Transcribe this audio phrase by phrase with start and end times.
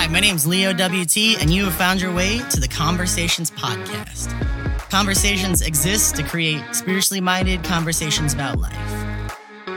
[0.00, 3.50] Hi, my name is Leo WT, and you have found your way to the Conversations
[3.50, 4.30] Podcast.
[4.88, 9.26] Conversations exist to create spiritually minded conversations about life.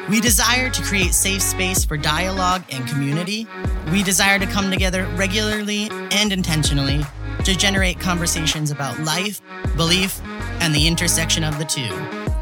[0.08, 3.50] We desire to create safe space for dialogue and community.
[3.92, 7.02] We desire to come together regularly and intentionally
[7.44, 9.42] to generate conversations about life,
[9.76, 10.22] belief,
[10.62, 11.90] and the intersection of the two.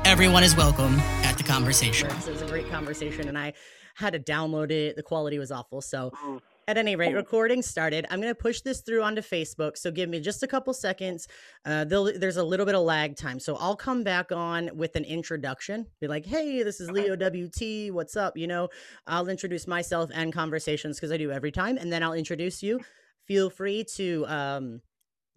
[0.05, 2.11] Everyone is welcome at the conversation.
[2.11, 3.54] It was a great conversation, and I
[3.95, 4.95] had to download it.
[4.95, 5.82] The quality was awful.
[5.82, 6.42] So, oh.
[6.68, 8.06] At any rate, recording started.
[8.10, 9.78] I'm going to push this through onto Facebook.
[9.78, 11.28] So, give me just a couple seconds.
[11.65, 13.39] Uh, there's a little bit of lag time.
[13.39, 15.87] So, I'll come back on with an introduction.
[16.00, 17.93] Be like, hey, this is Leo WT.
[17.93, 18.37] What's up?
[18.37, 18.70] You know,
[19.07, 21.78] I'll introduce myself and conversations because I do every time.
[21.78, 22.79] And then I'll introduce you.
[23.28, 24.25] Feel free to.
[24.28, 24.82] Um,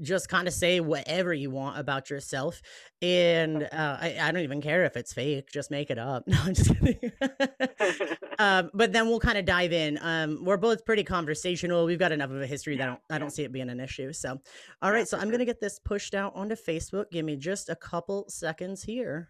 [0.01, 2.61] just kind of say whatever you want about yourself
[3.01, 6.25] and uh, I, I, don't even care if it's fake just make it up.
[6.35, 7.13] No i'm just kidding.
[8.41, 9.97] Um, but then we'll kind of dive in.
[10.03, 13.19] Um, we're both pretty conversational we've got enough of a history that I don't, I
[13.19, 14.41] don't see it being an issue so.
[14.83, 17.77] All right so i'm gonna get this pushed out onto facebook give me just a
[17.77, 19.29] couple seconds here.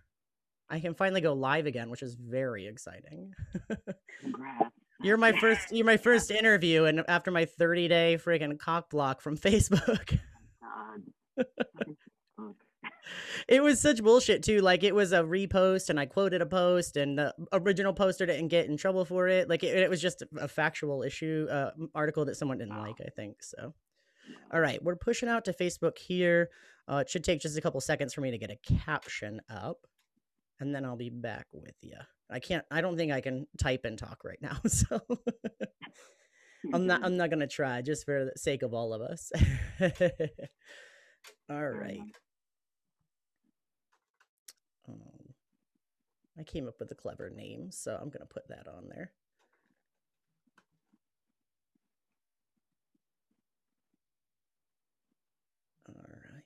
[0.70, 3.32] I can finally go live again which is very exciting.
[4.20, 4.70] Congrats.
[5.02, 5.70] You're my first.
[5.70, 10.18] You're my first interview, and after my 30 day freaking cock block from Facebook.
[13.48, 14.60] It was such bullshit too.
[14.60, 18.48] Like it was a repost, and I quoted a post, and the original poster didn't
[18.48, 19.48] get in trouble for it.
[19.48, 22.86] Like it, it was just a factual issue uh, article that someone didn't wow.
[22.86, 22.96] like.
[23.00, 23.74] I think so.
[24.52, 26.48] All right, we're pushing out to Facebook here.
[26.90, 29.86] Uh, it should take just a couple seconds for me to get a caption up,
[30.60, 31.96] and then I'll be back with you.
[32.30, 32.64] I can't.
[32.70, 35.00] I don't think I can type and talk right now, so.
[36.72, 39.30] I'm not I'm not gonna try just for the sake of all of us.
[41.50, 42.00] all right.
[44.88, 45.34] Um,
[46.38, 49.12] I came up with a clever name, so I'm gonna put that on there.
[55.88, 56.42] All right.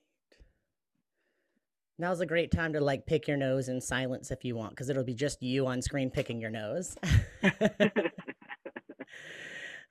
[1.98, 4.88] Now's a great time to like pick your nose in silence if you want, because
[4.88, 6.96] it'll be just you on screen picking your nose.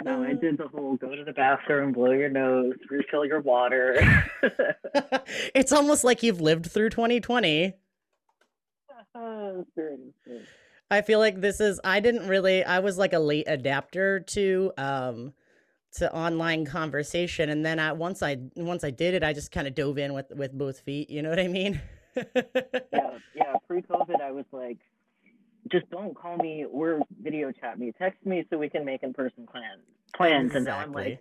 [0.04, 3.96] No, I did the whole go to the bathroom, blow your nose, refill your water.
[5.56, 7.74] it's almost like you've lived through 2020.
[10.90, 14.72] I feel like this is I didn't really I was like a late adapter to
[14.78, 15.34] um
[15.94, 19.68] to online conversation and then I once I once I did it I just kind
[19.68, 21.82] of dove in with with both feet, you know what I mean?
[22.16, 24.78] yeah, yeah, pre-COVID I was like
[25.72, 27.92] just don't call me or video chat me.
[27.98, 29.82] Text me so we can make in person plans.
[30.16, 30.58] Plans, exactly.
[30.58, 31.20] and now I'm like,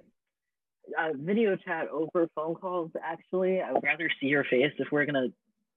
[0.98, 2.90] uh, video chat over phone calls.
[3.02, 5.28] Actually, I would rather see your face if we're gonna,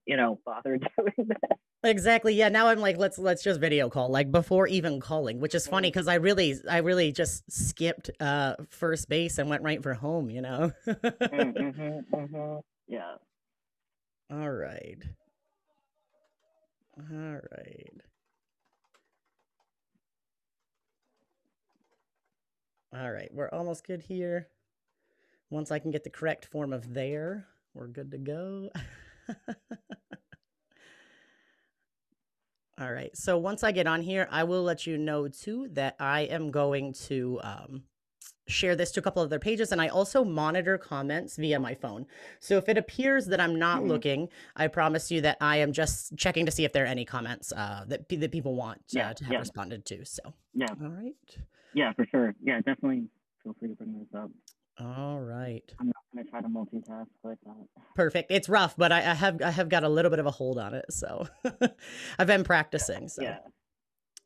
[0.05, 1.57] you know, bother doing that.
[1.83, 2.33] Exactly.
[2.33, 2.49] Yeah.
[2.49, 5.89] Now I'm like, let's let's just video call, like before even calling, which is funny
[5.89, 10.29] because I really I really just skipped uh first base and went right for home.
[10.29, 10.71] You know.
[10.87, 12.59] mm-hmm, mm-hmm.
[12.87, 13.15] Yeah.
[14.31, 15.01] All right.
[16.97, 18.01] All right.
[22.91, 24.47] All right, we're almost good here.
[25.51, 28.69] Once I can get the correct form of there, we're good to go.
[32.79, 35.97] All right, so once I get on here, I will let you know too that
[35.99, 37.83] I am going to um,
[38.47, 41.75] share this to a couple of other pages and I also monitor comments via my
[41.75, 42.07] phone.
[42.39, 43.89] So if it appears that I'm not mm-hmm.
[43.89, 47.05] looking, I promise you that I am just checking to see if there are any
[47.05, 49.39] comments uh, that, that people want yeah, uh, to have yeah.
[49.39, 50.05] responded to.
[50.05, 50.73] So, yeah.
[50.81, 51.13] All right.
[51.73, 52.35] Yeah, for sure.
[52.41, 53.07] Yeah, definitely
[53.43, 54.29] feel free to bring this up.
[54.79, 55.63] All right.
[55.79, 57.83] I'm not gonna try to multitask like that.
[57.95, 58.31] Perfect.
[58.31, 60.57] It's rough, but I, I have I have got a little bit of a hold
[60.57, 61.27] on it, so
[62.19, 63.09] I've been practicing.
[63.09, 63.23] So.
[63.23, 63.39] Yeah.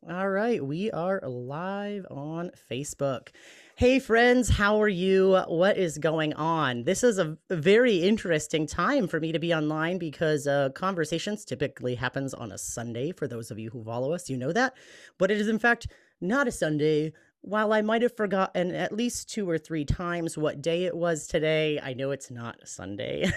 [0.08, 3.28] All right, we are live on Facebook.
[3.76, 5.40] Hey, friends, how are you?
[5.48, 6.84] What is going on?
[6.84, 11.94] This is a very interesting time for me to be online because uh, conversations typically
[11.94, 13.12] happens on a Sunday.
[13.12, 14.74] For those of you who follow us, you know that,
[15.18, 15.86] but it is in fact
[16.20, 17.14] not a Sunday,
[17.44, 21.26] while I might have forgotten at least two or three times what day it was
[21.26, 23.30] today, I know it's not Sunday.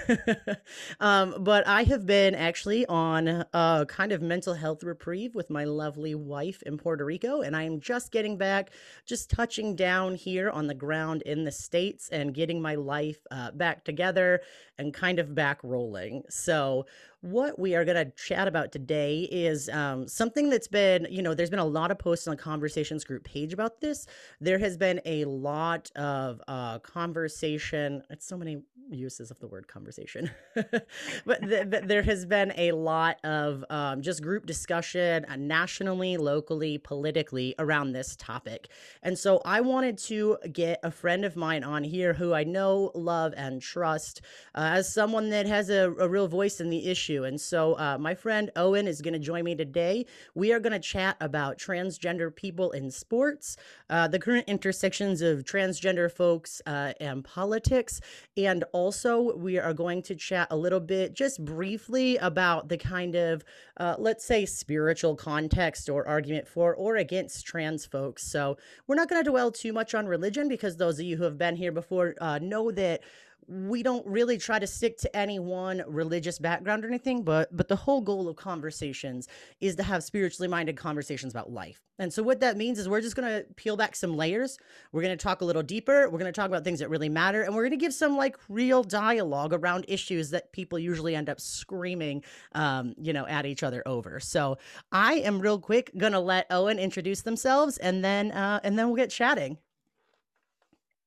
[1.01, 5.65] um, but I have been actually on a kind of mental health reprieve with my
[5.65, 8.71] lovely wife in Puerto Rico, and I am just getting back,
[9.05, 13.51] just touching down here on the ground in the States and getting my life uh,
[13.51, 14.39] back together
[14.77, 16.23] and kind of back rolling.
[16.29, 16.85] So,
[17.27, 21.33] what we are going to chat about today is um, something that's been, you know,
[21.33, 24.07] there's been a lot of posts on the conversations group page about this.
[24.39, 28.01] There has been a lot of uh, conversation.
[28.09, 32.71] It's so many uses of the word conversation, but, th- but, there has been a
[32.71, 38.69] lot of um, just group discussion uh, nationally, locally, politically around this topic.
[39.03, 42.91] And so I wanted to get a friend of mine on here who I know,
[42.95, 44.21] love, and trust
[44.55, 47.97] uh, as someone that has a, a real voice in the issue And so, uh,
[47.99, 50.05] my friend Owen is going to join me today.
[50.35, 53.57] We are going to chat about transgender people in sports,
[53.89, 58.01] uh, the current intersections of transgender folks uh, and politics.
[58.35, 63.15] And also, we are going to chat a little bit, just briefly, about the kind
[63.15, 63.43] of,
[63.77, 68.23] uh, let's say, spiritual context or argument for or against trans folks.
[68.23, 71.23] So, we're not going to dwell too much on religion because those of you who
[71.23, 73.01] have been here before uh, know that
[73.47, 77.67] we don't really try to stick to any one religious background or anything but but
[77.67, 79.27] the whole goal of conversations
[79.61, 81.81] is to have spiritually minded conversations about life.
[81.99, 84.59] And so what that means is we're just going to peel back some layers.
[84.91, 86.09] We're going to talk a little deeper.
[86.09, 88.17] We're going to talk about things that really matter and we're going to give some
[88.17, 92.23] like real dialogue around issues that people usually end up screaming
[92.53, 94.19] um, you know at each other over.
[94.19, 94.57] So
[94.91, 98.87] i am real quick going to let owen introduce themselves and then uh, and then
[98.87, 99.57] we'll get chatting.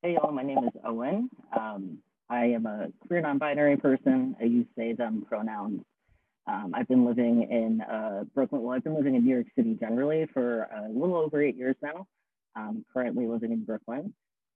[0.01, 0.31] Hey y'all.
[0.31, 1.29] My name is owen.
[1.57, 1.99] Um,
[2.31, 4.37] I am a queer non-binary person.
[4.39, 5.81] I use they, them pronouns.
[6.47, 8.61] Um, I've been living in uh, Brooklyn.
[8.61, 11.75] Well, I've been living in New York City generally for a little over eight years
[11.83, 12.07] now.
[12.55, 14.13] Um, currently living in Brooklyn.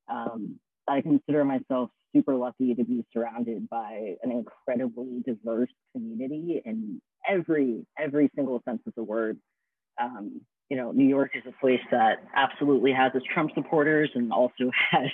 [0.10, 7.02] Um, I consider myself super lucky to be surrounded by an incredibly diverse community in
[7.28, 9.38] every every single sense of the word.
[10.02, 14.32] Um, you know, New York is a place that absolutely has its Trump supporters and
[14.32, 15.10] also has,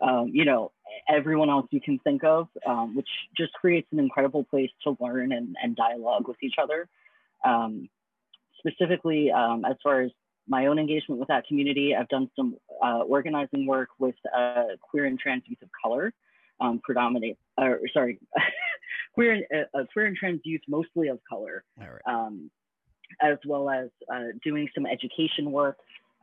[0.00, 0.72] um, you know,
[1.08, 5.32] everyone else you can think of, um, which just creates an incredible place to learn
[5.32, 6.88] and, and dialogue with each other.
[7.44, 7.88] Um,
[8.58, 10.10] specifically, um, as far as
[10.48, 15.06] my own engagement with that community, I've done some uh, organizing work with uh, queer
[15.06, 16.12] and trans youth of color,
[16.60, 18.18] um, predominate, or sorry,
[19.14, 21.64] queer, and, uh, uh, queer and trans youth mostly of color,
[22.06, 22.50] um,
[23.20, 25.76] as well as uh, doing some education work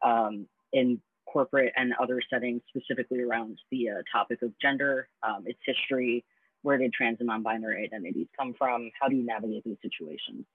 [0.04, 1.01] um, in
[1.31, 6.24] corporate and other settings, specifically around the uh, topic of gender, um, its history,
[6.62, 8.90] where did trans and non-binary identities come from?
[9.00, 10.46] How do you navigate these situations?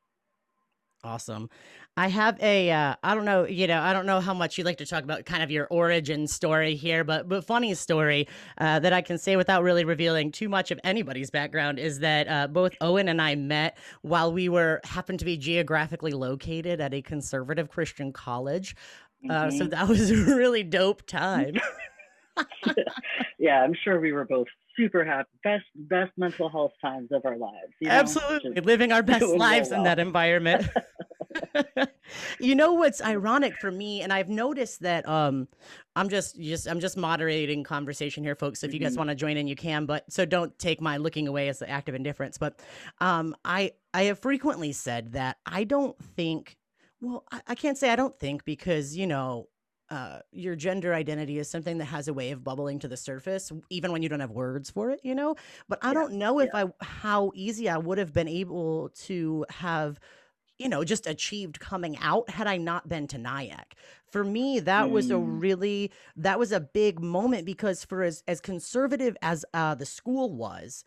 [1.04, 1.50] Awesome.
[1.96, 4.64] I have a uh, I don't know, you know, I don't know how much you'd
[4.64, 8.26] like to talk about kind of your origin story here, but but funny story
[8.56, 12.26] uh, that I can say without really revealing too much of anybody's background is that
[12.26, 16.94] uh, both Owen and I met while we were happened to be geographically located at
[16.94, 18.74] a conservative Christian college.
[19.28, 19.56] Uh, mm-hmm.
[19.56, 21.54] so that was a really dope time.
[23.38, 25.28] yeah, I'm sure we were both super happy.
[25.42, 27.72] Best best mental health times of our lives.
[27.80, 27.94] You know?
[27.94, 29.78] Absolutely, Just living our best lives well.
[29.78, 30.68] in that environment.
[32.40, 35.48] you know what's ironic for me, and I've noticed that um,
[35.96, 38.60] I'm just just I'm just moderating conversation here, folks.
[38.60, 38.98] So if you guys mm-hmm.
[38.98, 39.86] want to join in, you can.
[39.86, 42.38] But so don't take my looking away as the act of indifference.
[42.38, 42.60] But
[43.00, 46.56] um, I I have frequently said that I don't think
[47.04, 49.48] well, I, I can't say I don't think because, you know,
[49.90, 53.52] uh, your gender identity is something that has a way of bubbling to the surface,
[53.70, 55.36] even when you don't have words for it, you know.
[55.68, 59.44] But I yeah, don't know if I how easy I would have been able to
[59.50, 60.00] have,
[60.58, 63.74] you know, just achieved coming out had I not been to Nyack.
[64.10, 64.90] For me, that mm.
[64.90, 65.42] was a mm.
[65.42, 70.32] really that was a big moment because for as as conservative as uh, the school
[70.32, 70.82] was,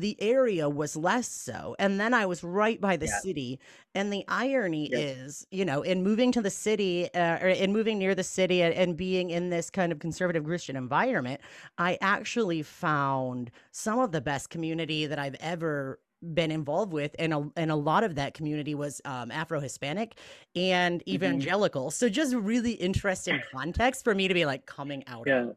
[0.00, 3.20] the area was less so and then i was right by the yeah.
[3.20, 3.60] city
[3.94, 7.98] and the irony is you know in moving to the city uh, or in moving
[7.98, 11.40] near the city and, and, being in this kind of conservative christian environment
[11.78, 15.98] i actually found some of the best community that i've ever
[16.34, 20.18] been involved with and a, and a lot of that community was um, afro-hispanic
[20.54, 21.14] and mm-hmm.
[21.14, 21.90] evangelical mm-hmm.
[21.90, 25.42] so just really interesting context for me to be like coming out yeah.
[25.42, 25.56] of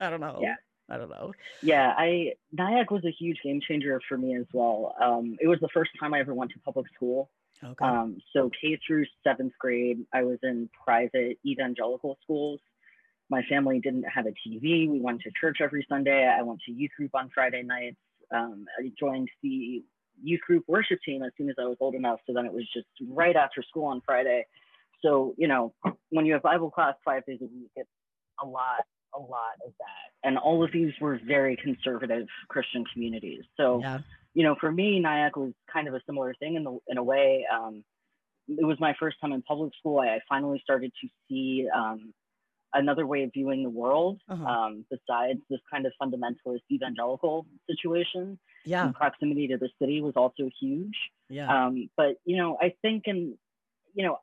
[0.00, 0.54] i don't know yeah
[0.90, 1.32] I don't know.
[1.62, 4.94] Yeah, I Nyack was a huge game changer for me as well.
[5.00, 7.30] Um, it was the first time I ever went to public school.
[7.62, 7.84] Okay.
[7.84, 12.60] Um, so K through seventh grade, I was in private evangelical schools.
[13.28, 14.90] My family didn't have a TV.
[14.90, 16.26] We went to church every Sunday.
[16.26, 17.98] I went to youth group on Friday nights.
[18.34, 19.84] Um, I joined the
[20.22, 22.18] youth group worship team as soon as I was old enough.
[22.26, 24.46] So then it was just right after school on Friday.
[25.02, 25.72] So, you know,
[26.10, 27.88] when you have Bible class five days a week, it's
[28.42, 30.28] a lot a lot of that.
[30.28, 33.42] And all of these were very conservative Christian communities.
[33.56, 33.98] So, yeah.
[34.34, 37.02] you know, for me, Nyack was kind of a similar thing in the in a
[37.02, 37.46] way.
[37.52, 37.84] Um,
[38.48, 40.00] it was my first time in public school.
[40.00, 42.12] I, I finally started to see um,
[42.74, 44.44] another way of viewing the world uh-huh.
[44.44, 48.38] um, besides this kind of fundamentalist evangelical situation.
[48.64, 48.86] Yeah.
[48.86, 50.96] And proximity to the city was also huge.
[51.28, 51.66] Yeah.
[51.66, 53.34] Um, but you know, I think, and
[53.94, 54.18] you know,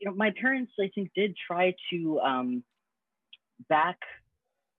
[0.00, 2.64] you know, my parents, I think, did try to um,
[3.68, 3.98] back.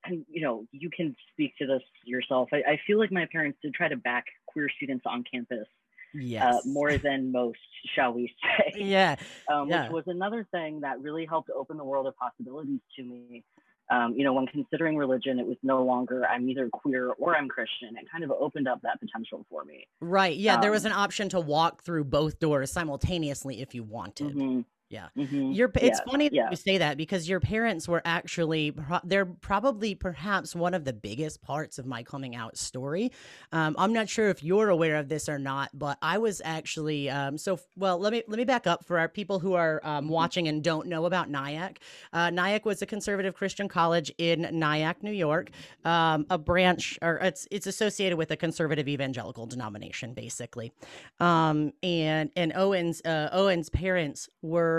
[0.05, 2.49] And you know, you can speak to this yourself.
[2.53, 5.67] I, I feel like my parents did try to back queer students on campus
[6.13, 6.43] yes.
[6.55, 7.59] uh, more than most,
[7.95, 8.73] shall we say?
[8.81, 9.15] yeah.
[9.51, 9.83] Um, Yeah.
[9.83, 13.43] Which was another thing that really helped open the world of possibilities to me.
[13.91, 17.47] Um, you know, when considering religion, it was no longer I'm either queer or I'm
[17.49, 17.97] Christian.
[17.97, 19.87] It kind of opened up that potential for me.
[19.99, 20.37] Right.
[20.37, 20.61] Yeah.
[20.61, 24.35] there was Um, an option to walk through both doors simultaneously if you wanted.
[24.35, 25.09] Mhm, Yeah.
[25.17, 25.55] mhm.
[25.55, 26.49] Your it's Yeah, funny that yeah.
[26.49, 31.41] you say that because your parents were actually they're probably perhaps one of the biggest
[31.41, 33.11] parts of my coming out story.
[33.51, 37.09] Um, I'm not sure if you're aware of this or not, but I was actually
[37.09, 37.99] um, so well.
[37.99, 40.09] Let me let me back up for our people who are um, Mm-hmm.
[40.09, 41.79] watching and don't know about Nyack.
[42.13, 45.49] Uh, Nyack was a conservative Christian college in Nyack, New York,
[45.85, 50.71] um, a branch or it's it's associated with a conservative evangelical denomination, basically.
[51.19, 54.78] Um, and and Owen's uh, Owen's parents were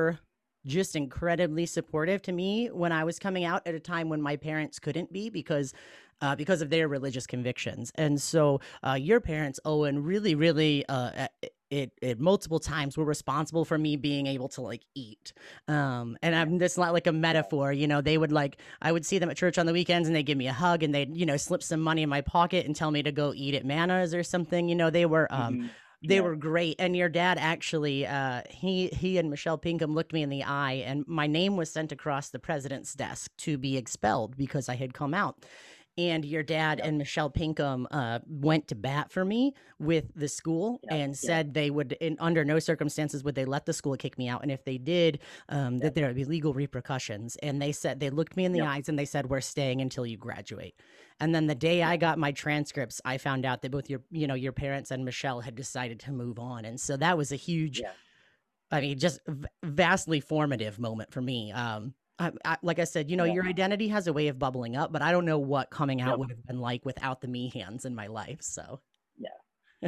[0.67, 4.37] just incredibly supportive to me when I was coming out at a time when my
[4.37, 5.73] parents couldn't be because
[6.23, 7.93] uh, because of their religious convictions.
[7.95, 11.29] And so uh, your parents, Owen, really, really uh,
[11.71, 15.33] it, it multiple times were responsible for me being able to like eat.
[15.69, 18.01] Um, and I'm that's not like a metaphor, you know.
[18.01, 20.27] They would like I would see them at church on the weekends and they would
[20.27, 22.75] give me a hug and they'd you know slip some money in my pocket and
[22.75, 24.69] tell me to go eat at Mana's or something.
[24.69, 25.71] You know, they were um, Mhm.
[26.03, 26.21] They Yeah.
[26.21, 30.31] were great and your dad actually uh he he and michelle pinkham looked me in
[30.31, 34.69] the eye and my name was sent across the president's desk to be expelled because
[34.69, 35.45] i had come out
[36.09, 36.89] and your dad Yep.
[36.89, 41.17] and michelle pinkham uh went to bat for me with the school Yep, and yep.
[41.17, 44.43] said they would in under no circumstances would they let the school kick me out
[44.43, 48.11] and if they did um that there would be legal repercussions and they said they
[48.11, 50.75] looked me in the eyes and they said we're staying until you graduate
[51.21, 54.27] and then the day I got my transcripts, I found out that both your, you
[54.27, 57.37] know, your parents and Michelle had decided to move on, and so that was a
[57.37, 57.83] huge.
[58.71, 61.53] I mean, just v- vastly formative moment for me.
[61.53, 63.35] Um, I, I, like I said, you know, Yeah.
[63.35, 66.11] your identity has a way of bubbling up, but I don't know what coming out
[66.11, 66.19] Yep.
[66.19, 68.43] would have been like without the me hands in my life.
[68.43, 68.81] So,
[69.19, 69.29] yeah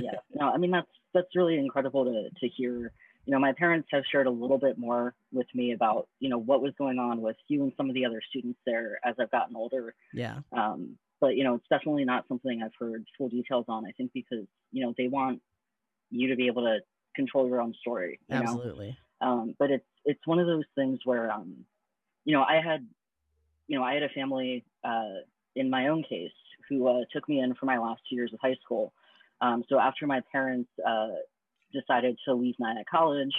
[0.00, 0.12] yeah.
[0.34, 2.92] no i mean that's that's really incredible to to hear
[3.24, 6.38] you know my parents have shared a little bit more with me about you know
[6.38, 9.30] what was going on with you and some of the other students there as i've
[9.30, 13.64] gotten older yeah, um, but you know it's definitely not something i've heard full details
[13.68, 15.40] on i think because you know they want
[16.10, 16.78] you to be able to
[17.14, 18.96] control your own story you know absolutely.
[19.20, 21.64] um, but it's it's one of those things where um,
[22.24, 22.86] you know I had
[23.68, 25.22] you know I had a family uh,
[25.56, 26.32] in my own case
[26.68, 28.92] who uh, took me in for my last two years of high school.
[29.40, 31.08] Um, so after my parents uh,
[31.72, 33.34] decided to leave Nyack College,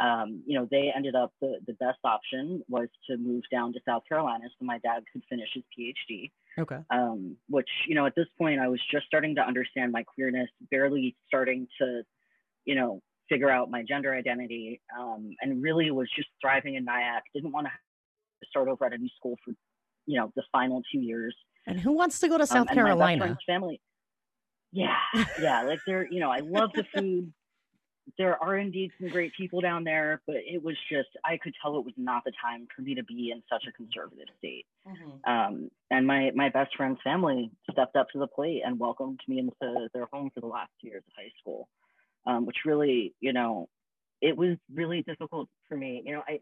[0.00, 3.80] um, you know they ended up the the best option was to move down to
[3.86, 6.78] South Carolina so my dad could finish his PhD Okay.
[6.90, 10.48] um, which you know at this point I was just starting to understand my queerness,
[10.70, 12.02] barely starting to,
[12.64, 17.22] you know, figure out my gender identity, um, and really was just thriving in Nyack.
[17.34, 17.72] Didn't want to
[18.48, 19.52] start over at a new school for,
[20.06, 21.34] you know, the final two years.
[21.66, 23.38] And who wants to go to Um, South best Carolina?
[23.46, 23.80] family.
[24.72, 24.96] Yeah,
[25.40, 27.32] yeah, like they're, you know, I love the food.
[28.18, 31.78] There are indeed some great people down there, but it was just I could tell
[31.78, 34.66] it was not the time for me to be in such a conservative state.
[35.24, 39.38] Um, and my my best friend's family stepped up to the plate and welcomed me
[39.38, 41.68] into their home for the last two years of high school,
[42.26, 43.68] um, which really, you know,
[44.20, 46.02] it was really difficult for me.
[46.04, 46.40] You know, I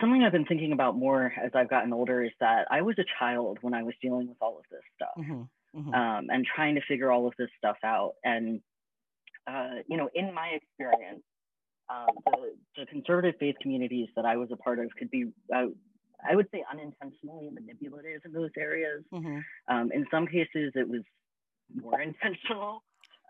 [0.00, 3.04] something I've been thinking about more as I've gotten older is that I was a
[3.18, 5.94] child when I was dealing with all of this stuff Mhm, mhm.
[5.94, 8.14] um, and trying to figure all of this stuff out.
[8.24, 8.60] And
[9.46, 11.22] uh, you know, in my experience,
[11.88, 15.66] um, the, the conservative faith communities that I was a part of could be, uh,
[16.26, 19.04] I would say, unintentionally manipulative in those areas.
[19.12, 19.42] Mhm.
[19.68, 21.02] Um, in some cases, it was
[21.74, 22.82] more intentional.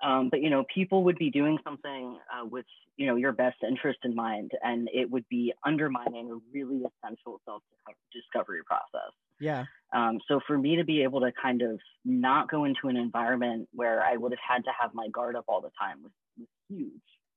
[0.03, 3.57] Um, but you know, people would be doing something uh, with you know your best
[3.67, 9.13] interest in mind, and it would be undermining a really essential self-discovery process.
[9.41, 9.65] Yeah.
[9.95, 13.69] Um, so for me to be able to kind of not go into an environment
[13.73, 16.49] where I would have had to have my guard up all the time was, was
[16.69, 16.91] huge.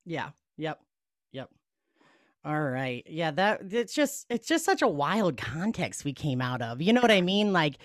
[0.05, 0.29] Yeah.
[0.57, 0.79] Yep.
[1.33, 1.49] Yep.
[2.45, 3.05] All right.
[3.09, 6.81] Yeah, that it's just it's just such a wild context we came out of.
[6.81, 7.51] You know what I mean?
[7.51, 7.77] Like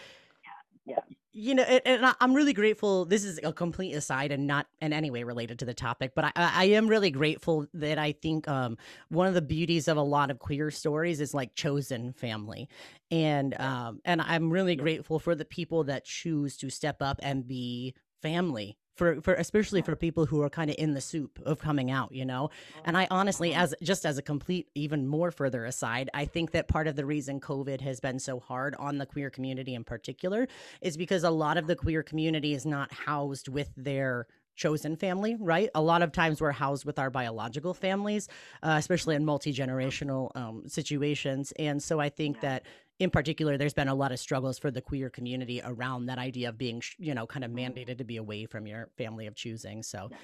[0.87, 1.01] Yeah.
[1.35, 3.07] You know, and, I'm really grateful.
[3.07, 6.27] This is a complete aside and not in any way related to the topic, but
[6.27, 8.77] I I am really grateful that I think um,
[9.09, 12.69] one of the beauties of a lot of queer stories is like chosen family,
[13.11, 17.49] and um, and I'm really grateful for the people that choose to step up and
[17.49, 21.59] be family for for especially for people who are kind of in the soup of
[21.59, 22.51] coming out you know
[22.85, 26.69] and i honestly as just as a complete even more further aside i think that
[26.69, 30.47] part of the reason covid has been so hard on the queer community in particular
[30.81, 35.37] is because a lot of the queer community is not housed with their chosen family,
[35.39, 35.71] right?
[35.75, 38.29] A lot of times we're housed with our biological families,
[38.63, 41.53] uh, especially in multi generational um, situations.
[41.59, 42.41] And so I think yeah.
[42.43, 42.67] that
[43.03, 46.49] in particular, there's been a lot of struggles for the queer community around that idea
[46.49, 47.73] of being, you know, kind of mm-hmm.
[47.73, 49.83] mandated to be away from your family of choosing.
[49.83, 50.09] So.
[50.11, 50.17] Yeah.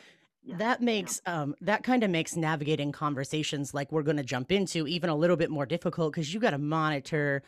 [0.44, 0.56] Yeah.
[0.58, 4.87] that makes um that kind of makes navigating conversations like we're going to jump into
[4.87, 7.42] even a little bit more difficult because you got to monitor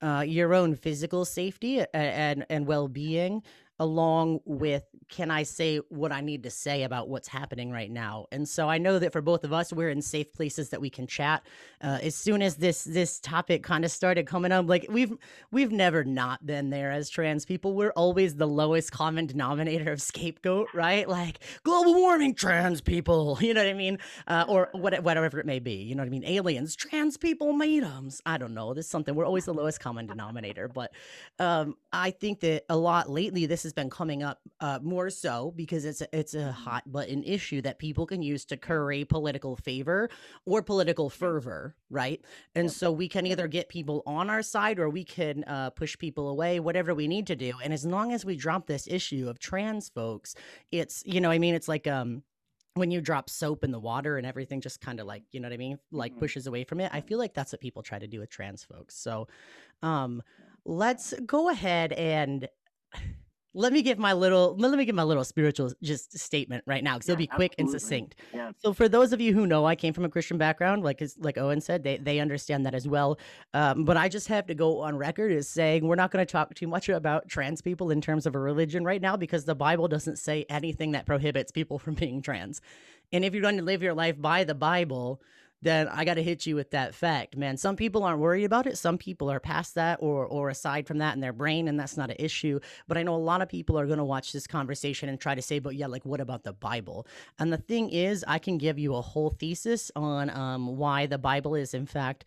[0.00, 3.42] uh, your own physical safety and and, and well-being
[3.78, 8.26] along with can I say what I need to say about what's happening right now?
[8.32, 10.90] And so I know that for both of us, we're in safe places that we
[10.90, 11.46] can chat.
[11.82, 15.16] Uh, as soon as this this topic kind of started coming up, like we've
[15.52, 17.74] we've never not been there as trans people.
[17.74, 21.08] We're always the lowest common denominator of scapegoat, right?
[21.08, 25.46] Like global warming, trans people, you know what I mean, uh, or what, whatever it
[25.46, 25.74] may be.
[25.74, 26.24] You know what I mean?
[26.24, 28.20] Aliens, trans people, mediums.
[28.26, 28.74] I don't know.
[28.74, 30.92] This is something we're always the lowest common denominator, but
[31.38, 35.52] um, I think that a lot lately this has been coming up uh, more so
[35.56, 36.50] because it's a, it's a mm-hmm.
[36.50, 40.08] hot button issue that people can use to curry political favor
[40.46, 42.20] or political fervor, right?
[42.54, 45.98] And so we can either get people on our side or we can uh, push
[45.98, 47.52] people away, whatever we need to do.
[47.62, 50.34] And as long as we drop this issue of trans folks,
[50.70, 52.22] it's you know, I mean, it's like um
[52.74, 55.48] when you drop soap in the water and everything just kind of like you know
[55.48, 56.20] what i mean like mm-hmm.
[56.20, 58.64] pushes away from it i feel like that's what people try to do with trans
[58.64, 59.26] folks so
[59.82, 60.22] um
[60.66, 62.48] let's go ahead and
[63.56, 66.94] let me give my little let me give my little spiritual just statement right now
[66.94, 67.72] because yeah, it'll be quick absolutely.
[67.72, 68.14] and succinct.
[68.34, 68.52] Yeah.
[68.58, 71.38] So for those of you who know, I came from a Christian background, like like
[71.38, 73.18] Owen said, they they understand that as well.
[73.54, 76.30] Um, but I just have to go on record as saying we're not going to
[76.30, 79.54] talk too much about trans people in terms of a religion right now because the
[79.54, 82.60] Bible doesn't say anything that prohibits people from being trans.
[83.10, 85.22] And if you're going to live your life by the Bible,
[85.66, 87.56] then I got to hit you with that fact, man.
[87.56, 88.78] Some people aren't worried about it.
[88.78, 91.96] Some people are past that or or aside from that in their brain, and that's
[91.96, 92.60] not an issue.
[92.86, 95.34] But I know a lot of people are going to watch this conversation and try
[95.34, 97.06] to say, but yeah, like what about the Bible?
[97.38, 101.18] And the thing is, I can give you a whole thesis on um, why the
[101.18, 102.24] Bible is in fact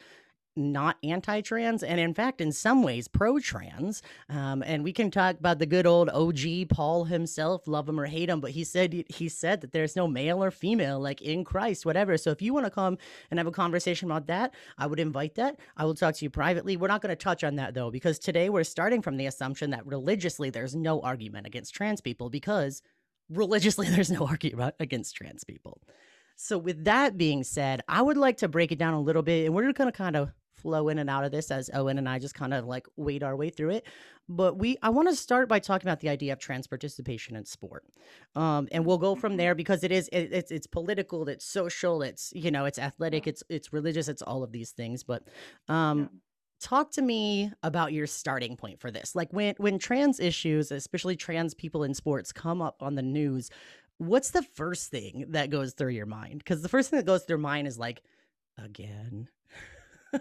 [0.55, 4.01] not anti-trans and in fact in some ways pro-trans.
[4.29, 6.37] Um, and we can talk about the good old og
[6.69, 10.07] paul himself love him or hate him but he said he said that there's no
[10.07, 12.17] male or female like in christ whatever.
[12.17, 12.97] So if you want to come
[13.29, 15.57] and have a conversation about that i would invite that.
[15.77, 16.77] I will talk to you privately.
[16.77, 19.71] We're not going to touch on that though because today we're starting from the assumption
[19.71, 22.81] that religiously there's no argument against trans people because
[23.29, 25.81] religiously there's no argument against trans people.
[26.41, 29.45] So, with that being said, I would like to break it down a little bit,
[29.45, 30.31] and we're going to kind of
[30.61, 33.23] flow in and out of this as Owen and I just kind of like wade
[33.23, 33.85] our way through it.
[34.27, 37.45] But we, I want to start by talking about the idea of trans participation in
[37.45, 37.83] sport,
[38.35, 42.03] um, and we'll go from there because it is it, it's it's political, it's social,
[42.03, 45.03] it's you know it's athletic, it's it's religious, it's all of these things.
[45.03, 45.23] But
[45.67, 46.11] um,
[46.59, 49.15] talk to me about your starting point for this.
[49.15, 53.49] Like when when trans issues, especially trans people in sports, come up on the news.
[53.97, 56.39] What's the first thing that goes through your mind?
[56.39, 58.01] Because the first thing that goes through mind is like,
[58.57, 59.27] again,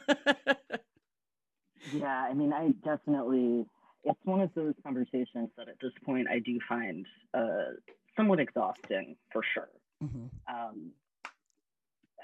[1.93, 3.67] yeah, I mean, I definitely,
[4.05, 7.73] it's one of those conversations that at this point I do find uh,
[8.17, 9.69] somewhat exhausting for sure.
[10.03, 10.27] Mm-hmm.
[10.55, 10.91] Um,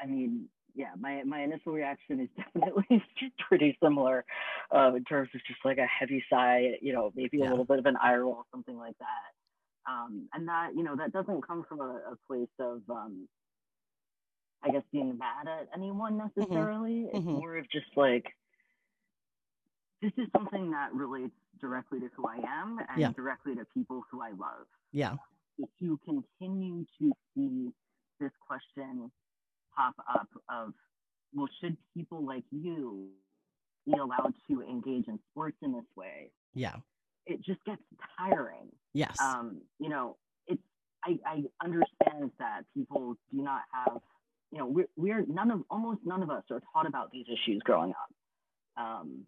[0.02, 3.02] I mean, yeah, my, my initial reaction is definitely
[3.48, 4.24] pretty similar
[4.74, 7.48] uh, in terms of just like a heavy sigh, you know, maybe yeah.
[7.48, 9.90] a little bit of an eye roll, something like that.
[9.90, 13.28] Um, and that, you know, that doesn't come from a, a place of, um,
[14.64, 16.40] I guess, being mad at anyone mm-hmm.
[16.40, 16.90] necessarily.
[16.90, 17.16] Mm-hmm.
[17.16, 17.32] It's mm-hmm.
[17.32, 18.24] more of just like,
[20.00, 23.12] this is something that relates directly to who I am and yeah.
[23.14, 24.66] directly to people who I love.
[24.92, 25.16] Yeah.
[25.58, 27.70] If you continue to see
[28.20, 29.10] this question
[29.76, 30.72] pop up of,
[31.34, 33.08] well, should people like you
[33.86, 36.30] be allowed to engage in sports in this way?
[36.54, 36.76] Yeah.
[37.26, 37.82] It just gets
[38.18, 38.70] tiring.
[38.92, 39.16] Yes.
[39.20, 40.62] Um, you know, it's
[41.04, 44.00] I, I understand that people do not have
[44.54, 47.60] you know, we're, we're none of almost none of us are taught about these issues
[47.64, 48.82] growing up.
[48.84, 49.24] Um,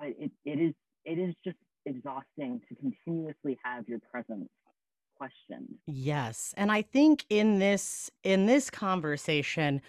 [0.00, 1.56] but it, it is it is just
[1.86, 4.48] exhausting to continuously have your presence
[5.16, 5.76] questioned.
[5.86, 9.80] Yes, and I think in this in this conversation,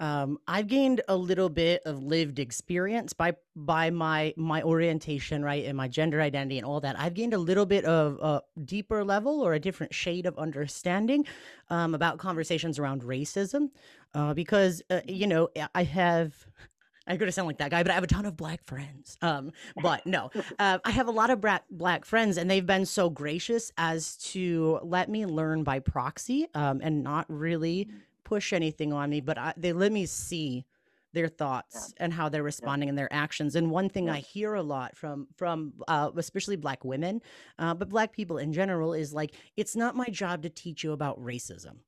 [0.00, 5.66] um, I've gained a little bit of lived experience by by my my orientation, right,
[5.66, 6.98] and my gender identity and all that.
[6.98, 11.26] I've gained a little bit of a deeper level or a different shade of understanding
[11.68, 13.68] um, about conversations around racism,
[14.14, 16.34] uh, because uh, you know I have.
[17.06, 19.16] I'm going to sound like that guy, but I have a ton of black friends.
[19.20, 19.50] Um,
[19.82, 23.10] but no, uh, I have a lot of black black friends, and they've been so
[23.10, 27.88] gracious as to let me learn by proxy um, and not really
[28.22, 30.64] push anything on me, but I, they let me see
[31.12, 32.04] their thoughts yeah.
[32.04, 32.90] and how they're responding yeah.
[32.90, 33.56] in their actions.
[33.56, 34.14] And one thing yeah.
[34.14, 37.20] I hear a lot from from uh, especially black women,
[37.58, 40.92] uh, but black people in general is like, it's not my job to teach you
[40.92, 41.78] about racism.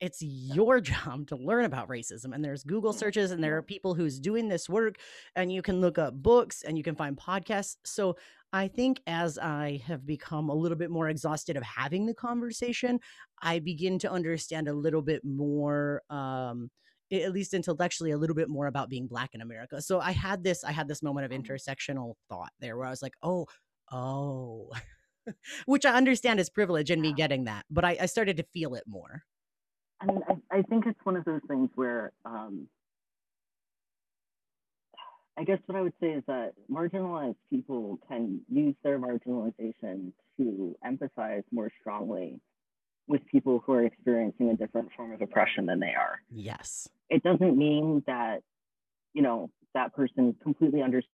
[0.00, 2.34] It's your job to learn about racism.
[2.34, 4.96] And there's Google searches, and there are people who's doing this work,
[5.36, 7.76] and you can look up books and you can find podcasts.
[7.84, 8.16] So
[8.52, 13.00] I think as I have become a little bit more exhausted of having the conversation,
[13.42, 16.02] I begin to understand a little bit more.
[16.10, 16.70] Um,
[17.10, 20.44] at least intellectually a little bit more about being black in america so i had
[20.44, 21.50] this i had this moment of mm-hmm.
[21.50, 23.46] intersectional thought there where i was like oh
[23.90, 24.70] oh
[25.64, 28.74] which i understand is privilege in me getting that but I, I started to feel
[28.74, 29.22] it more
[30.00, 32.68] I mean, I, I think it's one of those things where um,
[35.36, 40.76] I guess what I would say is that marginalized people can use their marginalization to
[40.84, 42.40] emphasize more strongly
[43.06, 46.20] with people who are experiencing a different form of oppression than they are.
[46.30, 46.88] Yes.
[47.08, 48.42] It doesn't mean that,
[49.14, 51.08] you know, that person completely understands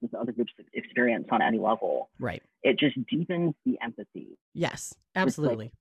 [0.00, 2.10] this other group's experience on any level.
[2.18, 2.42] Right.
[2.62, 4.38] It just deepens the empathy.
[4.54, 5.72] Yes, absolutely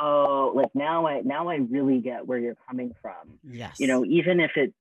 [0.00, 3.38] oh, like now I now I really get where you're coming from.
[3.44, 3.78] Yes.
[3.78, 4.72] You know, even if it,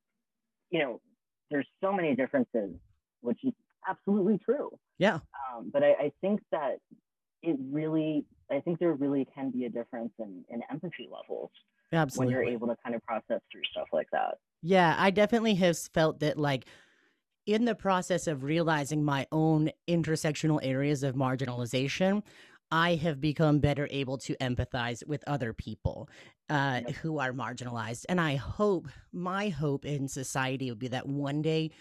[0.70, 1.02] you know,
[1.50, 2.72] there's so many differences,
[3.22, 3.54] which is
[3.88, 4.70] absolutely true.
[4.98, 5.20] Yeah.
[5.56, 6.78] Um, but I, I think that
[7.42, 11.50] it really, I think there really can be a difference in, in empathy levels.
[11.92, 12.36] Absolutely.
[12.36, 14.38] When you're able to kind of process through stuff like that.
[14.62, 16.66] Yeah, I definitely have felt that like
[17.46, 22.24] in the process of realizing my own intersectional areas of marginalization,
[22.72, 26.10] I have become better able to empathize with other people
[26.50, 28.06] uh, who are marginalized.
[28.08, 31.72] And I hope, my hope in society would be that one day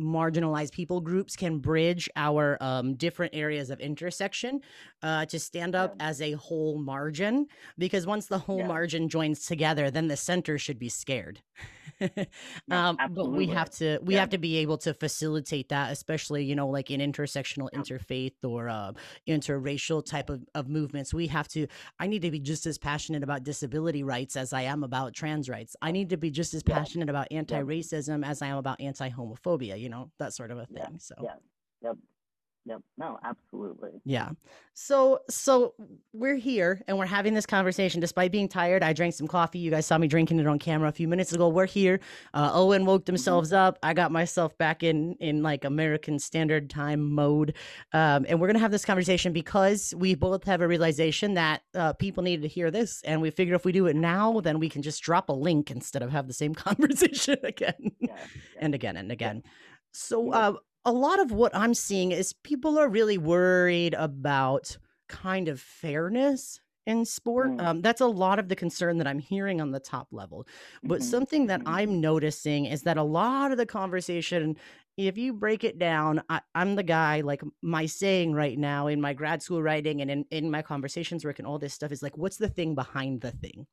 [0.00, 4.60] marginalized people groups can bridge our um, different areas of intersection
[5.02, 6.08] uh, to stand up yeah.
[6.08, 7.46] as a whole margin.
[7.78, 8.66] Because once the whole yeah.
[8.66, 11.40] margin joins together, then the center should be scared.
[12.70, 14.20] um, but we have to we yeah.
[14.20, 18.68] have to be able to facilitate that, especially you know like in intersectional, interfaith, or
[18.68, 18.92] uh,
[19.28, 21.12] interracial type of, of movements.
[21.12, 21.66] We have to.
[21.98, 25.48] I need to be just as passionate about disability rights as I am about trans
[25.48, 25.76] rights.
[25.82, 29.78] I need to be just as passionate about anti-racism as I am about anti-homophobia.
[29.78, 30.98] You know that sort of a thing.
[30.98, 31.34] So yeah,
[31.82, 31.96] yep.
[32.66, 32.82] Yep.
[32.98, 33.90] No, absolutely.
[34.04, 34.30] Yeah.
[34.74, 35.74] So so
[36.12, 38.82] we're here and we're having this conversation despite being tired.
[38.82, 39.58] I drank some coffee.
[39.58, 41.48] You guys saw me drinking it on camera a few minutes ago.
[41.48, 42.00] We're here.
[42.34, 43.06] Uh, Owen woke mm-hmm.
[43.06, 43.68] themselves mm-hmm.
[43.68, 43.78] up.
[43.82, 47.56] I got myself back in in like American Standard Time mode.
[47.94, 51.94] Um, and we're gonna have this conversation because we both have a realization that uh,
[51.94, 54.68] people needed to hear this, and we figured if we do it now, then we
[54.68, 58.16] can just drop a link instead of have the same conversation again yeah, yeah.
[58.58, 59.42] and again and again.
[59.92, 65.48] So, uh, a lot of what I'm seeing is people are really worried about kind
[65.48, 67.50] of fairness in sport.
[67.50, 67.62] Mm.
[67.62, 70.46] Um, that's a lot of the concern that I'm hearing on the top level.
[70.82, 71.10] But mm-hmm.
[71.10, 71.74] something that mm-hmm.
[71.74, 74.56] I'm noticing is that a lot of the conversation,
[74.96, 79.00] if you break it down, I, am the guy, like my saying right now in
[79.00, 82.02] my grad school writing and in, in my conversations work and all this stuff is
[82.02, 83.66] like, what's the thing behind the thing?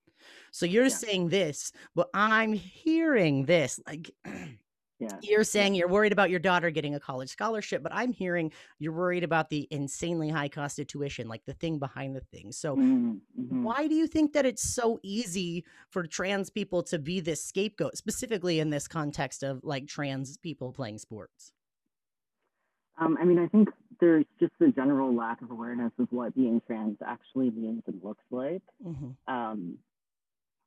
[0.51, 0.89] So you're yeah.
[0.89, 3.79] saying this, but I'm hearing this.
[3.87, 4.11] Like,
[4.99, 5.17] Yeah.
[5.21, 8.93] You're saying you're worried about your daughter getting a college scholarship, but I'm hearing you're
[8.93, 12.51] worried about the insanely high cost of tuition, like the thing behind the thing.
[12.51, 13.11] So, mm-hmm.
[13.39, 13.63] mm-hmm.
[13.63, 17.95] why do you think that it's so easy for trans people to be this scapegoat,
[17.95, 21.51] specifically in this context of like trans people playing sports?
[22.99, 26.59] Um, I mean, I think there's just a general lack of awareness of what being
[26.65, 28.63] trans actually means and looks like.
[28.83, 29.33] Mm-hmm.
[29.33, 29.77] Um,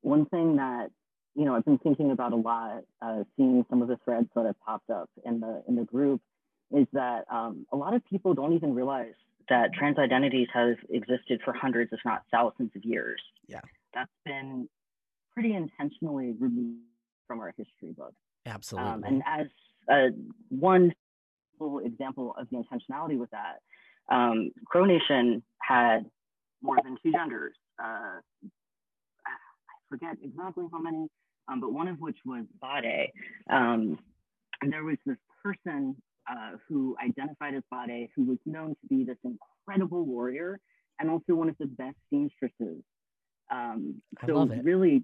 [0.03, 0.91] one thing that
[1.35, 4.47] you know, I've been thinking about a lot, uh, seeing some of the threads that
[4.47, 6.21] have popped up in the in the group,
[6.73, 9.15] is that um, a lot of people don't even realize
[9.49, 13.21] that trans identities have existed for hundreds, if not thousands, of years.
[13.47, 13.61] Yeah,
[13.95, 14.69] that's been
[15.33, 16.81] pretty intentionally removed
[17.27, 18.15] from our history book.
[18.47, 18.91] Absolutely.
[18.91, 19.47] Um, and as
[19.89, 20.17] uh,
[20.49, 20.93] one
[21.85, 23.61] example of the intentionality with that,
[24.09, 26.07] um, Crow Nation had
[26.63, 27.55] more than two genders.
[27.83, 28.21] Uh,
[29.91, 31.09] forget exactly how many,
[31.49, 33.11] um, but one of which was Bade.
[33.51, 33.99] Um,
[34.63, 35.97] and there was this person
[36.31, 40.61] uh, who identified as Bade who was known to be this incredible warrior
[40.99, 42.83] and also one of the best seamstresses.
[43.51, 45.03] Um, so really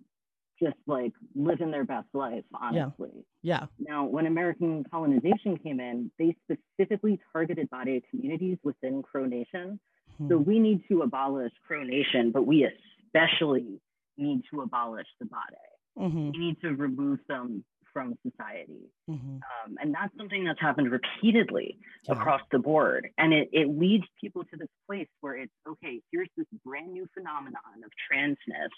[0.62, 3.11] just like living their best life, honestly.
[3.42, 3.61] Yeah.
[3.61, 3.66] yeah.
[3.79, 9.79] Now, when American colonization came in, they specifically targeted Bade communities within Crow Nation.
[10.18, 10.29] Hmm.
[10.29, 13.81] So we need to abolish Crow Nation, but we especially
[14.18, 15.57] need to abolish the body.
[15.98, 16.31] Mm-hmm.
[16.33, 17.64] We need to remove them
[17.96, 18.90] from society.
[19.09, 19.37] Mm-hmm.
[19.37, 22.12] Um, and that's something that's happened repeatedly yeah.
[22.12, 23.09] across the board.
[23.16, 27.09] And it, it leads people to this place where it's okay, here's this brand new
[27.14, 28.68] phenomenon of transness,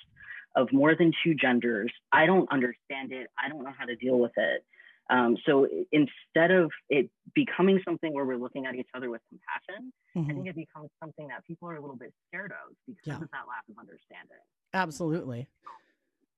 [0.55, 1.93] of more than two genders.
[2.13, 3.27] I don't understand it.
[3.37, 4.65] I don't know how to deal with it.
[5.11, 9.93] Um, so instead of it becoming something where we're looking at each other with compassion,
[10.17, 10.31] mm-hmm.
[10.31, 13.15] I think it becomes something that people are a little bit scared of because yeah.
[13.15, 14.45] of that lack of understanding.
[14.75, 15.49] Absolutely.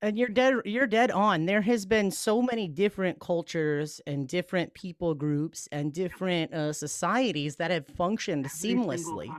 [0.03, 1.45] And you're dead you're dead on.
[1.45, 7.57] There has been so many different cultures and different people groups and different uh, societies
[7.57, 9.31] that have functioned Every seamlessly.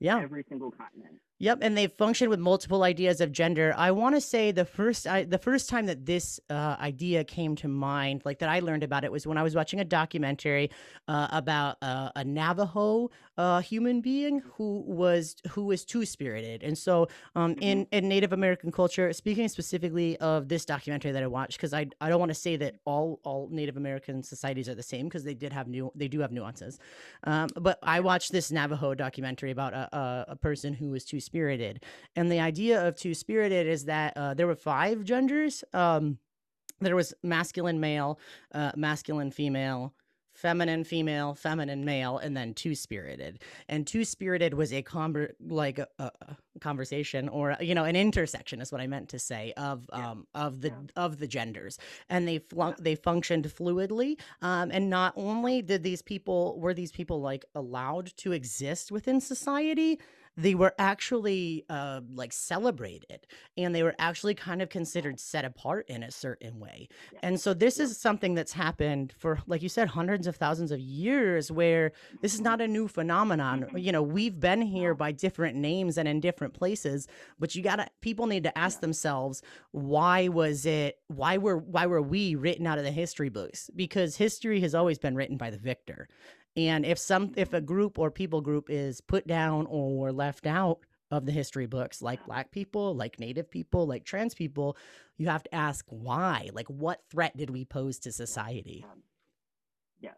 [0.00, 0.20] Yeah.
[0.20, 1.20] Every single continent.
[1.38, 3.74] Yep, and they function with multiple ideas of gender.
[3.76, 7.56] I want to say the first I, the first time that this uh, idea came
[7.56, 10.70] to mind, like that I learned about it, was when I was watching a documentary
[11.08, 16.62] uh, about uh, a Navajo uh, human being who was who was two spirited.
[16.62, 17.62] And so, um, mm-hmm.
[17.62, 21.88] in in Native American culture, speaking specifically of this documentary that I watched, because I
[22.00, 25.24] I don't want to say that all all Native American societies are the same, because
[25.24, 26.78] they did have new they do have nuances.
[27.24, 31.20] Um, but I watched this Navajo documentary about a, a, a person who was two
[31.26, 31.84] spirited.
[32.14, 35.62] And the idea of two spirited is that uh, there were five genders.
[35.74, 36.18] Um,
[36.80, 38.18] there was masculine male,
[38.52, 39.94] uh, masculine female,
[40.36, 43.40] feminine female, feminine male, and then two spirited.
[43.68, 46.10] And two spirited was a conver- like a, a,
[46.60, 50.10] conversation or you know an intersection is what I meant to say of yeah.
[50.10, 50.74] um of the yeah.
[50.96, 51.78] of the genders.
[52.08, 52.72] And they yeah.
[52.78, 54.18] they functioned fluidly.
[54.42, 59.20] Um, and not only did these people were these people like allowed to exist within
[59.20, 59.98] society,
[60.36, 65.86] they were actually uh, like celebrated and they were actually kind of considered set apart
[65.88, 66.88] in a certain way.
[67.22, 70.80] And so this is something that's happened for, like you said, hundreds of thousands of
[70.80, 73.62] years where this is not a new phenomenon.
[73.62, 73.78] Mm-hmm.
[73.78, 77.88] You know, we've been here by different names and in different places, but you gotta,
[78.02, 82.78] people need to ask themselves, why was it, why were, why were we written out
[82.78, 83.70] of the history books?
[83.74, 86.08] Because history has always been written by the victor.
[86.56, 90.80] And if some if a group or people group is put down or left out
[91.10, 94.76] of the history books, like black people, like native people, like trans people,
[95.18, 96.50] you have to ask why.
[96.52, 98.84] Like what threat did we pose to society?
[100.00, 100.10] Yeah.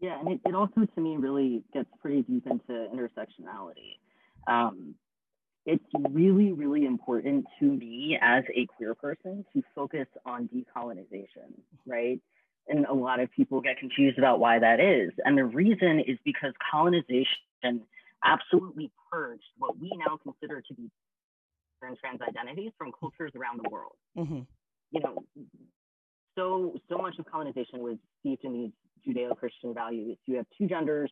[0.00, 0.20] Yeah.
[0.20, 3.98] And it, it also to me really gets pretty deep into intersectionality.
[4.46, 4.94] Um,
[5.64, 11.52] it's really, really important to me as a queer person to focus on decolonization,
[11.84, 12.20] right?
[12.68, 15.12] And a lot of people get confused about why that is.
[15.24, 17.26] And the reason is because colonization
[18.24, 20.90] absolutely purged what we now consider to be
[21.80, 23.96] trans identities from cultures around the world.
[24.16, 24.40] Mm-hmm.
[24.92, 25.24] You know,
[26.36, 28.70] so so much of colonization was steeped in these
[29.06, 30.16] Judeo-Christian values.
[30.26, 31.10] You have two genders.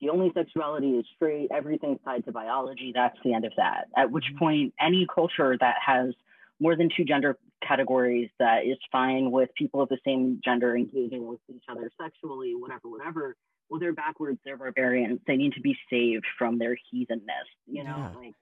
[0.00, 1.48] The only sexuality is straight.
[1.52, 2.92] Everything's tied to biology.
[2.94, 3.88] That's the end of that.
[3.96, 4.38] At which mm-hmm.
[4.38, 6.14] point, any culture that has
[6.60, 11.26] more than two gender categories that is fine with people of the same gender engaging
[11.26, 13.36] with each other sexually, whatever, whatever.
[13.68, 15.20] Well, they're backwards, they're barbarians.
[15.26, 18.10] They need to be saved from their heathenness, you know, yeah.
[18.16, 18.34] like,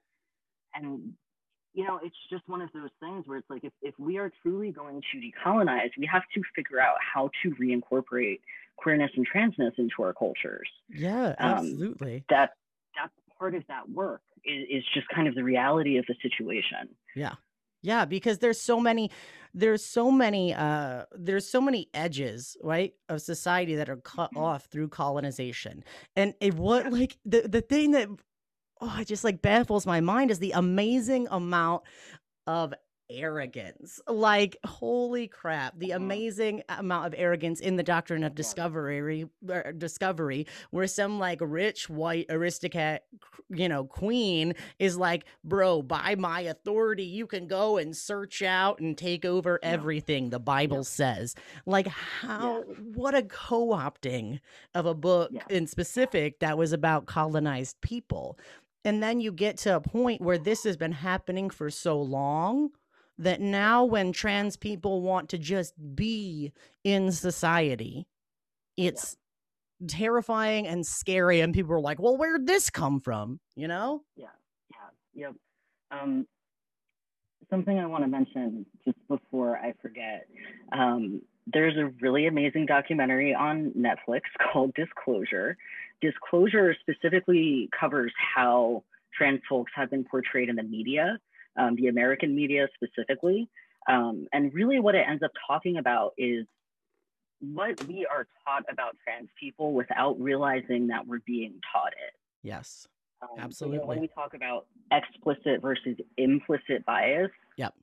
[0.75, 1.13] and
[1.73, 4.33] you know, it's just one of those things where it's like if, if we are
[4.43, 8.41] truly going to decolonize, we have to figure out how to reincorporate
[8.77, 10.69] queerness and transness into our cultures.
[10.89, 12.17] Yeah, um, absolutely.
[12.17, 12.51] Um, that
[12.97, 16.89] that's part of that work is, is just kind of the reality of the situation.
[17.15, 17.35] Yeah.
[17.83, 19.11] Yeah, because there's so many
[19.53, 24.45] there's so many uh there's so many edges, right, of society that are cut mm-hmm.
[24.45, 25.85] off through colonization.
[26.17, 28.09] And it what like the the thing that
[28.81, 31.83] oh, it just like baffles my mind is the amazing amount
[32.47, 32.75] of
[33.11, 34.01] arrogance.
[34.07, 36.05] Like, holy crap, the uh-huh.
[36.05, 41.89] amazing amount of arrogance in the doctrine of discovery, er, discovery, where some like rich
[41.89, 43.05] white aristocrat,
[43.49, 48.81] you know, queen is like, bro, by my authority, you can go and search out
[48.81, 51.35] and take over everything the Bible says.
[51.67, 52.75] Like, how, yeah.
[52.95, 54.41] what a co opting
[54.75, 55.43] of a book yeah.
[55.51, 58.39] in specific that was about colonized people.
[58.85, 62.71] And then you get to a point where this has been happening for so long
[63.21, 66.53] that now when trans people want to just be
[66.85, 68.07] in society,
[68.79, 69.17] it's
[69.81, 69.87] yeah.
[69.89, 71.41] terrifying and scary.
[71.41, 73.39] And people are like, well, where'd this come from?
[73.55, 74.03] You know?
[74.17, 74.27] Yeah.
[74.71, 75.27] Yeah.
[75.27, 75.35] Yep.
[75.91, 76.27] Um,
[77.51, 80.27] something I want to mention just before I forget.
[80.73, 85.59] Um, there's a really amazing documentary on Netflix called Disclosure.
[86.01, 91.19] Disclosure specifically covers how trans folks have been portrayed in the media
[91.59, 93.49] um, the American media specifically.
[93.89, 96.47] Um, and really, what it ends up talking about is
[97.41, 102.13] what we are taught about trans people without realizing that we're being taught it.
[102.43, 102.87] Yes,
[103.23, 103.79] um, absolutely.
[103.79, 107.75] So, you know, when we talk about explicit versus implicit bias, yep.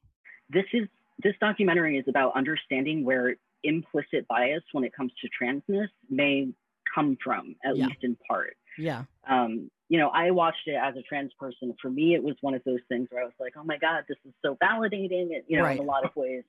[0.49, 0.87] This is
[1.21, 6.47] this documentary is about understanding where implicit bias when it comes to transness may
[6.93, 7.87] come from, at yeah.
[7.87, 8.55] least in part.
[8.77, 9.03] Yeah.
[9.27, 11.73] Um, you know, I watched it as a trans person.
[11.81, 14.03] For me, it was one of those things where I was like, oh my God,
[14.07, 15.77] this is so validating, you know, right.
[15.77, 16.43] in a lot of ways.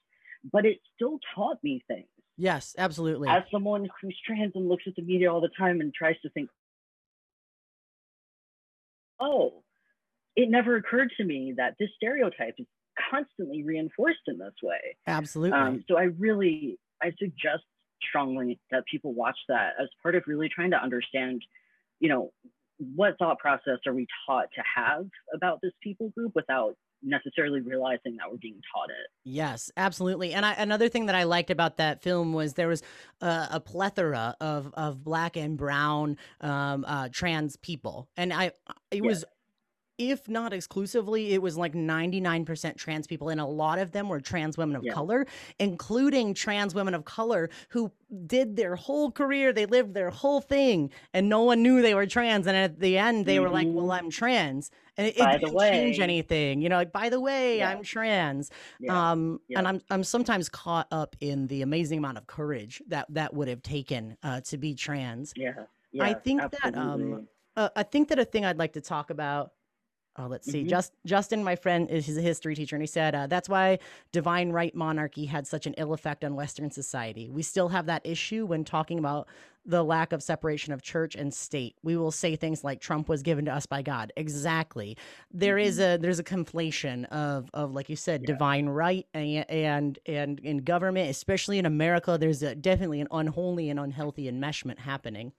[0.52, 2.06] But it still taught me things.
[2.36, 3.28] Yes, absolutely.
[3.28, 6.30] As someone who's trans and looks at the media all the time and tries to
[6.30, 6.50] think,
[9.20, 9.62] oh,
[10.36, 12.66] it never occurred to me that this stereotype is
[13.10, 14.96] constantly reinforced in this way.
[15.06, 15.58] Absolutely.
[15.58, 17.64] Um, so I really, I suggest
[18.08, 21.42] strongly that people watch that as part of really trying to understand,
[21.98, 22.32] you know,
[22.78, 28.16] what thought process are we taught to have about this people group without necessarily realizing
[28.16, 29.10] that we're being taught it.
[29.24, 30.32] Yes, absolutely.
[30.32, 32.82] And I, another thing that I liked about that film was there was
[33.20, 38.52] a, a plethora of of black and brown um, uh, trans people, and I
[38.90, 39.24] it was
[39.98, 44.20] if not exclusively, it was like 99% trans people, and a lot of them were
[44.20, 44.92] trans women of yeah.
[44.92, 45.26] color,
[45.58, 47.90] including trans women of color who
[48.26, 52.06] did their whole career, they lived their whole thing, and no one knew they were
[52.06, 52.46] trans.
[52.46, 53.44] And at the end, they mm-hmm.
[53.44, 54.06] were like, Well, mm-hmm.
[54.06, 54.70] I'm trans.
[54.96, 57.70] And it, it didn't way, change anything, you know, like, by the way, yeah.
[57.70, 58.50] I'm trans.
[58.80, 59.10] Yeah.
[59.12, 63.32] Um, and I'm I'm sometimes caught up in the amazing amount of courage that that
[63.34, 65.32] would have taken uh, to be trans.
[65.36, 65.52] Yeah.
[66.00, 66.70] I think absolutely.
[66.72, 69.52] that um uh, I think that a thing I'd like to talk about
[70.18, 70.60] Oh, let's see.
[70.60, 70.68] Mm-hmm.
[70.68, 73.78] Just Justin, my friend, is a history teacher, and he said uh, that's why
[74.10, 77.28] divine right monarchy had such an ill effect on Western society.
[77.28, 79.28] We still have that issue when talking about
[79.64, 81.76] the lack of separation of church and state.
[81.82, 84.12] We will say things like Trump was given to us by God.
[84.16, 84.96] Exactly.
[85.30, 85.68] There mm-hmm.
[85.68, 88.26] is a there's a conflation of of like you said, yeah.
[88.26, 92.18] divine right and, and and in government, especially in America.
[92.18, 95.32] There's a, definitely an unholy and unhealthy enmeshment happening.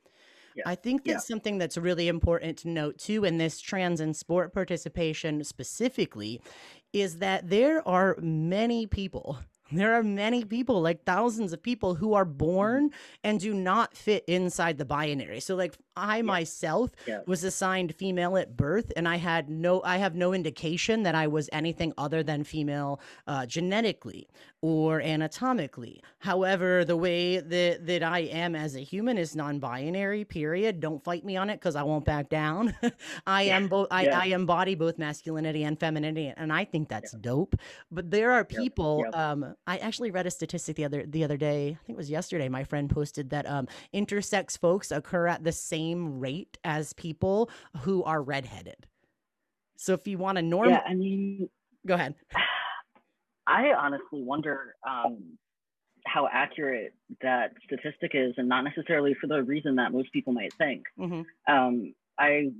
[0.65, 1.33] I think that's yeah.
[1.33, 6.41] something that's really important to note too in this trans and sport participation specifically
[6.93, 9.39] is that there are many people
[9.71, 13.19] there are many people, like thousands of people, who are born mm-hmm.
[13.23, 15.39] and do not fit inside the binary.
[15.39, 16.23] So, like, I yeah.
[16.23, 17.21] myself yeah.
[17.25, 21.27] was assigned female at birth, and I had no, I have no indication that I
[21.27, 24.27] was anything other than female uh, genetically
[24.61, 26.01] or anatomically.
[26.19, 30.79] However, the way that, that I am as a human is non binary, period.
[30.79, 32.75] Don't fight me on it because I won't back down.
[33.27, 34.19] I am both, I, yeah.
[34.19, 37.19] I embody both masculinity and femininity, and I think that's yeah.
[37.21, 37.55] dope.
[37.91, 41.77] But there are people, um, I actually read a statistic the other, the other day,
[41.81, 45.51] I think it was yesterday, my friend posted that um, intersex folks occur at the
[45.51, 47.49] same rate as people
[47.81, 48.87] who are redheaded.
[49.75, 51.49] So if you want to norm, yeah, I mean,
[51.85, 52.15] go ahead.
[53.47, 55.37] I honestly wonder um,
[56.05, 60.53] how accurate that statistic is, and not necessarily for the reason that most people might
[60.53, 60.83] think.
[60.99, 61.53] Mm-hmm.
[61.53, 62.51] Um, I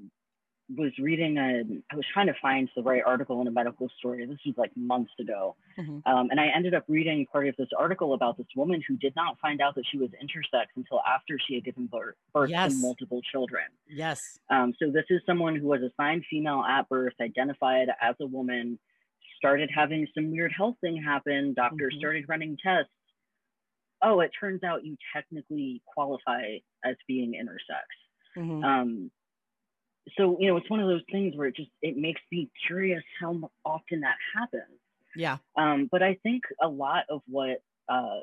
[0.75, 4.25] was reading a, I was trying to find the right article in a medical story.
[4.25, 5.55] This was like months ago.
[5.77, 5.99] Mm-hmm.
[6.05, 9.15] Um, and I ended up reading part of this article about this woman who did
[9.15, 12.73] not find out that she was intersex until after she had given birth, birth yes.
[12.73, 13.63] to multiple children.
[13.87, 14.39] Yes.
[14.49, 18.77] Um, so this is someone who was assigned female at birth, identified as a woman,
[19.37, 21.53] started having some weird health thing happen.
[21.55, 21.99] Doctors mm-hmm.
[21.99, 22.91] started running tests.
[24.03, 28.37] Oh, it turns out you technically qualify as being intersex.
[28.37, 28.63] Mm-hmm.
[28.63, 29.11] Um,
[30.17, 33.03] so you know, it's one of those things where it just it makes me curious
[33.19, 34.79] how often that happens.
[35.15, 35.37] Yeah.
[35.57, 38.19] Um, but I think a lot of what uh,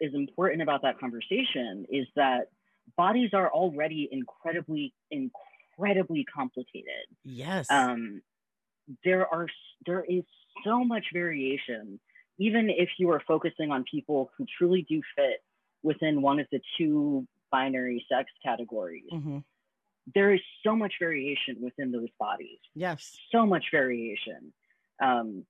[0.00, 2.48] is important about that conversation is that
[2.96, 7.06] bodies are already incredibly, incredibly complicated.
[7.24, 7.66] Yes.
[7.70, 8.22] Um,
[9.04, 9.46] there are
[9.84, 10.24] there is
[10.64, 12.00] so much variation
[12.38, 15.42] even if you are focusing on people who truly do fit
[15.82, 19.38] within one of the two binary sex categories mm-hmm.
[20.14, 24.52] There is so much variation within those bodies yes so much variation
[25.02, 25.44] um,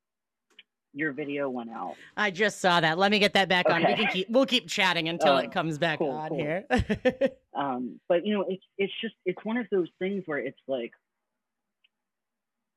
[0.96, 1.94] your video went out.
[2.16, 2.96] I just saw that.
[2.98, 3.74] Let me get that back okay.
[3.74, 3.84] on.
[3.84, 6.38] We can keep we'll keep chatting until uh, it comes back cool, on cool.
[6.38, 6.64] here.
[7.54, 10.92] um, but you know, it's it's just it's one of those things where it's like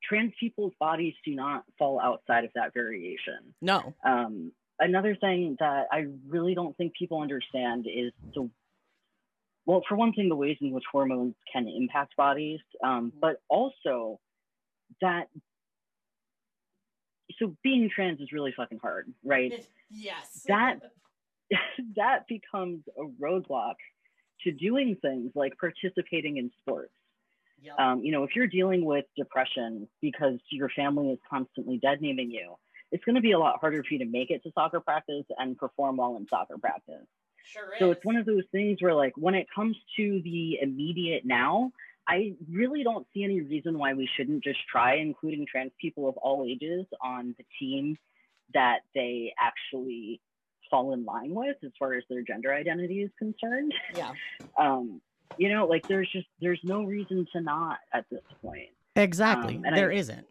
[0.04, 3.54] trans people's bodies do not fall outside of that variation.
[3.62, 3.94] No.
[4.06, 8.50] Um, another thing that I really don't think people understand is the
[9.70, 13.20] well, for one thing, the ways in which hormones can impact bodies, um, mm-hmm.
[13.20, 14.20] but also
[15.02, 15.28] that.
[17.38, 19.66] So being trans is really fucking hard, right?
[19.90, 20.44] Yes.
[20.48, 20.80] That
[21.96, 23.76] that becomes a roadblock
[24.44, 26.92] to doing things like participating in sports
[27.62, 27.80] Yep.
[27.80, 32.32] Um, you know, if you're dealing with depression because your family is constantly dead naming
[32.32, 32.56] you,
[32.92, 35.26] it's going to be a lot harder for you to make it to soccer practice
[35.38, 37.06] and perform well in soccer practice.
[37.44, 41.26] Sure so it's one of those things where, like, when it comes to the immediate
[41.26, 41.72] now,
[42.08, 46.18] I really don't see any reason why we shouldn't just try including trans people of
[46.18, 47.98] all ages on the team
[48.54, 50.20] that they actually
[50.70, 53.74] fall in line with as far as their gender identity is concerned.
[53.96, 54.12] Yeah.
[54.58, 55.02] um,
[55.38, 58.70] you know, like there's just there's no reason to not at this point.
[58.96, 59.58] Exactly.
[59.58, 60.26] Um, and there I, isn't.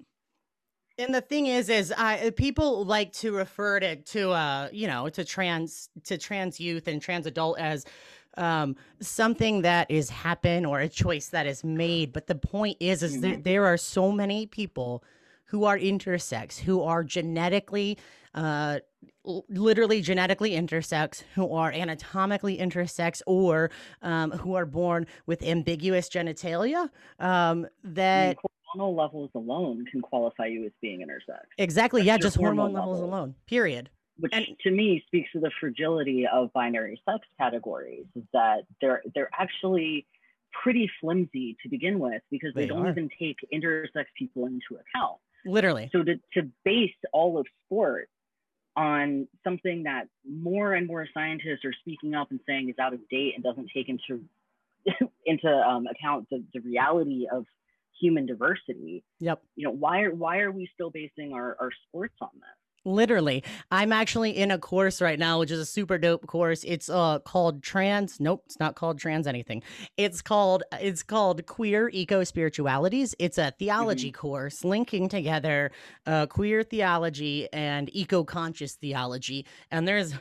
[0.99, 5.09] And the thing is, is uh, people like to refer to to uh, you know
[5.09, 7.87] to trans to trans youth and trans adult as
[8.37, 12.13] um, something that is happen or a choice that is made.
[12.13, 13.43] But the point is, is mm-hmm.
[13.43, 15.05] there are so many people
[15.47, 17.97] who are intersex, who are genetically,
[18.35, 18.81] uh,
[19.25, 23.71] literally genetically intersex, who are anatomically intersex, or
[24.03, 26.91] um, who are born with ambiguous genitalia.
[27.19, 28.37] Um, that
[28.77, 31.41] hormonal levels alone can qualify you as being intersex.
[31.57, 32.03] Exactly.
[32.03, 33.35] That's yeah, just hormone, hormone levels alone.
[33.47, 33.91] Period.
[34.19, 39.03] Which and, to me speaks to the fragility of binary sex categories, is that they're
[39.15, 40.07] they're actually
[40.63, 42.91] pretty flimsy to begin with because they, they don't are.
[42.91, 45.19] even take intersex people into account.
[45.47, 45.89] Literally.
[45.93, 48.09] So to, to base all of sport
[48.77, 53.01] on something that more and more scientists are speaking up and saying is out of
[53.09, 54.23] date and doesn't take into
[55.27, 57.45] into um, account the, the reality of
[58.01, 59.05] human diversity.
[59.21, 59.43] Yep.
[59.57, 62.49] You know, why are why are we still basing our, our sports on this?
[62.85, 63.45] Literally.
[63.71, 66.65] I'm actually in a course right now, which is a super dope course.
[66.65, 69.63] It's uh called trans nope, it's not called trans anything.
[69.97, 73.15] It's called it's called queer eco spiritualities.
[73.19, 74.21] It's a theology mm-hmm.
[74.21, 75.71] course linking together
[76.07, 79.45] uh queer theology and eco conscious theology.
[79.71, 80.15] And there's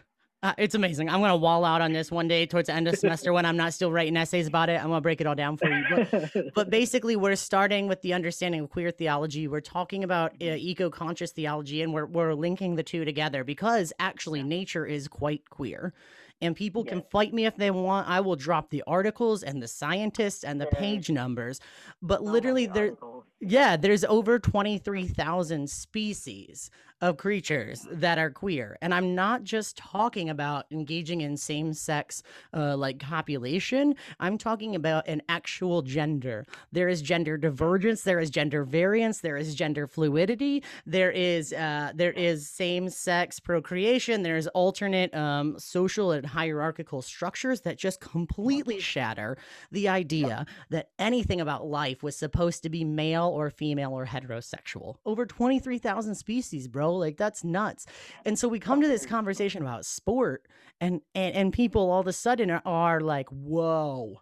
[0.43, 1.09] uh, it's amazing.
[1.09, 3.57] I'm gonna wall out on this one day towards the end of semester when I'm
[3.57, 4.79] not still writing essays about it.
[4.79, 5.83] I'm gonna break it all down for you.
[5.89, 9.47] But, but basically, we're starting with the understanding of queer theology.
[9.47, 14.43] We're talking about uh, eco-conscious theology, and we're we're linking the two together because actually,
[14.43, 15.93] nature is quite queer
[16.41, 18.07] and people can fight me if they want.
[18.07, 21.59] I will drop the articles and the scientists and the page numbers.
[22.01, 22.93] But literally, there,
[23.39, 26.71] yeah, there's over 23,000 species
[27.01, 28.77] of creatures that are queer.
[28.81, 32.23] And I'm not just talking about engaging in same sex
[32.55, 36.45] uh, like copulation, I'm talking about an actual gender.
[36.71, 41.91] There is gender divergence, there is gender variance, there is gender fluidity, there is uh,
[41.93, 48.79] there is same sex procreation, there's alternate um, social and hierarchical structures that just completely
[48.79, 49.37] shatter
[49.71, 54.95] the idea that anything about life was supposed to be male or female or heterosexual.
[55.05, 56.95] Over 23,000 species, bro.
[56.95, 57.85] Like that's nuts.
[58.25, 60.47] And so we come to this conversation about sport
[60.79, 64.21] and and, and people all of a sudden are, are like, "Whoa.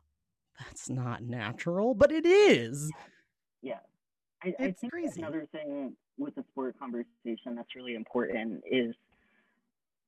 [0.60, 2.92] That's not natural." But it is.
[3.62, 3.80] Yeah.
[4.44, 5.22] I, I think crazy.
[5.22, 8.96] another thing with the sport conversation that's really important is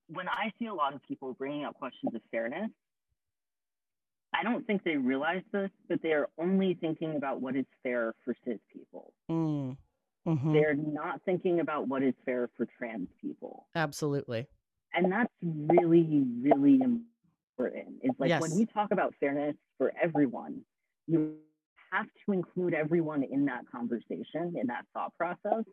[0.08, 2.70] when I see a lot of people bringing up questions of fairness,
[4.34, 8.14] I don't think they realize this, but they are only thinking about what is fair
[8.24, 9.14] for cis people.
[9.30, 9.78] Mm.
[10.28, 10.54] Mm-hmm.
[10.54, 13.68] They're not thinking about what is fair for trans people.
[13.76, 14.48] Absolutely.
[14.94, 17.96] And that's really, really important.
[18.04, 18.42] Is like yes.
[18.42, 20.62] when we talk about fairness for everyone,
[21.08, 21.36] you
[21.92, 25.64] have to include everyone in that conversation, in that thought process.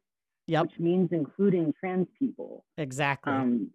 [0.47, 0.63] Yep.
[0.63, 2.65] Which means including trans people.
[2.77, 3.33] Exactly.
[3.33, 3.71] Um,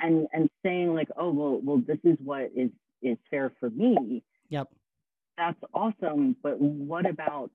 [0.00, 2.70] and and saying like, oh well, well, this is what is
[3.04, 4.22] is fair for me.
[4.48, 4.68] Yep.
[5.38, 6.36] That's awesome.
[6.42, 7.50] But what about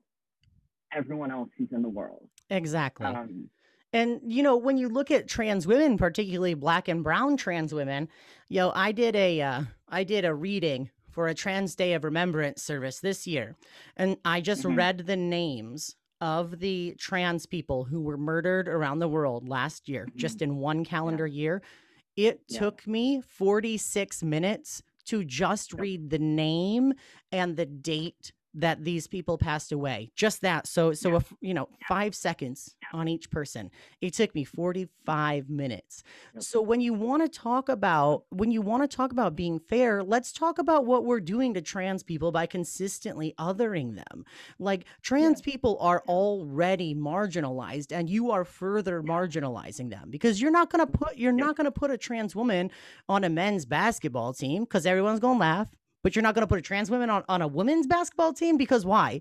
[0.92, 2.28] everyone else who's in the world.
[2.48, 3.06] Exactly.
[3.06, 3.48] Um,
[3.92, 8.08] and you know, when you look at trans women, particularly black and brown trans women,
[8.48, 12.04] yo, know, I did a uh, I did a reading for a Trans Day of
[12.04, 13.56] Remembrance service this year,
[13.96, 14.76] and I just mm-hmm.
[14.76, 20.06] read the names of the trans people who were murdered around the world last year,
[20.06, 20.18] mm-hmm.
[20.18, 21.40] just in one calendar yeah.
[21.40, 21.62] year.
[22.16, 22.58] It yeah.
[22.58, 26.92] took me 46 minutes to just read the name
[27.32, 30.66] and the date that these people passed away just that.
[30.66, 33.70] So so if you know five seconds on each person
[34.00, 36.02] it took me 45 minutes.
[36.38, 40.02] So when you want to talk about when you want to talk about being fair
[40.02, 44.24] let's talk about what we're doing to trans people by consistently othering them.
[44.58, 50.70] Like trans people are already marginalized and you are further marginalizing them because you're not
[50.70, 51.04] going to mm-hmm.
[51.04, 52.70] put you're not going to put a trans woman
[53.08, 55.68] on a men's basketball team because everyone's going to laugh
[56.02, 58.56] but you're not going to put a trans woman on, on a women's basketball team
[58.56, 59.20] because why?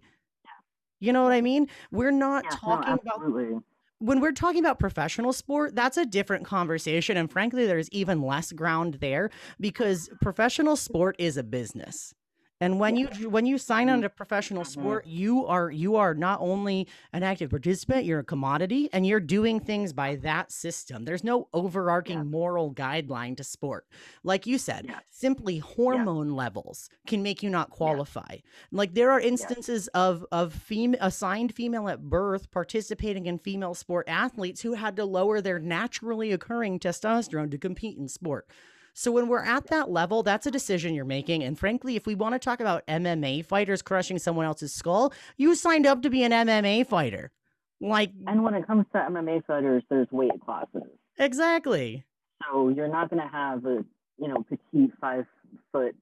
[1.00, 1.68] You know what I mean?
[1.92, 3.64] We're not yeah, talking no, about
[4.00, 7.18] when we're talking about professional sport, that's a different conversation.
[7.18, 12.14] And frankly, there's even less ground there because professional sport is a business.
[12.62, 14.82] And when you when you sign on to professional mm-hmm.
[14.82, 19.22] sport, you are you are not only an active participant, you're a commodity and you're
[19.22, 21.06] doing things by that system.
[21.06, 22.24] There's no overarching yeah.
[22.24, 23.88] moral guideline to sport.
[24.24, 25.00] Like you said, yeah.
[25.10, 26.36] simply hormone yeah.
[26.36, 28.38] levels can make you not qualify.
[28.72, 34.10] Like there are instances of of fem- assigned female at birth participating in female sport
[34.10, 38.48] athletes who had to lower their naturally occurring testosterone to compete in sport.
[39.00, 41.42] So when we're at that level, that's a decision you're making.
[41.42, 45.56] And frankly, if we want to talk about MMA fighters crushing someone else's skull, you
[45.56, 47.32] signed up to be an MMA fighter.
[47.80, 50.84] Like, and when it comes to MMA fighters, there's weight classes.
[51.18, 52.04] Exactly.
[52.44, 53.86] So you're not going to have a
[54.18, 55.26] you know petite five
[55.72, 55.96] foot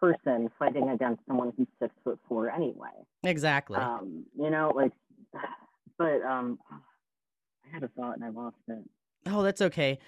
[0.00, 2.88] person fighting against someone who's six foot four anyway.
[3.22, 3.76] Exactly.
[3.76, 4.92] Um, you know, like,
[5.98, 8.78] but um, I had a thought and I lost it.
[9.26, 9.98] Oh, that's okay.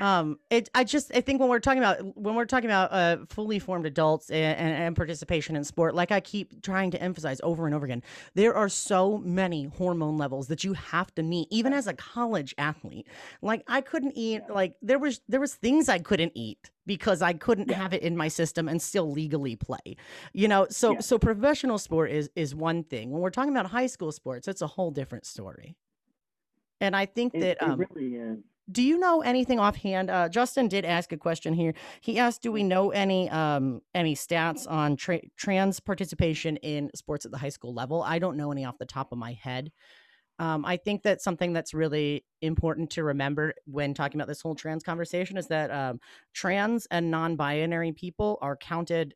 [0.00, 0.70] Um, it.
[0.74, 1.14] I just.
[1.14, 4.58] I think when we're talking about when we're talking about uh fully formed adults and,
[4.58, 8.02] and, and participation in sport, like I keep trying to emphasize over and over again,
[8.34, 12.54] there are so many hormone levels that you have to meet, even as a college
[12.56, 13.06] athlete.
[13.42, 14.48] Like I couldn't eat.
[14.48, 17.76] Like there was there was things I couldn't eat because I couldn't Yeah.
[17.76, 19.96] have it in my system and still legally play.
[20.32, 20.66] You know.
[20.70, 21.00] So Yeah.
[21.00, 23.10] so professional sport is is one thing.
[23.10, 25.76] When we're talking about high school sports, it's a whole different story.
[26.80, 28.38] And I think It, that it um, really is.
[28.70, 30.10] Do you know anything offhand?
[30.10, 31.74] Uh, Justin did ask a question here.
[32.00, 37.24] He asked, "Do we know any um, any stats on tra- trans participation in sports
[37.24, 39.72] at the high school level?" I don't know any off the top of my head.
[40.38, 44.54] Um, I think that something that's really important to remember when talking about this whole
[44.54, 46.00] trans conversation is that um,
[46.32, 49.14] trans and non-binary people are counted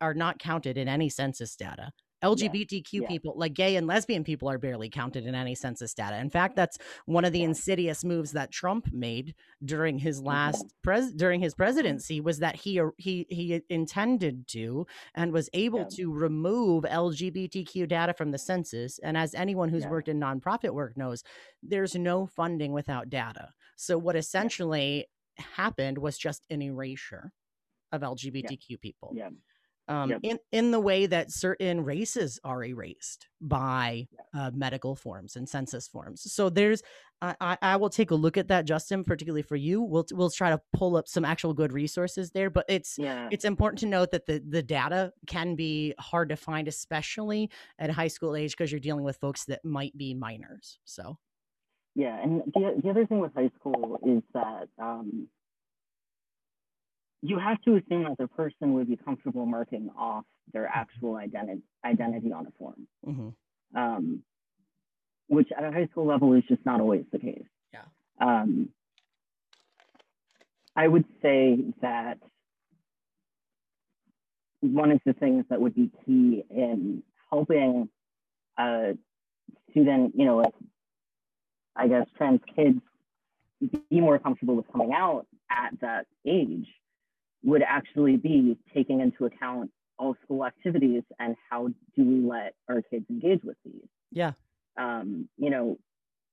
[0.00, 1.90] are not counted in any census data.
[2.22, 3.08] LGBTQ yeah.
[3.08, 6.16] people, like gay and lesbian people, are barely counted in any census data.
[6.18, 10.26] In fact, that's one of the insidious moves that Trump made during his Mhm.
[10.26, 15.80] last pres during his presidency was that he he he intended to and was able
[15.80, 15.88] Yeah.
[15.96, 18.98] to remove LGBTQ data from the census.
[19.00, 19.90] And as anyone who's Yeah.
[19.90, 21.24] worked in nonprofit work knows,
[21.62, 23.50] there's no funding without data.
[23.76, 25.06] So what essentially
[25.38, 27.32] happened was just an erasure
[27.90, 29.30] of LGBTQ people Yeah.
[29.88, 30.20] Um, Yep.
[30.22, 35.88] in in the way that certain races are erased by uh, medical forms and census
[35.88, 36.32] forms.
[36.32, 36.82] So there's,
[37.20, 39.82] I, I, I will take a look at that, Justin, particularly for you.
[39.82, 43.28] We'll we'll try to pull up some actual good resources there, but it's Yeah.
[43.30, 47.90] it's important to note that the the data can be hard to find, especially at
[47.90, 50.78] high school age, because you're dealing with folks that might be minors.
[50.84, 51.18] So
[51.94, 55.28] Yeah, and the, the other thing with high school is that um,
[57.22, 61.62] you have to assume that the person would be comfortable marking off their actual identity
[61.84, 63.34] identity on a form, mhm.
[63.76, 64.22] um,
[65.28, 67.44] which at a high school level is just not always the case.
[67.72, 67.84] Yeah.
[68.20, 68.70] Um,
[70.74, 72.18] I would say that
[74.60, 77.88] one of the things that would be key in helping
[78.58, 78.96] a
[79.70, 80.54] student, you know, like
[81.76, 82.80] I guess trans kids
[83.60, 86.66] be more comfortable with coming out at that age
[87.44, 92.82] would actually be taking into account all school activities and how do we let our
[92.82, 93.88] kids engage with these.
[94.10, 94.32] yeah,
[94.76, 95.78] Um, you know,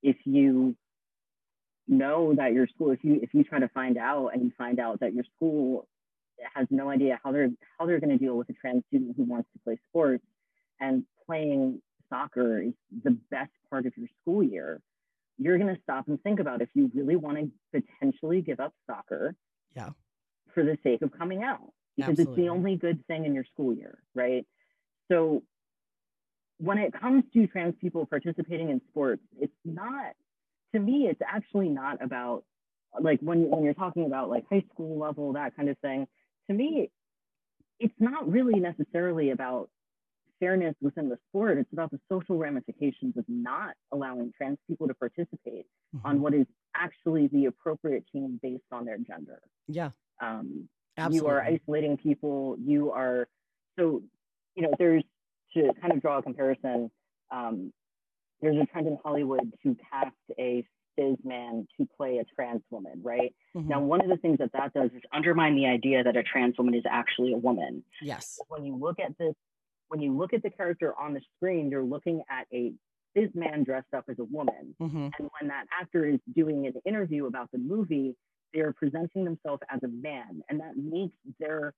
[0.01, 0.75] if you
[1.87, 4.79] know that your school, if you if you try to find out and you find
[4.79, 5.87] out that your school
[6.55, 9.23] has no idea how they're how they're going to deal with a trans student who
[9.23, 10.23] wants to play sports
[10.79, 14.81] and playing soccer is the best part of your school year,
[15.37, 18.73] you're going to stop and think about if you really want to potentially give up
[18.87, 19.35] soccer
[19.75, 19.89] Yeah.
[20.59, 23.73] For the sake of coming out because it's the only good thing in your school
[23.73, 24.45] year, right?
[25.11, 25.43] So
[26.57, 30.13] when it comes to trans people participating in sports, it's not
[30.73, 32.43] to me, it's actually not about
[32.99, 36.07] like when when you're talking about like high school level, that kind of thing,
[36.49, 36.91] to me,
[37.79, 39.69] it's not really necessarily about
[40.39, 41.57] fairness within the sport.
[41.57, 45.65] It's about the social ramifications of not allowing trans people to participate
[46.03, 46.19] on Mhm.
[46.21, 49.41] what is actually the appropriate team based on their gender.
[49.67, 49.91] yeah,
[50.21, 50.67] Um,
[51.11, 52.57] you are isolating people.
[52.59, 53.27] You are
[53.77, 54.03] so
[54.55, 54.71] you know.
[54.77, 55.03] There's
[55.53, 56.91] to kind of draw a comparison.
[57.31, 57.71] Um,
[58.41, 60.65] there's a trend in Hollywood to cast a
[60.97, 63.33] cis man to play a trans woman, right?
[63.55, 63.65] Mhm.
[63.67, 66.57] Now, one of the things that that does is undermine the idea that a trans
[66.57, 67.83] woman is actually a woman.
[68.01, 69.33] yes, When you look at this,
[69.87, 72.73] when you look at the character on the screen, you're looking at a
[73.15, 74.75] cis man dressed up as a woman.
[74.79, 78.15] hmm And when that actor is doing an interview about the movie,
[78.53, 80.41] they're presenting themselves as a man.
[80.49, 81.73] And that makes their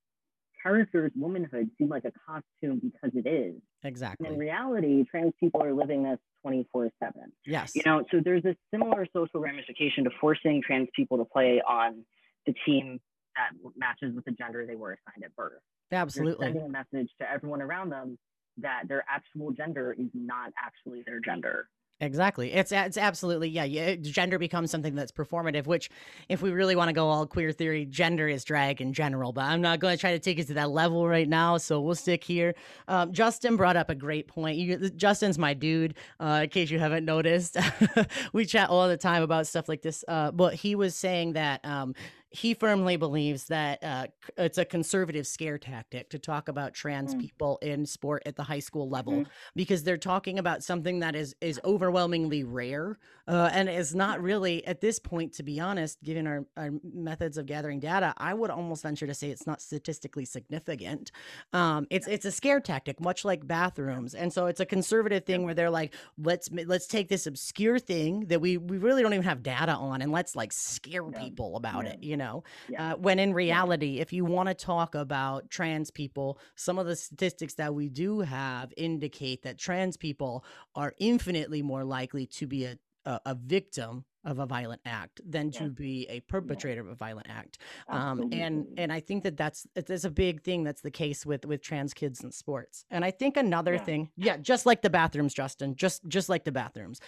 [0.61, 3.55] character's womanhood seem like a costume because it is.
[3.83, 4.27] And exactly.
[4.27, 7.13] in reality, trans people are living this 24 7.
[7.45, 11.61] yes, You know, so there's a similar social ramification to forcing trans people to play
[11.67, 12.03] on
[12.45, 12.99] the team
[13.35, 15.53] that matches with the gender they were assigned at birth.
[15.91, 16.47] You're absolutely.
[16.47, 18.17] sending a message to everyone around them
[18.57, 21.69] that their actual gender is not actually their gender.
[22.01, 22.51] Exactly.
[22.51, 23.95] It's it's absolutely yeah.
[23.95, 25.67] Gender becomes something that's performative.
[25.67, 25.91] Which,
[26.29, 29.31] if we really want to go all queer theory, gender is drag in general.
[29.31, 31.57] But I'm not going to try to take it to that level right now.
[31.57, 32.55] So we'll stick here.
[32.87, 34.57] Um, Justin brought up a great point.
[34.57, 35.93] You, Justin's my dude.
[36.19, 37.55] Uh, in case you haven't noticed,
[38.33, 40.03] we chat all the time about stuff like this.
[40.07, 41.93] Uh, but he was saying that um,
[42.31, 44.07] he firmly believes that uh,
[44.37, 47.19] it's a conservative scare tactic to talk about trans mm.
[47.19, 49.25] people in sport at the high school level mm.
[49.53, 54.65] because they're talking about something that is is overwhelmingly rare uh, and is not really
[54.65, 58.49] at this point to be honest given our, our methods of gathering data i would
[58.49, 61.11] almost venture to say it's not statistically significant
[61.51, 65.43] um, it's it's a scare tactic much like bathrooms and so it's a conservative thing
[65.43, 69.23] where they're like let's let's take this obscure thing that we we really don't even
[69.23, 71.19] have data on and let's like scare yeah.
[71.19, 71.91] people about yeah.
[71.91, 72.20] it you know
[72.69, 72.93] yeah.
[72.93, 76.95] uh, when in reality if you want to talk about trans people some of the
[76.95, 80.43] statistics that we do have indicate that trans people
[80.75, 85.49] are infinitely more likely to be a a, a victim of a violent act than
[85.49, 86.87] to be a perpetrator yeah.
[86.87, 87.57] of a violent act.
[87.87, 91.43] Um, and and i think that that's it's a big thing that's the case with
[91.45, 92.85] with trans kids in sports.
[92.91, 93.83] And i think another yeah.
[93.83, 96.99] thing yeah just like the bathrooms justin just just like the bathrooms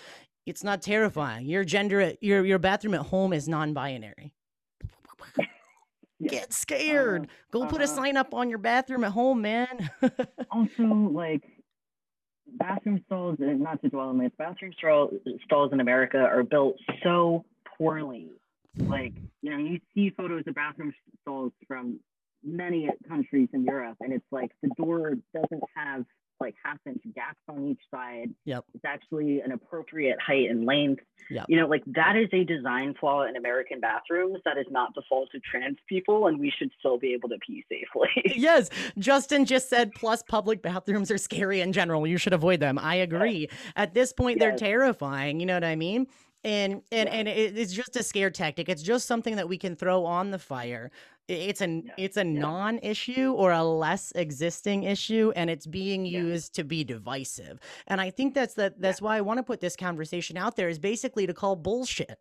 [0.46, 1.46] it's not terrifying.
[1.46, 4.34] Your gender your your bathroom at home is non-binary
[6.28, 7.96] get scared uh, go uh, put a uh-huh.
[7.96, 9.90] sign up on your bathroom at home man
[10.52, 11.44] also like
[12.58, 17.46] bathroom stalls, not to dwell on this, bathroom stalls in America are built so
[17.78, 18.30] poorly.
[18.78, 22.00] Like, you know, you see photos of bathroom stalls from
[22.44, 26.06] many countries in Europe, and it's like the door doesn't have
[26.44, 28.30] like half inch gaps on each side.
[28.46, 28.66] Yep.
[28.74, 31.04] It's actually an appropriate height and length.
[31.30, 31.46] Yep.
[31.48, 35.02] You know, like that is a design flaw in American bathrooms that is not the
[35.10, 38.10] fault of trans people, and we should still be able to pee safely.
[38.36, 38.70] yes.
[39.00, 42.06] Justin just said, plus public bathrooms are scary in general.
[42.06, 42.78] You should avoid them.
[42.78, 43.48] I agree.
[43.50, 43.60] Yes.
[43.76, 44.42] At this point, yes.
[44.42, 45.40] they're terrifying.
[45.40, 46.08] You know what I mean?
[46.44, 50.06] and and and it's just a scare tactic it's just something that we can throw
[50.06, 50.92] on the fire
[51.28, 51.94] it's a yeah.
[51.98, 52.40] it's a yeah.
[52.40, 58.10] non-issue or a less existing issue and it's being used to be divisive and i
[58.10, 61.26] think that's that that's why i want to put this conversation out there is basically
[61.26, 62.20] to call bullshit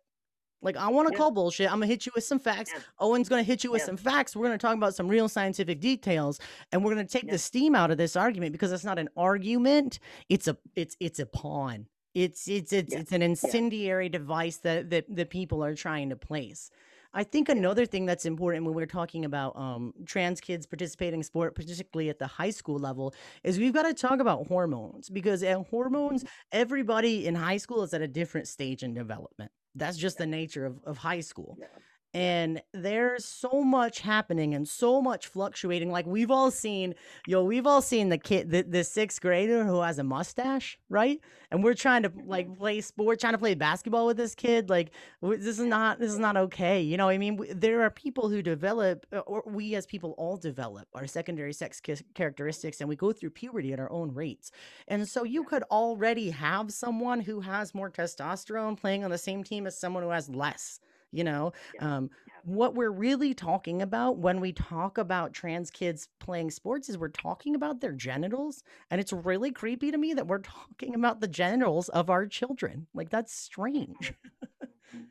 [0.63, 1.67] like I want to call bullshit.
[1.67, 2.71] I'm gonna hit you with some facts.
[2.99, 4.33] Owen's gonna hit you with some facts.
[4.35, 6.39] We're gonna talk about some real scientific details,
[6.71, 9.99] and we're gonna take the steam out of this argument because it's not an argument.
[10.29, 11.87] It's a it's it's a pawn.
[12.13, 12.99] It's it's it's yeah.
[12.99, 14.11] it's an incendiary yeah.
[14.11, 16.71] device that, that the people are trying to place.
[17.13, 21.23] I think another thing that's important when we're talking about um, trans kids participating in
[21.23, 25.43] sport, particularly at the high school level, is we've got to talk about hormones because
[25.43, 29.51] at hormones, everybody in high school is at a different stage in development.
[29.75, 31.57] That's just the nature of, of high school.
[31.59, 31.67] Yeah
[32.13, 36.93] and there's so much happening and so much fluctuating like we've all seen
[37.27, 41.19] yo we've all seen the kid the, the sixth grader who has a mustache right?
[41.51, 44.69] And we're trying to like play sport we're trying to play basketball with this kid
[44.69, 44.91] like
[45.21, 47.39] this is not this is not okay you know i mean?
[47.53, 51.81] There are people who develop uh, or we as people all develop our secondary sex
[52.13, 54.51] characteristics and we go through puberty at our own rates.
[54.87, 59.43] And so you could already have someone who has more testosterone playing on the same
[59.43, 60.79] team as someone who has less
[61.13, 61.95] you know yeah.
[61.95, 62.33] um, yeah.
[62.43, 67.07] what we're really talking about when we talk about trans kids playing sports is we're
[67.07, 71.27] talking about their genitals and it's really creepy to me that we're talking about the
[71.27, 74.13] genitals of our children like that's strange
[74.63, 75.03] mm-hmm.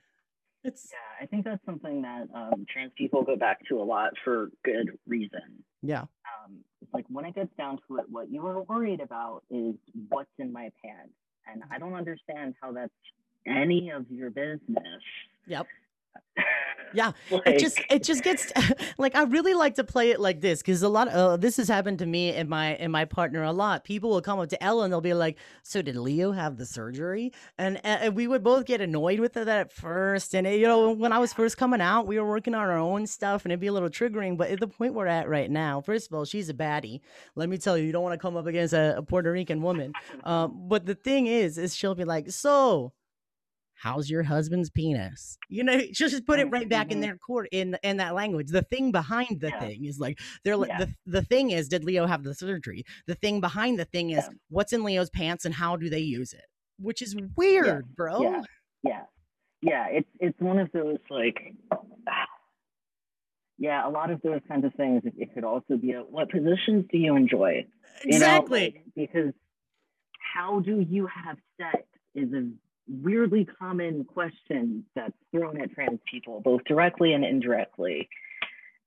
[0.65, 4.13] it's yeah i think that's something that um, trans people go back to a lot
[4.25, 8.45] for good reason yeah um, it's like when it gets down to it what you
[8.47, 9.75] are worried about is
[10.09, 11.15] what's in my pants
[11.51, 12.93] and i don't understand how that's
[13.45, 15.03] any of your business
[15.47, 15.67] Yep.
[16.95, 18.53] Yeah, like, it just it just gets
[18.99, 21.57] like I really like to play it like this because a lot of uh, this
[21.57, 23.85] has happened to me and my and my partner a lot.
[23.85, 26.67] People will come up to Ella and they'll be like, "So did Leo have the
[26.67, 30.35] surgery?" And, and we would both get annoyed with that at first.
[30.35, 32.79] And it, you know, when I was first coming out, we were working on our
[32.79, 34.37] own stuff and it'd be a little triggering.
[34.37, 37.01] But at the point we're at right now, first of all, she's a baddie.
[37.35, 39.63] Let me tell you, you don't want to come up against a, a Puerto Rican
[39.63, 39.93] woman.
[40.25, 42.93] Um, but the thing is, is she'll be like, "So."
[43.83, 45.37] How's your husband's penis?
[45.49, 47.03] You know, she'll just put it right back in mm-hmm.
[47.03, 48.49] their court in in that language.
[48.49, 49.61] The thing behind the yeah.
[49.61, 50.79] thing is like they're yeah.
[50.79, 52.85] the the thing is did Leo have the surgery?
[53.07, 54.37] The thing behind the thing is yeah.
[54.49, 56.45] what's in Leo's pants and how do they use it?
[56.79, 58.23] Which is weird, bro.
[58.23, 58.43] Yeah.
[58.85, 59.03] Yeah.
[59.65, 61.55] Yeah, it's it's one of those like
[63.59, 65.03] yeah, a lot of those kinds of things.
[65.05, 67.65] It, it could also be a, what positions do you enjoy?
[68.05, 68.61] Exactly.
[68.61, 69.33] You know, like, because
[70.35, 71.85] how do you have sex
[72.17, 72.49] is a
[72.89, 78.09] weirdly common questions that's thrown at trans people, both directly and indirectly.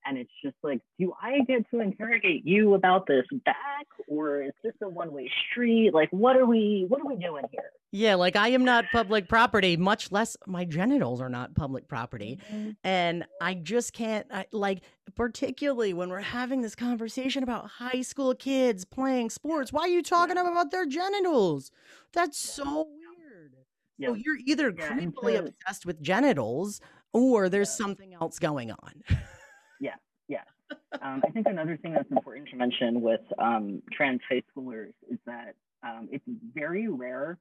[0.08, 4.52] And it's just like, do I get to interrogate you about this back, or is
[4.64, 5.96] this a one-way street?
[5.96, 7.72] Like, what are we, what are we doing here?
[7.92, 12.38] Yeah, like I am not public property, much less my genitals are not public property,
[12.54, 12.72] mm-hmm.
[12.84, 14.28] and I just can't.
[14.32, 14.84] I, like,
[15.16, 20.04] particularly when we're having this conversation about high school kids playing sports, why are you
[20.04, 21.72] talking about their genitals?
[22.14, 23.05] That's so weird.
[23.98, 24.10] Yeah.
[24.10, 26.82] So you're either yeah, creepily obsessed with genitals
[27.14, 29.04] or there's something else going on.
[29.80, 29.96] yeah,
[30.28, 30.42] yeah.
[31.02, 35.20] Um, I think another thing that's important to mention with um, trans high schoolers is
[35.26, 36.24] that um, it's
[36.54, 37.38] very rare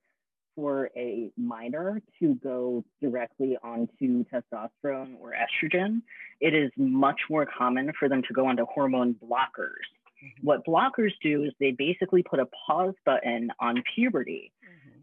[0.54, 6.02] for a minor to go directly onto testosterone or estrogen.
[6.40, 9.86] It is much more common for them to go onto hormone blockers.
[10.24, 10.46] Mm-hmm.
[10.46, 14.52] What blockers do is they basically put a pause button on puberty.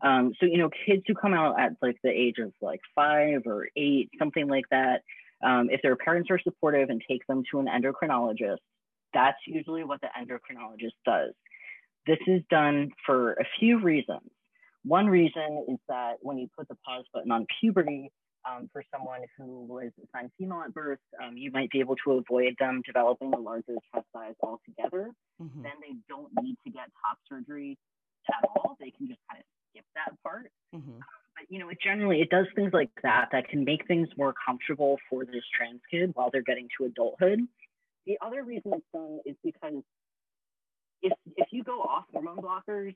[0.04, 3.44] Um, so, you know, kids who come out at like the age of like five
[3.46, 5.02] or eight, something like that,
[5.44, 8.58] um, if their parents are supportive and take them to an endocrinologist,
[9.14, 11.34] that's usually what the endocrinologist does.
[12.08, 14.30] This is done for a few reasons.
[14.84, 18.12] One reason is that when you put the pause button on puberty,
[18.50, 22.14] um, for someone who was assigned female at birth, um, you might be able to
[22.14, 25.12] avoid them developing a larger chest size altogether.
[25.42, 25.62] Mm-hmm.
[25.62, 27.78] Then they don't need to get top surgery
[28.30, 28.78] at all.
[28.80, 30.52] They can just kind of skip that part.
[30.76, 31.00] Mm-hmm.
[31.00, 34.34] But you know, it generally it does things like that that can make things more
[34.46, 37.40] comfortable for this trans kid while they're getting to adulthood.
[38.06, 39.84] The other reason it's done is because
[41.02, 42.96] if if you go off hormone blockers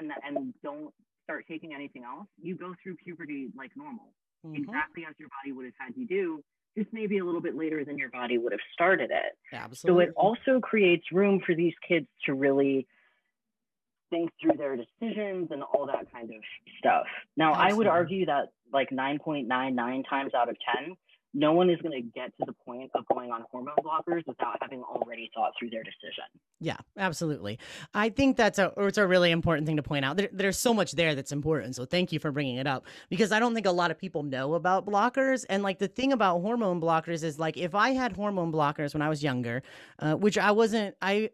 [0.00, 0.92] and and don't
[1.24, 4.12] start taking anything else, you go through puberty like normal,
[4.46, 4.56] mm-hmm.
[4.56, 6.42] exactly as your body would have had you do,
[6.76, 9.38] just maybe a little bit later than your body would have started it.
[9.52, 10.04] Absolutely.
[10.04, 12.86] So it also creates room for these kids to really
[14.14, 16.36] think through their decisions and all that kind of
[16.78, 17.06] stuff.
[17.36, 17.52] Now.
[17.52, 20.96] I would argue that like 9.99 times out of 10,
[21.36, 24.56] no one is going to get to the point of going on hormone blockers without
[24.60, 26.24] having already thought through their decision.
[26.60, 27.58] Yeah, absolutely.
[27.92, 30.16] I think that's a it's a really important thing to point out.
[30.16, 31.74] There, there's so much there that's important.
[31.74, 34.22] So thank you for bringing it up because I don't think a lot of people
[34.22, 35.44] know about blockers.
[35.48, 39.02] And like the thing about hormone blockers is like if I had hormone blockers when
[39.02, 39.62] I was younger,
[39.98, 41.30] uh, which I wasn't, I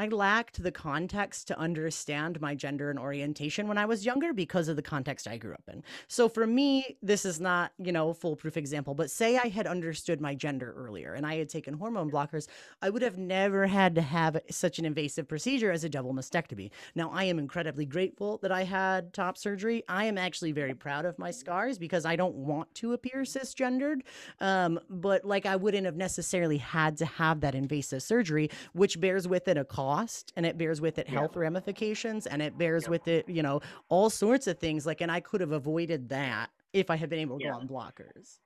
[0.00, 4.68] I lacked the context to understand my gender and orientation when I was younger because
[4.68, 5.82] of the context I grew up in.
[6.08, 9.66] So for me, this is not, you know, a foolproof example, but say I had
[9.66, 12.46] understood my gender earlier and I had taken hormone blockers,
[12.80, 16.70] I would have never had to have such an invasive procedure as a double mastectomy.
[16.94, 19.84] Now, I am incredibly grateful that I had top surgery.
[19.86, 24.00] I am actually very proud of my scars because I don't want to appear cisgendered.
[24.40, 29.28] Um, but like I wouldn't have necessarily had to have that invasive surgery, which bears
[29.28, 31.42] with it a cost cost and it bears with it health yeah.
[31.42, 32.90] ramifications and it bears yeah.
[32.90, 34.86] with it, you know, all sorts of things.
[34.86, 37.52] Like, and I could have avoided that if I had been able to yeah.
[37.52, 38.38] go on blockers.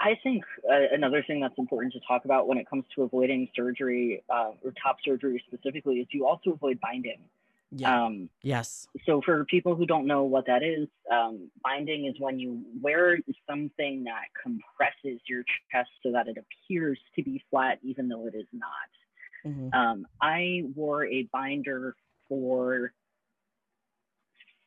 [0.00, 3.48] I think uh, another thing that's important to talk about when it comes to avoiding
[3.54, 7.20] surgery uh, or top surgery specifically is you also avoid binding.
[7.70, 8.04] Yeah.
[8.04, 8.86] Um, yes.
[9.06, 13.18] So for people who don't know what that is, um, binding is when you wear
[13.48, 18.34] something that compresses your chest so that it appears to be flat, even though it
[18.34, 18.90] is not.
[19.46, 19.74] Mm-hmm.
[19.74, 21.94] Um, I wore a binder
[22.28, 22.92] for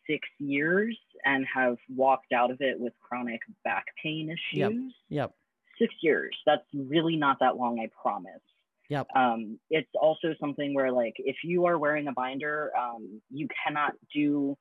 [0.07, 4.59] six years and have walked out of it with chronic back pain issues.
[4.59, 4.71] Yep.
[5.09, 5.33] yep.
[5.79, 6.35] Six years.
[6.45, 8.41] That's really not that long, I promise.
[8.89, 9.07] Yep.
[9.15, 13.93] Um, it's also something where, like, if you are wearing a binder, um, you cannot
[14.13, 14.57] do,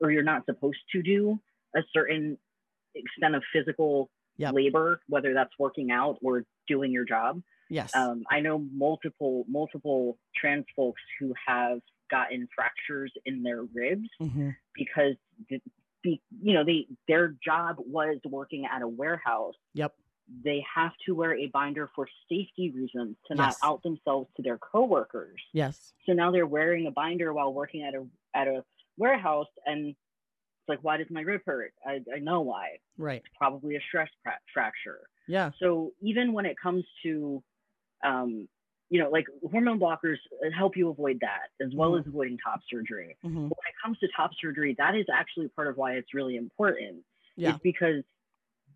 [0.00, 1.38] or you're not supposed to do,
[1.76, 2.36] a certain
[2.94, 4.54] extent of physical yep.
[4.54, 7.40] labor, whether that's working out or doing your job.
[7.70, 7.94] Yes.
[7.94, 14.50] Um, I know multiple multiple trans folks who have gotten fractures in their ribs mm-hmm.
[14.74, 15.14] because
[15.48, 19.54] the, you know they their job was working at a warehouse.
[19.74, 19.94] Yep.
[20.44, 23.38] They have to wear a binder for safety reasons to yes.
[23.38, 25.40] not out themselves to their coworkers.
[25.52, 25.92] Yes.
[26.06, 28.64] So now they're wearing a binder while working at a at a
[28.96, 31.72] warehouse and it's like why does my rib hurt?
[31.86, 32.78] I, I know why.
[32.98, 33.22] Right.
[33.24, 35.00] It's probably a stress pra- fracture.
[35.26, 35.50] Yeah.
[35.60, 37.42] So even when it comes to
[38.04, 38.48] um,
[38.90, 40.16] you know, like hormone blockers
[40.56, 42.00] help you avoid that as well mm-hmm.
[42.00, 43.16] as avoiding top surgery.
[43.24, 43.42] Mm-hmm.
[43.42, 47.04] When it comes to top surgery, that is actually part of why it's really important.
[47.36, 47.54] Yeah.
[47.54, 48.02] Is because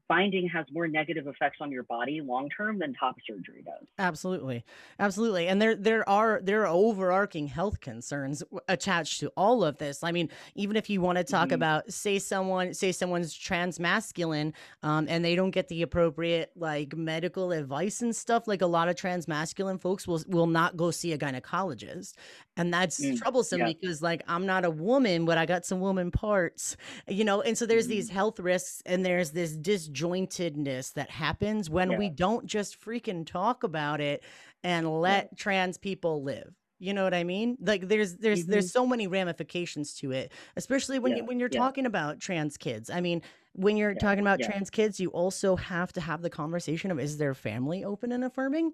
[0.08, 3.86] binding has more negative effects on your body long term than top surgery does.
[3.98, 4.64] Absolutely.
[4.98, 5.48] Absolutely.
[5.48, 10.02] And there there are there are overarching health concerns attached to all of this.
[10.02, 11.54] I mean, even if you want to talk mm-hmm.
[11.54, 14.52] about say someone say someone's transmasculine
[14.82, 18.88] um, and they don't get the appropriate like medical advice and stuff like a lot
[18.88, 22.14] of transmasculine folks will will not go see a gynecologist.
[22.56, 23.66] And that's mm, troublesome yeah.
[23.66, 26.76] because like I'm not a woman but I got some woman parts.
[27.08, 27.94] You know, and so there's mm-hmm.
[27.94, 31.98] these health risks and there's this disjointedness that happens when yeah.
[31.98, 34.22] we don't just freaking talk about it
[34.62, 35.36] and let yeah.
[35.36, 38.50] trans people live you know what i mean like there's there's mm-hmm.
[38.50, 42.90] there's so many ramifications to it especially when you when you're talking about trans kids
[42.90, 46.90] i mean when you're talking about trans kids you also have to have the conversation
[46.90, 48.72] of is their family open and affirming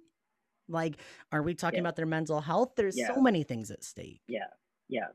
[0.70, 0.96] like
[1.32, 4.46] are we talking about their mental health there's so many things at stake yeah
[4.88, 5.08] yeah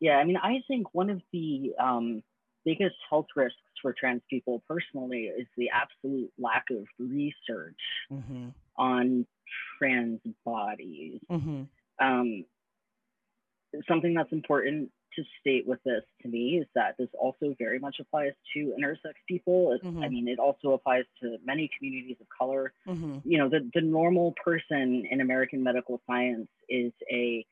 [0.00, 2.22] yeah i mean i think one of the um
[2.64, 7.74] biggest health risks for trans people personally is the absolute lack of research
[8.10, 8.48] mm-hmm.
[8.76, 9.26] on
[9.78, 11.20] trans bodies.
[11.30, 11.62] Mm-hmm.
[12.04, 12.44] Um,
[13.88, 17.96] something that's important to state with this to me is that this also very much
[18.00, 19.76] applies to intersex people.
[19.82, 20.02] Mm-hmm.
[20.02, 22.72] I mean, it also applies to many communities of color.
[22.86, 23.18] Mm-hmm.
[23.24, 27.46] You know, the, the normal person in American medical science is a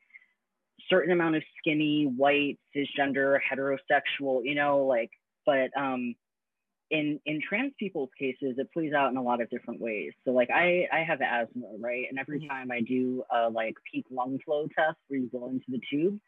[0.89, 5.11] certain amount of skinny, white, cisgender, heterosexual, you know, like,
[5.47, 6.15] but um,
[6.91, 10.13] in in trans people's cases, it plays out in a lot of different ways.
[10.25, 12.07] So like I I have asthma, right?
[12.11, 12.49] And every mm-hmm.
[12.49, 16.19] time I do a like peak lung flow test where you go into the tube,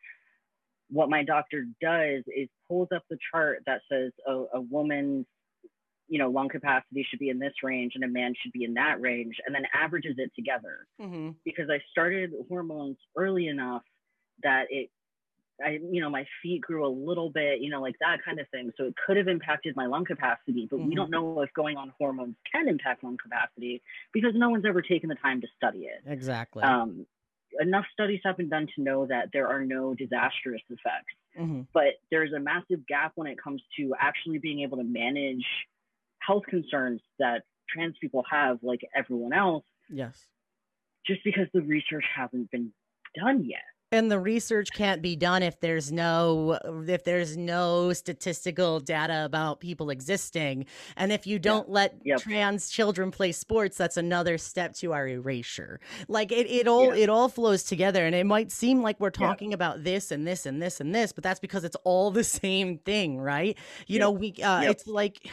[0.92, 5.26] what my doctor does is pulls up the chart that says a, a woman's
[6.08, 8.74] you know lung capacity should be in this range and a man should be in
[8.74, 11.30] that range and then averages it together mm-hmm.
[11.44, 13.82] because i started hormones early enough
[14.42, 14.90] that it
[15.64, 18.48] I, you know, my feet grew a little bit, you know, like that kind of
[18.48, 18.72] thing.
[18.76, 20.88] So it could have impacted my lung capacity, but mm-hmm.
[20.88, 23.82] we don't know if going on hormones can impact lung capacity
[24.12, 26.02] because no one's ever taken the time to study it.
[26.06, 26.62] Exactly.
[26.62, 27.06] Um,
[27.60, 31.62] enough studies have been done to know that there are no disastrous effects, mm-hmm.
[31.72, 35.44] but there's a massive gap when it comes to actually being able to manage
[36.18, 39.64] health concerns that trans people have, like everyone else.
[39.88, 40.26] Yes.
[41.06, 42.72] Just because the research hasn't been
[43.16, 43.60] done yet
[43.92, 49.60] and the research can't be done if there's no if there's no statistical data about
[49.60, 50.66] people existing.
[50.96, 51.74] And if you don't yeah.
[51.74, 55.78] let trans children play sports that's another step to our erasure.
[56.08, 57.04] Like it, it all yeah.
[57.04, 58.06] it all flows together.
[58.06, 61.12] And it might seem like we're talking about this and this and this and this
[61.12, 63.56] but that's because it's all the same thing right?
[63.86, 65.30] You know we uh, it's like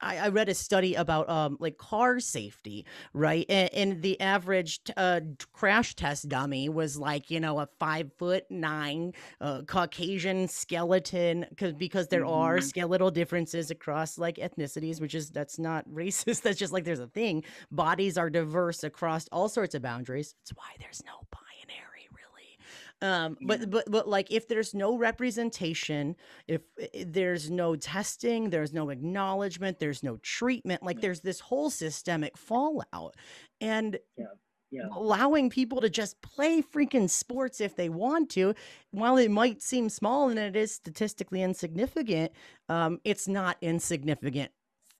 [0.00, 3.46] I, I, read a study about um like car safety, right?
[3.48, 5.20] And, and the average t- uh,
[5.52, 11.74] crash test dummy was like you know a five foot nine uh, Caucasian skeleton because
[11.74, 12.32] because there mm-hmm.
[12.32, 16.42] are skeletal differences across like ethnicities, which is that's not racist.
[16.42, 17.44] That's just like there's a thing.
[17.70, 20.34] Bodies are diverse across all sorts of boundaries.
[20.42, 21.26] It's why there's no
[23.02, 26.60] um, but but but like if there's no representation, if
[27.06, 33.16] there's no testing, there's no acknowledgement, there's no treatment, like there's this whole systemic fallout,
[33.60, 34.26] and yeah.
[34.70, 34.86] Yeah.
[34.92, 38.54] allowing people to just play freaking sports if they want to,
[38.90, 42.32] while it might seem small and it is statistically insignificant,
[42.68, 44.52] um, it's not insignificant,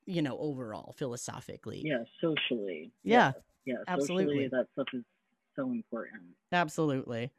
[0.06, 1.82] you know, overall philosophically.
[1.84, 2.90] Yeah, socially.
[3.04, 3.32] Yeah,
[3.64, 4.24] yeah, yeah absolutely.
[4.24, 5.04] Socially, that stuff is
[5.54, 6.22] so important.
[6.50, 7.30] Absolutely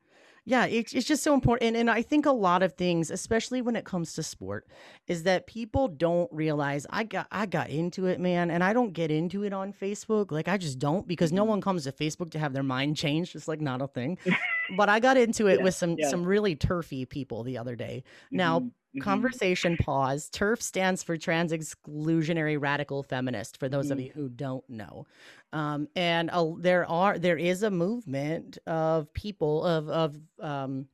[0.46, 3.76] yeah it's, it's just so important and i think a lot of things especially when
[3.76, 4.68] it comes to sport
[5.08, 8.94] is that people don't realize i got i got into it man and i don't
[8.94, 11.52] get into it on facebook like i just don't because no mm-hmm.
[11.52, 14.18] one comes to facebook to have their mind changed it's like not a thing
[14.78, 16.10] but i got into it yeah, with some yeah.
[16.10, 18.68] some really turfy people the other day now mm-hmm.
[18.96, 19.04] Mm-hmm.
[19.04, 20.30] Conversation pause.
[20.30, 23.58] TERF stands for Trans Exclusionary Radical Feminist.
[23.58, 23.92] For those mm.
[23.92, 25.06] of you who don't know,
[25.54, 30.88] um, and uh, there are there is a movement of people of of um,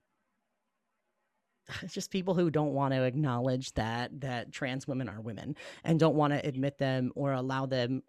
[1.87, 6.15] just people who don't want to acknowledge that that trans women are women and don't
[6.15, 8.03] want to admit them or allow them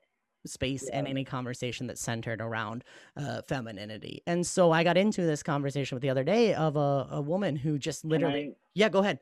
[0.47, 1.01] space yeah.
[1.01, 2.84] in any conversation that's centered around
[3.16, 4.22] uh, femininity.
[4.26, 7.57] And so I got into this conversation with the other day of a, a woman
[7.57, 9.18] who just literally, I, yeah, go ahead.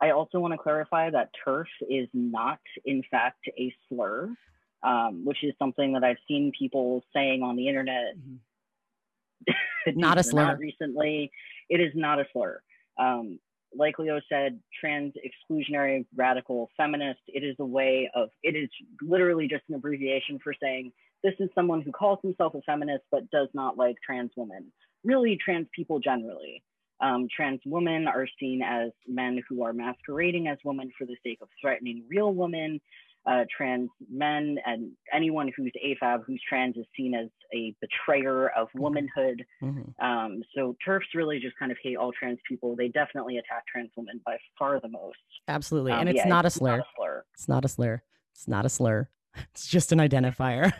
[0.00, 4.34] I also want to clarify that TERF is not, in fact, a slur,
[4.82, 8.16] um, which is something that I've seen people saying on the internet.
[8.18, 9.98] Mm-hmm.
[9.98, 10.44] not a slur.
[10.44, 11.30] Not recently,
[11.68, 12.60] it is not a slur.
[12.98, 13.38] Um,
[13.74, 17.20] like Leo said, trans exclusionary radical feminist.
[17.28, 18.28] It is a way of.
[18.42, 18.68] It is
[19.02, 20.92] literally just an abbreviation for saying
[21.22, 24.72] this is someone who calls himself a feminist but does not like trans women.
[25.04, 26.62] Really, trans people generally.
[27.00, 31.38] Um, trans women are seen as men who are masquerading as women for the sake
[31.42, 32.80] of threatening real women.
[33.28, 38.68] Uh, trans men and anyone who's AFAB, who's trans, is seen as a betrayer of
[38.68, 38.82] mm-hmm.
[38.82, 39.44] womanhood.
[39.60, 40.04] Mm-hmm.
[40.06, 42.76] Um, so TERFs really just kind of hate all trans people.
[42.76, 45.16] They definitely attack trans women by far the most.
[45.48, 47.24] Absolutely, um, and it's, yeah, not, it's a not a slur.
[47.34, 48.02] It's not a slur.
[48.32, 49.08] It's not a slur.
[49.52, 50.72] It's just an identifier.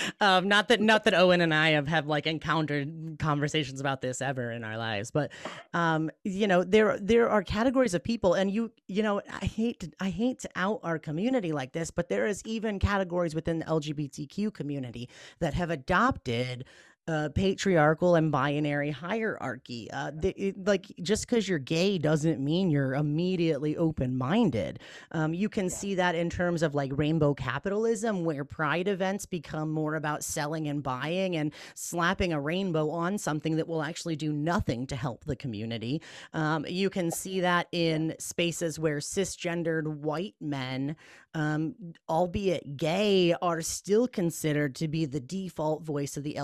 [0.20, 4.20] um, not that not that Owen and I have have like encountered conversations about this
[4.20, 5.32] ever in our lives, but
[5.74, 9.80] um, you know there there are categories of people, and you you know I hate
[9.80, 13.60] to I hate to out our community like this, but there is even categories within
[13.60, 16.64] the LGBTQ community that have adopted
[17.10, 19.90] uh, patriarchal and binary hierarchy.
[19.90, 24.78] Uh, it, like just because you're gay doesn't mean you're immediately open minded.
[25.10, 25.70] Um, you can yeah.
[25.70, 30.68] see that in terms of like rainbow capitalism, where pride events become more about selling
[30.68, 35.24] and buying and slapping a rainbow on something that will actually do nothing to help
[35.24, 36.00] the community.
[36.32, 40.96] Um, you can see that in spaces where cisgendered white men
[41.34, 41.74] um,
[42.08, 46.38] albeit gay, are still considered to be the default voice of the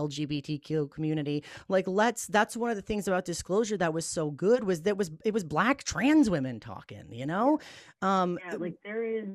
[0.59, 1.45] LGBTQ community.
[1.69, 4.97] Like, let's that's one of the things about disclosure that was so good was that
[4.97, 7.59] was it was black trans women talking, you know?
[8.03, 9.27] Um, yeah, like there is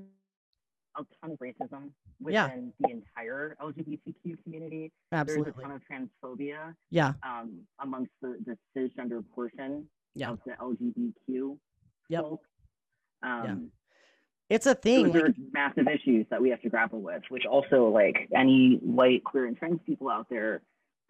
[0.98, 2.88] a ton of racism within yeah.
[2.88, 4.92] the entire LGBTQ community.
[5.12, 5.52] Absolutely.
[5.52, 5.82] There's a ton of
[6.30, 6.76] transphobia.
[6.90, 7.14] Yeah.
[7.24, 10.32] Um, amongst the, the cisgender portion yeah.
[10.32, 11.58] of the LGBTQ.
[12.10, 12.22] Yep.
[12.22, 12.42] Folk.
[13.24, 13.56] Um, yeah.
[14.52, 15.06] It's a thing.
[15.06, 18.80] Those like, are massive issues that we have to grapple with, which also like any
[18.82, 20.62] white, queer, and trans people out there,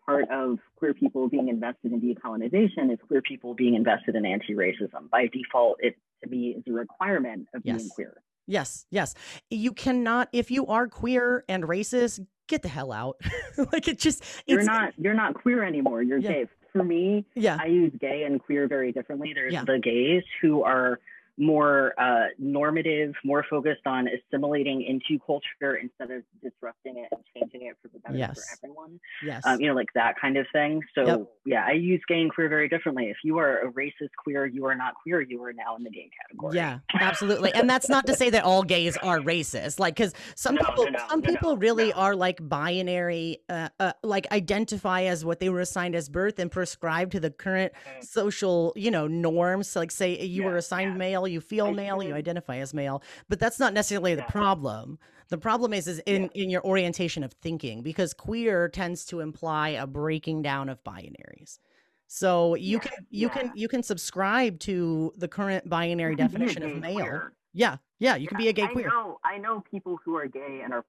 [0.05, 5.09] part of queer people being invested in decolonization is queer people being invested in anti-racism.
[5.11, 7.77] By default, it to me is a requirement of yes.
[7.77, 8.21] being queer.
[8.47, 9.13] Yes, yes.
[9.49, 13.21] You cannot if you are queer and racist, get the hell out.
[13.71, 16.01] like it just You're not you're not queer anymore.
[16.01, 16.31] You're yeah.
[16.31, 16.47] gay.
[16.71, 17.57] For me, yeah.
[17.59, 19.33] I use gay and queer very differently.
[19.35, 19.65] There's yeah.
[19.65, 21.01] the gays who are
[21.38, 27.67] more uh, normative, more focused on assimilating into culture instead of disrupting it and changing
[27.67, 28.36] it for the better yes.
[28.36, 28.99] for everyone.
[29.25, 29.41] Yes.
[29.45, 30.82] Um, you know, like that kind of thing.
[30.95, 31.27] So yep.
[31.45, 33.05] yeah, I use gay and queer very differently.
[33.05, 35.21] If you are a racist queer, you are not queer.
[35.21, 36.55] You are now in the gay category.
[36.55, 37.53] Yeah, absolutely.
[37.53, 39.79] and that's not to say that all gays are racist.
[39.79, 43.93] Like, because some no, people, no, no, some people really are like binary, uh, uh,
[44.03, 48.03] like identify as what they were assigned as birth and prescribe to the current mm.
[48.03, 49.67] social, you know, norms.
[49.67, 50.97] So, like, say you yeah, were assigned yeah.
[50.97, 54.99] male, you feel I male, you identify as male, but that's not necessarily the problem.
[55.30, 59.69] The problem is is in in your orientation of thinking because queer tends to imply
[59.69, 61.59] a breaking down of binaries.
[62.07, 63.34] So you yeah, can you yeah.
[63.34, 66.95] can you can subscribe to the current binary definition of male.
[66.95, 67.34] Queer.
[67.53, 68.88] Yeah, yeah, you yeah, can be a gay I queer.
[68.88, 70.84] Know, I know people who are gay and are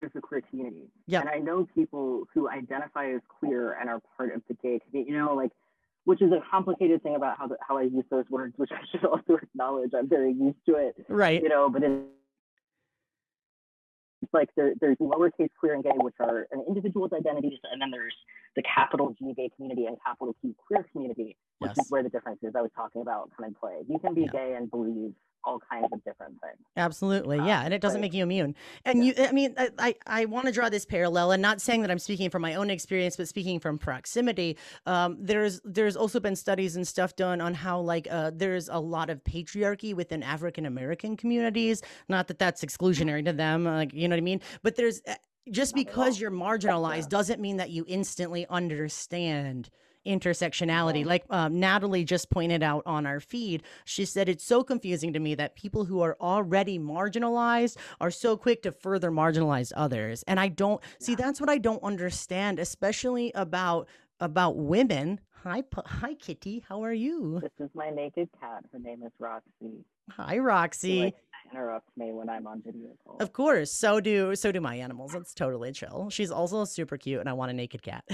[0.00, 0.90] part of the queer community.
[1.06, 1.20] Yeah.
[1.20, 5.12] And I know people who identify as queer and are part of the gay community.
[5.12, 5.52] You know, like
[6.04, 8.80] which is a complicated thing about how the, how I use those words, which I
[8.90, 9.90] should also acknowledge.
[9.96, 11.42] I'm very used to it, right?
[11.42, 12.04] You know, but it's
[14.32, 18.14] like there, there's lowercase queer and gay, which are an individual's identities, and then there's
[18.56, 21.86] the capital G gay community and capital Q queer community, which yes.
[21.86, 23.80] is where the differences I was talking about come in play.
[23.88, 24.32] You can be yeah.
[24.32, 25.12] gay and believe
[25.44, 26.56] all kinds of different things.
[26.76, 28.54] Absolutely, yeah, and it doesn't make you immune.
[28.84, 31.82] And you, I mean, I I, I want to draw this parallel, and not saying
[31.82, 34.56] that I'm speaking from my own experience, but speaking from proximity.
[34.86, 38.78] Um, there's there's also been studies and stuff done on how like uh, there's a
[38.78, 41.82] lot of patriarchy within African American communities.
[42.08, 44.40] Not that that's exclusionary to them, like you know what I mean.
[44.62, 45.16] But there's eh,
[45.50, 49.68] just because you're marginalized doesn't mean that you instantly understand
[50.06, 51.04] intersectionality.
[51.04, 55.20] Like um, Natalie just pointed out on our feed, she said it's so confusing to
[55.20, 60.22] me that people who are already marginalized are so quick to further marginalize others.
[60.26, 63.88] And I don't see that's what I don't understand, especially about
[64.20, 65.20] about women.
[65.42, 66.64] Hi, hi, Kitty.
[66.66, 67.40] How are you?
[67.42, 68.64] This is my naked cat.
[68.72, 69.84] Her name is Roxy.
[70.10, 71.14] Hi, Roxy.
[71.52, 73.16] Interrupt me when I'm on video call.
[73.20, 73.72] Of course.
[73.72, 75.14] So do so do my animals.
[75.14, 76.08] It's totally chill.
[76.10, 78.04] She's also super cute, and I want a naked cat.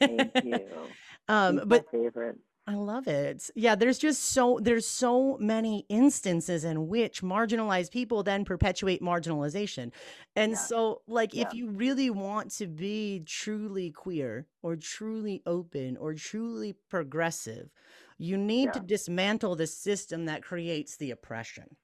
[0.00, 0.66] Thank you.
[1.28, 2.38] um, She's but favorite.
[2.66, 3.50] I love it.
[3.56, 9.90] Yeah, there's just so there's so many instances in which marginalized people then perpetuate marginalization.
[10.36, 10.58] And Yeah.
[10.58, 11.48] so like Yeah.
[11.48, 17.70] if you really want to be truly queer or truly open or truly progressive,
[18.18, 21.76] you need to dismantle the system that creates the oppression.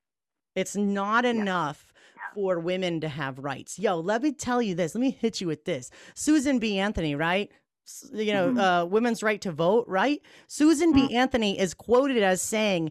[0.57, 2.22] It's not enough Yeah.
[2.34, 3.78] for women to have rights.
[3.78, 4.94] Yo, let me tell you this.
[4.94, 5.90] Let me hit you with this.
[6.14, 6.78] Susan B.
[6.78, 7.50] Anthony, right?
[8.12, 8.59] You know, Mhm.
[8.82, 10.20] uh, women's right to vote, right?
[10.48, 11.02] Susan B.
[11.09, 11.12] Mhm.
[11.14, 12.90] Anthony is quoted as saying,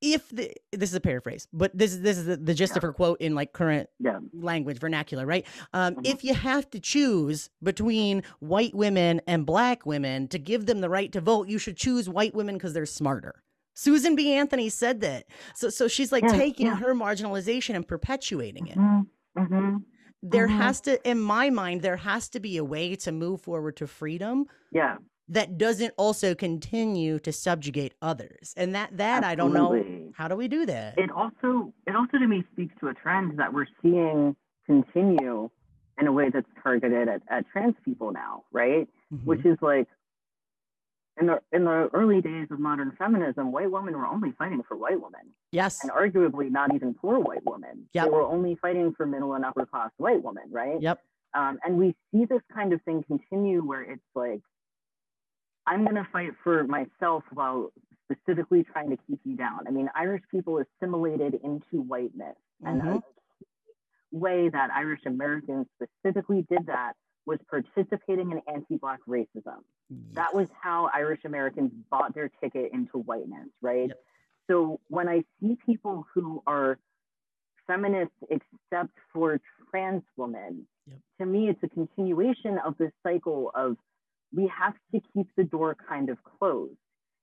[0.00, 2.82] if the, this is a paraphrase, but this is this is the, the gist of
[2.82, 4.20] her quote in like current Yeah.
[4.32, 5.44] language vernacular, right?
[5.72, 6.06] Um, Mhm.
[6.06, 10.88] If you have to choose between white women and black women to give them the
[10.88, 13.42] right to vote, you should choose white women because they're smarter.
[13.78, 14.32] Susan B.
[14.34, 15.26] Anthony said that.
[15.54, 16.74] So so she's like Yeah, taking yeah.
[16.76, 18.74] her marginalization and perpetuating it.
[18.74, 19.00] hmm
[19.36, 19.76] hmm
[20.20, 20.56] There Mhm.
[20.62, 23.86] has to, in my mind, there has to be a way to move forward to
[23.86, 24.96] freedom Yeah.
[25.28, 28.52] that doesn't also continue to subjugate others.
[28.56, 29.70] And that that I don't know.
[30.16, 30.98] How do we do that?
[30.98, 34.34] It also it also to me speaks to a trend that we're seeing
[34.66, 35.48] continue
[36.00, 38.88] in a way that's targeted at, at trans people now, right?
[39.14, 39.24] Mhm.
[39.24, 39.86] Which is like
[41.20, 44.76] in the in the early days of modern feminism, white women were only fighting for
[44.76, 45.32] white women.
[45.52, 45.82] yes.
[45.82, 47.88] And arguably not even poor white women.
[47.92, 48.04] Yep.
[48.04, 50.80] They were only fighting for middle and upper class white women, right?
[50.80, 51.00] Yep.
[51.34, 54.40] Um, and we see this kind of thing continue where it's like
[55.66, 57.70] I'm going to fight for myself while
[58.10, 59.60] specifically trying to keep you down.
[59.66, 62.36] I mean, Irish people assimilated into whiteness.
[62.64, 62.88] Mm-hmm.
[62.88, 63.02] And a
[64.12, 66.94] way that Irish Americans specifically did that
[67.28, 69.60] was participating in anti Black racism.
[69.90, 70.14] Yes.
[70.14, 73.88] That was how Irish Americans bought their ticket into whiteness, right?
[73.88, 73.98] Yep.
[74.50, 76.78] So when I see people who are
[77.66, 79.38] feminists except for
[79.70, 80.98] trans women, yep.
[81.20, 83.76] to me, it's a continuation of this cycle of
[84.34, 86.72] we have to keep the door kind of closed.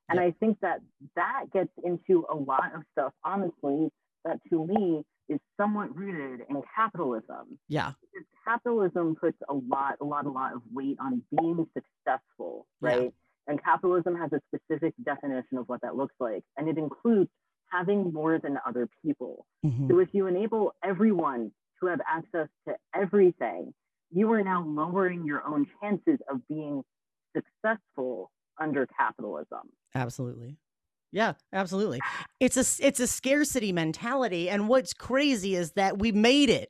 [0.08, 0.28] And yep.
[0.28, 0.82] I think that
[1.16, 3.90] that gets into a lot of stuff, honestly,
[4.24, 7.58] that to me is somewhat rooted in capitalism.
[7.68, 7.94] Yeah.
[8.02, 13.04] Because capitalism puts a lot, a lot, a lot of weight on being successful, right?
[13.04, 13.10] Yeah.
[13.48, 16.44] And capitalism has a specific definition of what that looks like.
[16.58, 17.30] And it includes
[17.72, 19.46] having more than other people.
[19.66, 19.90] Mm-hmm.
[19.90, 21.52] So if you enable everyone
[21.82, 23.74] to have access to everything,
[24.12, 26.84] you are now lowering your own chances of being
[27.36, 29.70] successful under capitalism.
[29.94, 30.58] Absolutely.
[31.12, 32.02] Yeah, absolutely.
[32.40, 36.70] It's a it's a scarcity mentality and what's crazy is that we made it.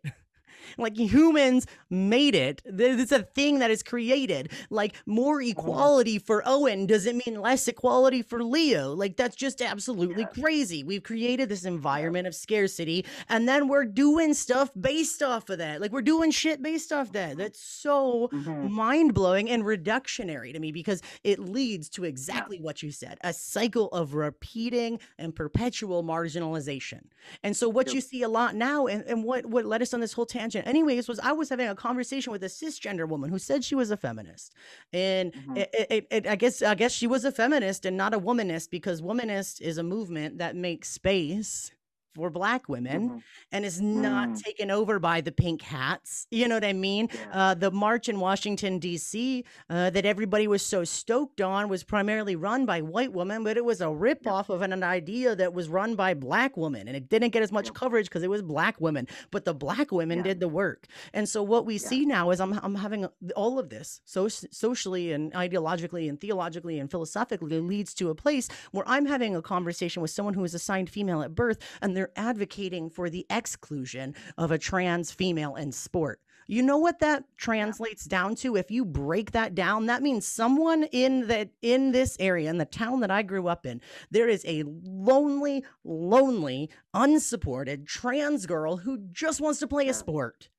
[0.78, 2.62] Like humans made it.
[2.66, 4.52] It's a thing that is created.
[4.70, 5.52] Like more uh-huh.
[5.52, 8.94] equality for Owen doesn't mean less equality for Leo.
[8.94, 10.84] Like that's just absolutely crazy.
[10.84, 15.82] We've created this environment of scarcity and then we're doing stuff based off of that.
[15.82, 17.38] Like we're doing shit based off that.
[17.38, 18.72] That's so mm-hmm.
[18.72, 23.34] mind blowing and reductionary to me because it leads to exactly what you said a
[23.34, 27.02] cycle of repeating and perpetual marginalization.
[27.44, 30.00] And so, what you see a lot now, and, and what, what led us on
[30.00, 33.40] this whole tangent anyways, was I was having a conversation with a cisgender woman who
[33.40, 34.54] said she was a feminist,
[34.94, 35.58] and mm-hmm.
[35.58, 38.70] it, it, it, I guess I guess she was a feminist and not a womanist
[38.70, 41.72] because womanist is a movement that makes space
[42.16, 43.18] for black women mm-hmm.
[43.52, 44.42] and is not mm.
[44.42, 46.28] taken over by the pink hats.
[46.32, 47.10] You know what I mean?
[47.14, 47.28] Yeah.
[47.32, 52.36] Uh, the march in Washington, D.C., uh, that everybody was so stoked on was primarily
[52.36, 54.56] run by white women, but it was a ripoff yeah.
[54.56, 56.88] of an, an, idea that was run by black women.
[56.88, 57.74] And it didn't get as much yeah.
[57.74, 60.86] coverage because it was black women, but the black women did the work.
[61.12, 65.12] And so what we see now is I'm, I'm having all of this so socially
[65.12, 70.02] and ideologically and theologically and philosophically leads to a place where I'm having a conversation
[70.02, 74.16] with someone who is assigned female at birth and they're they're advocating for the exclusion
[74.38, 76.20] of a trans female in sport.
[76.48, 78.56] You know what that translates down to?
[78.56, 82.66] If you break that down, that means someone in that in this area, in the
[82.66, 83.82] town that I grew up in,
[84.12, 90.50] there is a lonely, lonely, unsupported trans girl who just wants to play a sport.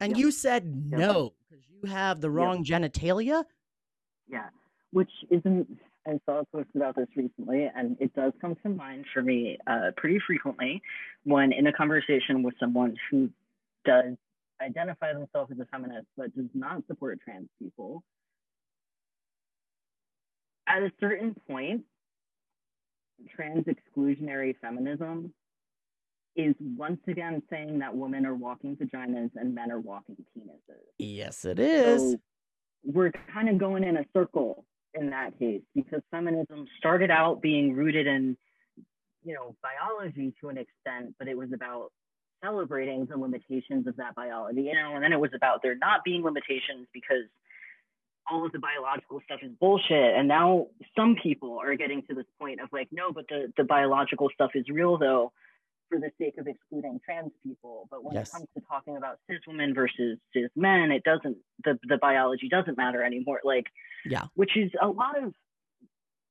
[0.00, 3.44] And you said no because you have the wrong genitalia.
[4.28, 4.48] Yeah,
[4.90, 5.66] which isn't
[6.06, 9.58] I saw a post about this recently, and it does come to mind for me
[9.66, 10.82] uh, pretty frequently
[11.24, 13.30] when in a conversation with someone who
[13.84, 14.16] does
[14.60, 18.02] identify themselves as a feminist but does not support trans people.
[20.66, 21.82] At a certain point,
[23.34, 25.32] trans exclusionary feminism
[26.34, 30.80] is once again saying that women are walking vaginas and men are walking penises.
[30.98, 32.12] Yes, it is.
[32.12, 32.16] So
[32.84, 37.74] we're kind of going in a circle in that case because feminism started out being
[37.74, 38.36] rooted in
[39.24, 41.90] you know biology to an extent but it was about
[42.44, 46.04] celebrating the limitations of that biology you know and then it was about there not
[46.04, 47.24] being limitations because
[48.30, 50.14] all of the biological stuff is bullshit.
[50.16, 53.64] And now some people are getting to this point of like no but the the
[53.64, 55.32] biological stuff is real though
[55.92, 57.86] for the sake of excluding trans people.
[57.90, 58.28] But when yes.
[58.28, 62.48] it comes to talking about cis women versus cis men, it doesn't the the biology
[62.48, 63.40] doesn't matter anymore.
[63.44, 63.66] Like
[64.04, 65.34] yeah, which is a lot of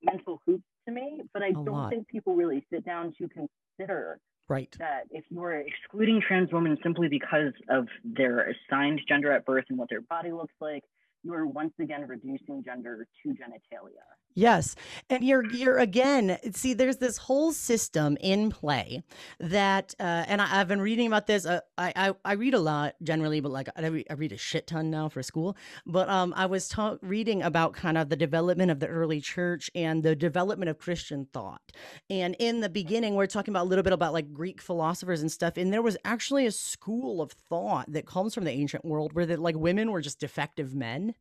[0.01, 1.21] mental hoops to me.
[1.33, 1.89] But I a don't lot.
[1.91, 7.07] think people really sit down to consider right that if you're excluding trans women simply
[7.07, 10.83] because of their assigned gender at birth and what their body looks like
[11.23, 14.01] you are once again reducing gender to genitalia.
[14.33, 14.75] Yes.
[15.09, 19.03] And you're you're again, see, there's this whole system in play
[19.39, 21.45] that uh, and I, have been reading about this.
[21.45, 24.37] Uh, I, I, I read a lot generally, but like I read, I read a
[24.37, 25.57] shit ton now for school.
[25.85, 29.69] But um I was ta- reading about kind of the development of the early church
[29.75, 31.61] and the development of Christian thought.
[32.09, 35.31] And in the beginning, we're talking about a little bit about like Greek philosophers and
[35.31, 35.57] stuff.
[35.57, 39.25] And there was actually a school of thought that comes from the ancient world where
[39.25, 41.15] that like women were just defective men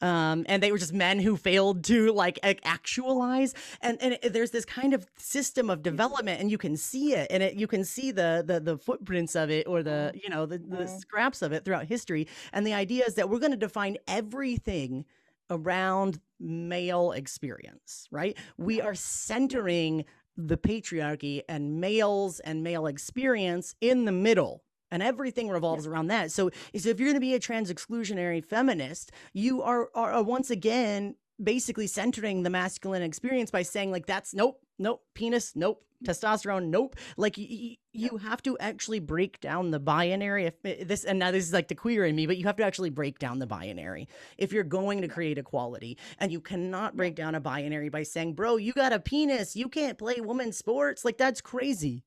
[0.00, 3.54] um, and they were just men who failed to like actualize.
[3.80, 7.28] And and it, there's this kind of system of development, and you can see it,
[7.30, 10.18] and it, you can see the the the footprints of it or the mm-hmm.
[10.22, 10.98] you know the, the mm-hmm.
[10.98, 12.28] scraps of it throughout history.
[12.52, 15.04] And the idea is that we're going to define everything
[15.50, 18.36] around male experience, right?
[18.56, 20.04] We are centering
[20.36, 25.92] the patriarchy and males and male experience in the middle and everything revolves yeah.
[25.92, 26.30] around that.
[26.30, 30.50] So, so if you're going to be a trans exclusionary feminist, you are, are once
[30.50, 36.66] again basically centering the masculine experience by saying like that's nope nope penis nope testosterone
[36.66, 36.96] nope.
[37.16, 40.46] Like you have to actually break down the binary.
[40.46, 42.56] If eh, this and now this is like the queer in me but you have
[42.56, 44.08] to actually break down the binary.
[44.36, 48.34] If you're going to create equality and you cannot break down a binary by saying
[48.34, 49.56] bro you got a penis.
[49.56, 51.04] You can't play women's sports.
[51.04, 52.04] Like that's crazy.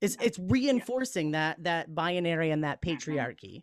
[0.00, 3.62] It's it's reinforcing that that binary and that patriarchy.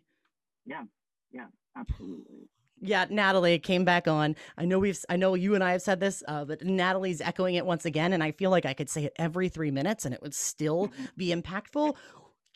[0.66, 0.84] Yeah.
[1.32, 1.46] Yeah.
[1.76, 2.48] Absolutely
[2.82, 4.34] yeah, Natalie came back on.
[4.58, 7.54] I know we've, I know you and I have said this, uh, but Natalie's echoing
[7.54, 10.12] it once again, and I feel like I could say it every three minutes, and
[10.14, 11.04] it would still Mm-hmm.
[11.16, 11.94] be impactful.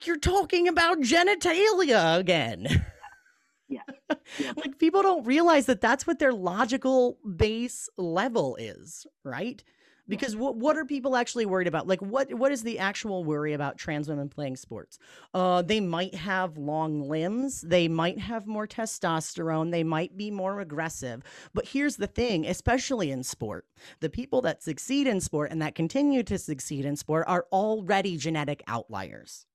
[0.04, 2.84] You're talking about genitalia again.
[3.68, 3.80] Yeah.
[4.38, 4.52] yeah.
[4.56, 9.62] like people don't realize that that's what their logical base level is, right?
[10.08, 11.86] Because what what are people actually worried about?
[11.88, 14.98] Like what what is the actual worry about trans women playing sports?
[15.34, 20.60] Uh, they might have long limbs, they might have more testosterone, they might be more
[20.60, 21.22] aggressive.
[21.54, 23.66] But here's the thing, especially in sport,
[24.00, 28.16] the people that succeed in sport and that continue to succeed in sport are already
[28.16, 29.46] genetic outliers.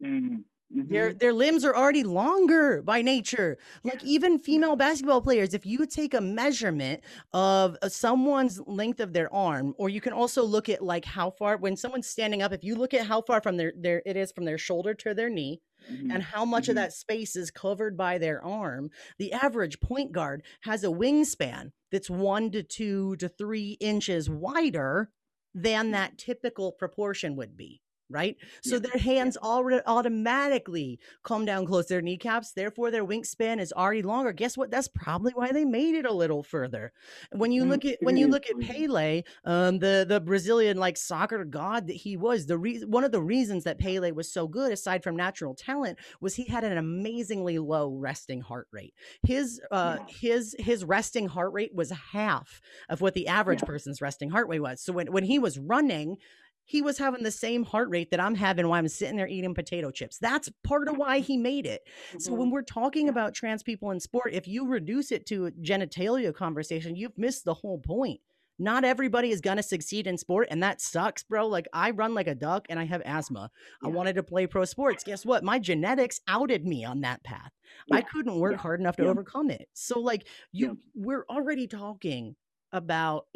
[0.00, 0.44] Mhm.
[0.74, 0.88] Mhm.
[0.88, 3.58] Their their limbs are already longer by nature.
[3.84, 9.12] Like even female basketball players, if you take a measurement of uh, someone's length of
[9.12, 12.52] their arm, or you can also look at like how far when someone's standing up,
[12.52, 15.14] if you look at how far from their their it is from their shoulder to
[15.14, 16.10] their knee, Mhm.
[16.14, 16.76] and how much of Mhm.
[16.76, 22.10] that space is covered by their arm, the average point guard has a wingspan that's
[22.10, 25.10] one to two to three inches wider
[25.54, 27.81] than that typical proportion would be.
[28.12, 28.36] Right.
[28.62, 32.52] So Yeah, their hands already automatically come down close to their kneecaps.
[32.52, 34.32] Therefore, their wingspan is already longer.
[34.32, 34.70] Guess what?
[34.70, 36.92] That's probably why they made it a little further.
[37.32, 38.60] When you look at when you look at.
[38.60, 43.12] Pele, um, the the Brazilian like soccer god that he was, the reason one of
[43.12, 46.76] the reasons that Pele was so good, aside from natural talent, was he had an
[46.76, 48.94] amazingly low resting heart rate.
[49.26, 50.04] His uh Yeah.
[50.08, 53.66] his his resting heart rate was half of what the average Yeah.
[53.66, 54.80] person's resting heart rate was.
[54.82, 56.18] So when when he was running.
[56.64, 59.54] He was having the same heart rate that I'm having while I'm sitting there eating
[59.54, 60.18] potato chips.
[60.18, 61.82] That's part of why he made it.
[62.18, 62.36] So Mhm.
[62.38, 63.12] when we're talking Yeah.
[63.12, 67.44] about trans people in sport, if you reduce it to a genitalia conversation, you've missed
[67.44, 68.20] the whole point.
[68.58, 71.48] Not everybody is gonna succeed in sport, and that sucks, bro.
[71.48, 73.50] Like I run like a duck and I have asthma.
[73.82, 75.02] I wanted to play pro sports.
[75.02, 75.42] Guess what?
[75.42, 77.50] My genetics outed me on that path.
[77.90, 78.58] I couldn't work Yeah.
[78.58, 79.08] hard enough to Yeah.
[79.08, 79.68] overcome it.
[79.72, 80.74] So like you Yeah.
[80.94, 82.36] we're already talking
[82.72, 83.26] about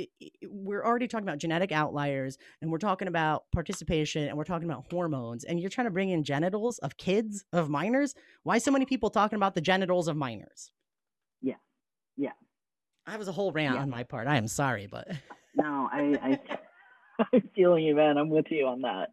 [0.48, 4.84] we're already talking about genetic outliers and we're talking about participation and we're talking about
[4.90, 8.14] hormones and you're trying to bring in genitals of kids of minors
[8.44, 10.70] why so many people talking about the genitals of minors
[11.42, 11.56] Yeah.
[12.16, 12.32] Yeah.
[13.06, 13.82] i was a whole rant Yeah.
[13.82, 15.08] on my part i am sorry but
[15.58, 16.40] No, I, I,
[17.32, 18.18] I'm feeling you, man.
[18.18, 19.08] I'm with you on that.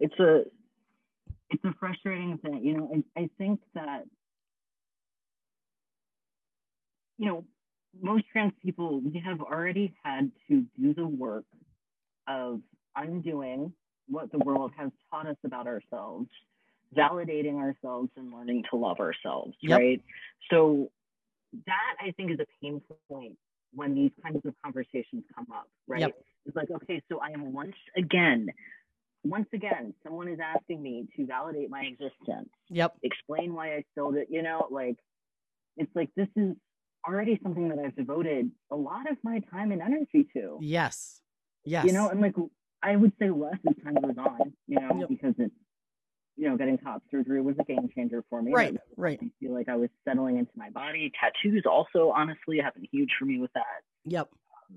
[0.00, 0.42] It's a,
[1.50, 2.90] it's a frustrating thing, you know.
[3.16, 4.02] I, I think that,
[7.16, 7.44] you know,
[8.00, 11.44] most trans people we have already had to do the work
[12.26, 12.60] of
[12.96, 13.72] undoing
[14.08, 16.28] what the world has taught us about ourselves,
[16.96, 19.54] validating ourselves, and learning to love ourselves.
[19.60, 19.78] Yep.
[19.78, 20.02] Right.
[20.50, 20.90] So
[21.66, 23.36] that I think is a pain point
[23.74, 26.00] when these kinds of conversations come up, right?
[26.00, 26.22] Yep.
[26.46, 28.48] It's like, okay, so I am once again,
[29.24, 34.16] once again, someone is asking me to validate my existence, yep explain why I spilled
[34.16, 34.96] it, you know, like
[35.76, 36.56] it's like this is
[37.06, 40.58] already something that I've devoted a lot of my time and energy to.
[40.60, 41.20] yes
[41.64, 42.34] yes You know, and like
[42.82, 45.08] I would say less as time goes on, you know, Yep.
[45.08, 45.54] because it's
[46.36, 48.52] you know, getting top surgery was a game changer for me.
[48.54, 51.10] right right I feel like I was settling into my body.
[51.20, 53.64] Tattoos also honestly have been huge for me with that.
[54.04, 54.28] yep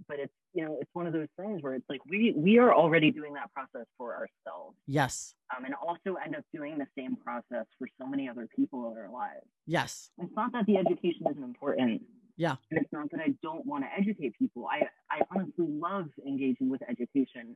[0.08, 2.74] But it's you know, it's one of those things where it's like we we are
[2.74, 4.78] already doing that process for ourselves.
[4.88, 8.92] yes Um, and also end up doing the same process for so many other people
[8.92, 9.46] in our lives.
[9.66, 12.02] yes It's not that the education isn't important.
[12.38, 12.56] Yeah.
[12.72, 14.66] And it's not that I don't want to educate people.
[14.66, 17.56] I, I honestly love engaging with education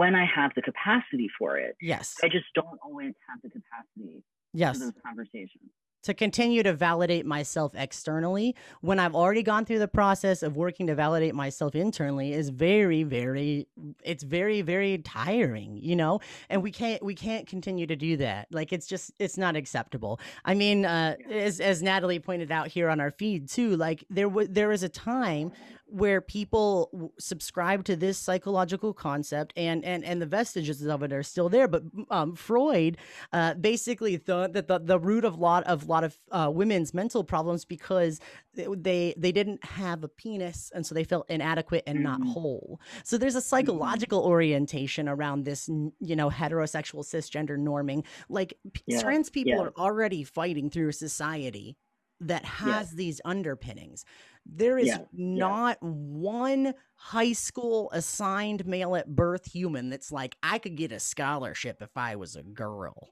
[0.00, 1.76] when I have the capacity for it.
[1.80, 5.70] yes I just don't always have the capacity yes for those conversations.
[6.02, 10.86] To continue to validate myself externally when I've already gone through the process of working
[10.86, 13.66] to validate myself internally is very, very,
[14.02, 16.20] it's very, very tiring, you know?
[16.48, 18.48] And we can't, we can't continue to do that.
[18.50, 20.20] Like it's just, it's not acceptable.
[20.44, 24.28] I mean, uh, as, as Natalie pointed out here on our feed too, like there
[24.28, 25.52] was, there was a time
[25.90, 31.22] where people subscribe to this psychological concept and, and, and the vestiges of it are
[31.22, 31.68] still there.
[31.68, 32.96] But um, Freud
[33.32, 37.24] uh, basically thought that the, the root of lot of lot of uh, women's mental
[37.24, 38.20] problems because
[38.54, 42.32] they they didn't have a penis and so they felt inadequate and not Mhm.
[42.32, 42.80] whole.
[43.04, 48.04] So there's a psychological orientation around this, you know, heterosexual cisgender norming.
[48.28, 48.54] Like
[48.86, 49.60] Yeah, trans people yeah.
[49.62, 51.76] are already fighting through a society
[52.20, 52.96] that has yeah.
[52.96, 54.04] these underpinnings.
[54.46, 54.98] There is yeah.
[55.12, 55.88] not yeah.
[55.88, 61.80] one high school assigned male at birth human that's like, I could get a scholarship
[61.82, 63.10] if I was a girl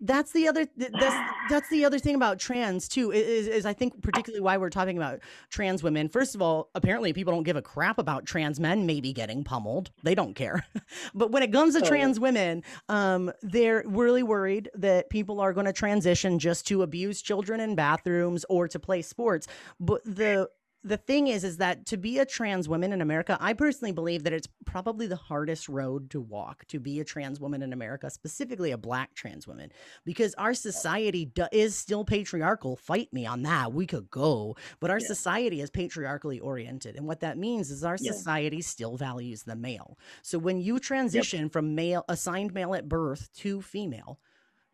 [0.00, 1.16] that's the other that's
[1.50, 4.96] that's the other thing about trans too is, is i think particularly why we're talking
[4.96, 5.20] about
[5.50, 9.12] trans women first of all apparently people don't give a crap about trans men maybe
[9.12, 9.90] getting pummeled.
[10.02, 10.64] They don't care.
[11.14, 11.86] But when it comes to oh.
[11.86, 17.22] trans women um, they're really worried that people are going to transition just to abuse
[17.22, 19.46] children in bathrooms or to play sports.
[19.80, 20.48] But the
[20.84, 24.22] the thing is is that to be a trans woman in america i personally believe
[24.22, 28.08] that it's probably the hardest road to walk to be a trans woman in america
[28.08, 29.70] specifically a black trans woman
[30.04, 34.90] because our society do, is still patriarchal fight me on that we could go but
[34.90, 35.06] our yeah.
[35.06, 38.12] society is patriarchally oriented and what that means is our yeah.
[38.12, 41.52] society still values the male so when you transition yep.
[41.52, 44.18] from male assigned male at birth to female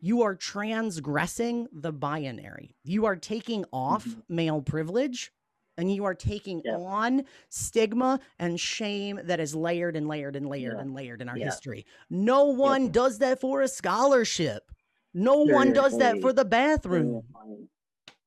[0.01, 2.75] you are transgressing the binary.
[2.83, 4.35] You are taking off mm-hmm.
[4.35, 5.31] male privilege
[5.77, 6.75] and you are taking yeah.
[6.75, 10.81] on stigma and shame that is layered and layered and layered yeah.
[10.81, 11.45] and layered in our yeah.
[11.45, 11.85] history.
[12.09, 14.71] No one does that for a scholarship.
[15.13, 17.23] No one does that for the oh bathroom.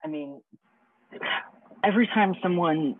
[0.02, 0.40] I mean,
[1.84, 2.96] every time someone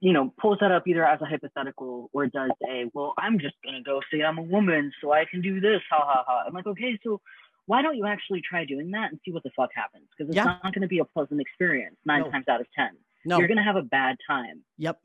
[0.00, 3.54] you know pulls that up either as a hypothetical or does a well i'm just
[3.64, 6.52] gonna go say i'm a woman so i can do this ha ha ha i'm
[6.52, 7.20] like okay so
[7.66, 10.04] why don't you actually try doing that and see what the fuck happens?
[10.16, 10.44] Because it's yeah.
[10.44, 12.30] not going to be a pleasant experience nine no.
[12.30, 12.88] times out of 10.
[13.24, 13.38] No.
[13.38, 14.62] You're going to have a bad time.
[14.78, 15.00] Yep.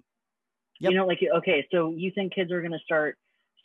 [0.79, 0.91] yep.
[0.91, 3.17] You know, like, okay, so you think kids are going to start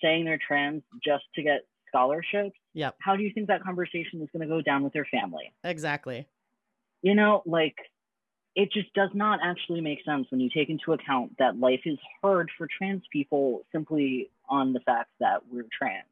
[0.03, 2.57] saying they're trans just to get scholarships?
[2.75, 2.97] Yep.
[3.01, 5.53] How do you think that conversation is going to go down with their family?
[5.63, 6.27] Exactly.
[7.03, 7.77] You know, like,
[8.55, 11.99] it just does not actually make sense when you take into account that life is
[12.23, 16.07] hard for trans people simply on the fact that we're trans.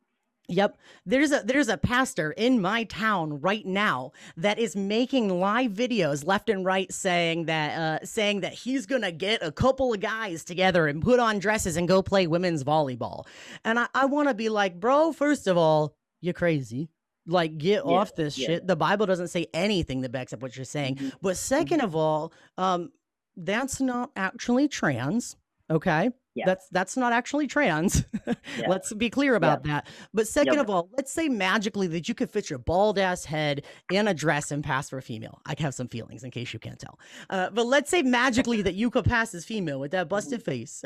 [0.49, 0.77] Yep.
[1.07, 6.27] There's a there's a pastor in my town right now that is making live videos
[6.27, 10.01] left and right saying that uh saying that he's going to get a couple of
[10.01, 13.25] guys together and put on dresses and go play women's volleyball.
[13.65, 16.91] And I, I want to be like, bro, first of all, you're crazy.
[17.27, 18.47] Like, get yeah, off this yeah.
[18.47, 18.67] shit.
[18.67, 20.97] The Bible doesn't say anything that backs up what you're saying.
[20.97, 21.09] Mm-hmm.
[21.23, 21.81] But 2nd mm-hmm.
[21.81, 22.93] of all, um,
[23.37, 25.37] that's not actually trans.
[25.71, 26.11] Okay.
[26.35, 26.47] Yeah.
[26.47, 28.05] That's that's not actually trans.
[28.27, 28.35] yeah.
[28.67, 29.75] Let's be clear about yeah.
[29.75, 29.89] that.
[30.13, 30.65] But second yep.
[30.65, 34.15] of all, let's say magically that you could fit your bald ass head in a
[34.15, 35.41] dress and pass for a female.
[35.47, 36.99] I have some feelings in case you can't tell.
[37.31, 40.83] Uh, but let's say magically that you could pass as female with that busted face.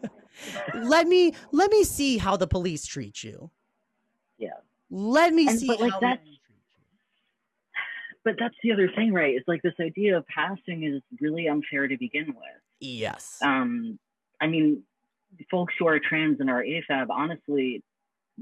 [0.74, 3.50] let me let me see how the police treat you.
[4.36, 4.50] Yeah.
[4.90, 6.22] Let me and, see but like how that's,
[8.24, 9.34] But that's the other thing, right?
[9.34, 12.60] It's like this idea of passing is really unfair to begin with.
[12.80, 13.38] Yes.
[13.40, 13.98] Um
[14.40, 14.82] I mean,
[15.50, 17.82] folks who are trans and are AFAB, honestly,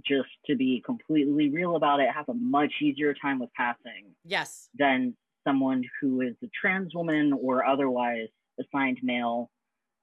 [0.07, 4.15] just to be completely real about it, have a much easier time with passing.
[4.25, 4.69] Yes.
[4.79, 5.17] Than
[5.47, 8.29] someone who is a trans woman or otherwise
[8.61, 9.51] assigned male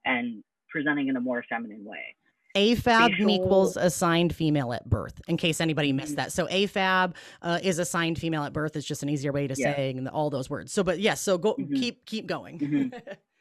[0.04, 2.16] and presenting in a more feminine way.
[2.56, 3.30] AFAB Facial...
[3.30, 6.30] equals assigned female at birth, in case anybody missed that.
[6.30, 8.76] So AFAB uh, is assigned female at birth.
[8.76, 9.74] It's just an easier way to yeah.
[9.74, 10.72] saying all those words.
[10.72, 11.74] So, but yes, yeah, so go mm-hmm.
[11.74, 12.58] keep keep going.
[12.58, 12.98] Mm-hmm.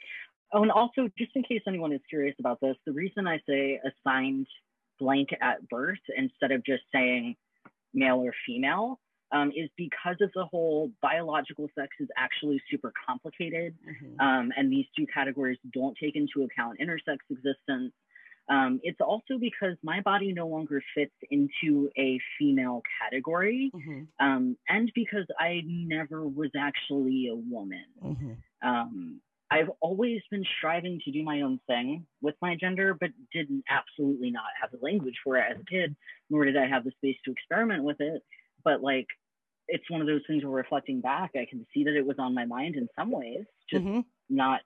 [0.54, 3.80] Oh, and also, just in case anyone is curious about this, the reason I say
[3.84, 4.48] assigned
[5.00, 7.36] blank at birth instead of just saying
[7.94, 9.00] male or female
[9.32, 13.74] um, is because of the whole biological sex is actually super complicated.
[13.88, 14.20] Mm-hmm.
[14.20, 17.94] Um, and these two categories don't take into account intersex existence.
[18.50, 24.04] Um, it's also because my body no longer fits into a female category, mm-hmm.
[24.20, 27.86] Um, and because I never was actually a woman.
[28.04, 28.68] Mm-hmm.
[28.68, 29.22] Um,
[29.54, 34.32] I've always been striving to do my own thing with my gender, but didn't absolutely
[34.32, 35.96] not have the language for it as a kid,
[36.30, 38.22] nor did I have the space to experiment with it.
[38.64, 39.08] But like,
[39.68, 42.34] it's one of those things where reflecting back, I can see that it was on
[42.34, 44.00] my mind in some ways, just mm-hmm.
[44.30, 44.62] not,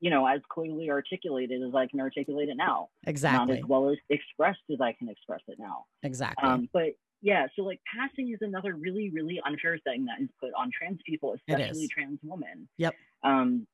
[0.00, 2.88] you know, as clearly articulated as I can articulate it now.
[3.06, 3.54] Exactly.
[3.54, 5.84] Not as well as expressed as I can express it now.
[6.02, 6.48] Exactly.
[6.48, 10.50] Um, but yeah, so like passing is another really, really unfair thing that is put
[10.56, 12.68] on trans people, especially trans women.
[12.78, 12.94] Yep.
[13.24, 13.66] Um,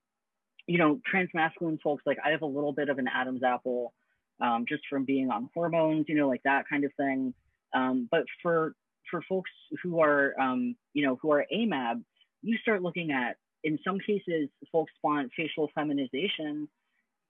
[0.66, 3.92] you know, trans masculine folks, like I have a little bit of an Adam's apple
[4.40, 7.34] um, just from being on hormones, you know, like that kind of thing.
[7.74, 8.74] Um, but for
[9.10, 9.50] for folks
[9.82, 12.02] who are, um, you know, who are AMAB,
[12.42, 16.68] you start looking at, in some cases, folks want facial feminization.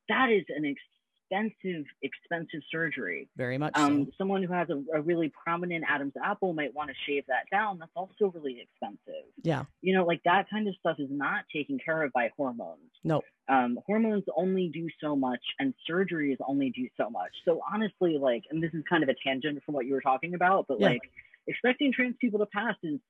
[0.08, 0.64] That is an
[1.30, 3.28] expensive, expensive surgery.
[3.36, 3.72] Very much.
[3.76, 4.12] Um, so.
[4.18, 7.78] Someone who has a, a, really prominent Adam's apple might want to shave that down.
[7.78, 9.24] That's also really expensive.
[9.42, 9.64] Yeah.
[9.82, 12.90] You know, like that kind of stuff is not taken care of by hormones.
[13.02, 13.22] No.
[13.48, 17.32] Um, hormones only do so much, and surgeries only do so much.
[17.44, 20.34] So honestly, like, and this is kind of a tangent from what you were talking
[20.34, 20.88] about, but yeah.
[20.88, 21.02] like,
[21.46, 23.00] expecting trans people to pass is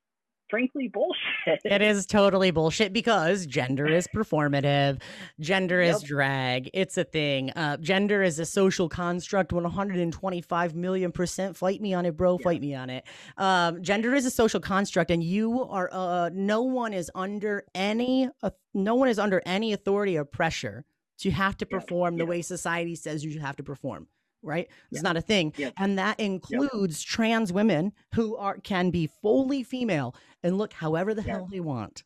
[0.49, 1.59] frankly bullshit.
[1.65, 5.01] It is totally bullshit because gender is performative,
[5.39, 6.07] gender is Yep.
[6.07, 6.69] drag.
[6.73, 7.51] It's a thing.
[7.51, 9.51] Uh, gender is a social construct.
[9.53, 11.57] 125 million percent.
[11.57, 12.37] Fight me on it, bro.
[12.39, 12.43] Yeah.
[12.43, 13.05] Fight me on it.
[13.37, 15.89] Um, gender is a social construct, and you are.
[15.91, 18.29] Uh, no one is under any.
[18.43, 20.85] Uh, no one is under any authority or pressure
[21.19, 21.79] to have to Yeah.
[21.79, 22.29] perform the Yeah.
[22.29, 24.07] way society says you should have to perform.
[24.43, 24.67] Right?
[24.91, 25.01] It's Yeah.
[25.01, 25.71] not a thing, Yeah.
[25.77, 30.13] and that includes trans women who are can be fully female
[30.45, 31.33] and look however the Yeah.
[31.33, 32.03] hell they want.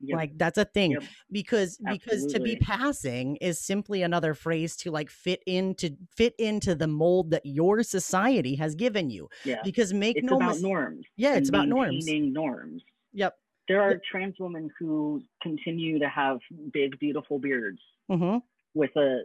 [0.00, 0.16] Yep.
[0.16, 1.02] Like that's a thing Yep.
[1.32, 6.74] because because to be passing is simply another phrase to like fit into fit into
[6.74, 9.28] the mold that your society has given you.
[9.44, 9.60] yeah.
[9.64, 11.06] Because make It's no about mis- norms.
[11.16, 12.06] Yeah, it's about norms.
[12.10, 12.82] norms.
[13.14, 13.38] Yep.
[13.68, 14.02] There are Yep.
[14.04, 16.38] trans women who continue to have
[16.72, 18.36] big, beautiful beards hmm
[18.74, 19.22] with a,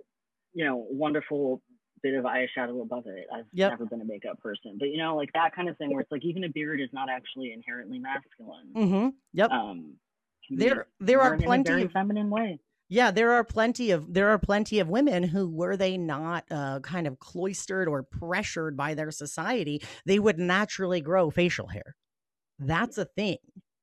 [0.53, 1.61] you know, wonderful
[2.03, 3.27] bit of eyeshadow above it.
[3.33, 3.71] I've Yep.
[3.71, 6.11] never been a makeup person, but you know, like that kind of thing where it's
[6.11, 8.73] like even a beard is not actually inherently masculine.
[8.75, 9.09] Mm-hmm.
[9.33, 9.49] Yep.
[9.51, 9.93] Um,
[10.49, 12.59] there there are worn in a plenty of feminine way.
[12.89, 16.81] Yeah, there are plenty of there are plenty of women who were they not uh,
[16.81, 21.95] kind of cloistered or pressured by their society, they would naturally grow facial hair.
[22.59, 23.37] That's a thing.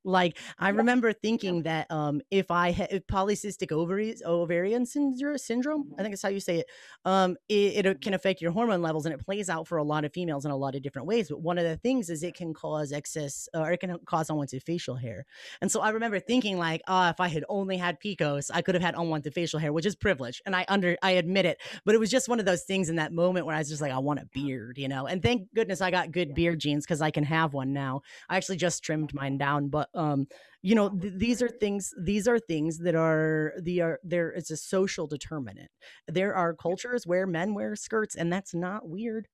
[0.04, 5.80] Like I remember thinking that um, if I had if polycystic ovaries ovarian syndrome, syndrome,
[5.80, 6.02] I mm-hmm.
[6.02, 6.66] think it's how you say it,
[7.04, 8.14] um, it, it uh, can mm-hmm.
[8.14, 10.56] affect your hormone levels and it plays out for a lot of females in a
[10.56, 11.28] lot of different ways.
[11.28, 14.30] But one of the things is it can cause excess uh, or it can cause
[14.30, 15.26] unwanted facial hair.
[15.60, 18.74] And so I remember thinking like, oh, if I had only had PCOS, I could
[18.74, 20.40] have had unwanted facial hair, which is privilege.
[20.46, 21.60] And I under I admit it.
[21.84, 23.82] But it was just one of those things in that moment where I was just
[23.82, 24.28] like, I want a uh-huh.
[24.32, 25.06] beard, you know.
[25.06, 28.02] And thank goodness I got good beard genes because I can have one now.
[28.28, 29.22] I actually just trimmed uh-huh.
[29.22, 30.26] mine down, but um,
[30.62, 31.92] you know, th- these are things.
[32.00, 34.30] These are things that are the are there.
[34.30, 35.70] It's a social determinant.
[36.06, 39.28] There are cultures where men wear skirts, and that's not weird.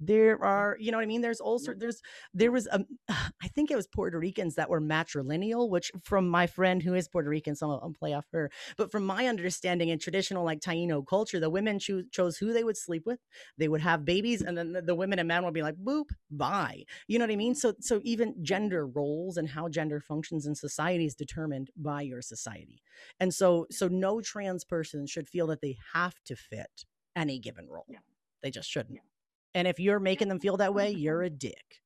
[0.00, 1.20] There are, you know what I mean?
[1.20, 2.00] There's also there's
[2.32, 6.28] there was a um, I think it was Puerto Ricans that were matrilineal, which from
[6.28, 8.50] my friend who is Puerto Rican, so I'll, I'll play off her.
[8.76, 12.64] But from my understanding in traditional like Taino culture, the women choo- chose who they
[12.64, 13.20] would sleep with.
[13.58, 16.06] They would have babies, and then the, the women and men would be like, "Boop,
[16.30, 17.52] bye." You know what I mean?
[17.52, 17.58] Mm-hmm.
[17.58, 22.22] So so even gender roles and how gender functions in society is determined by your
[22.22, 22.82] society,
[23.18, 26.84] and so so no trans person should feel that they have to fit
[27.16, 27.86] any given role.
[27.88, 27.98] Yeah.
[28.42, 28.94] They just shouldn't.
[28.94, 29.09] Yeah.
[29.54, 31.80] And if you're making them feel that way, you're a dick.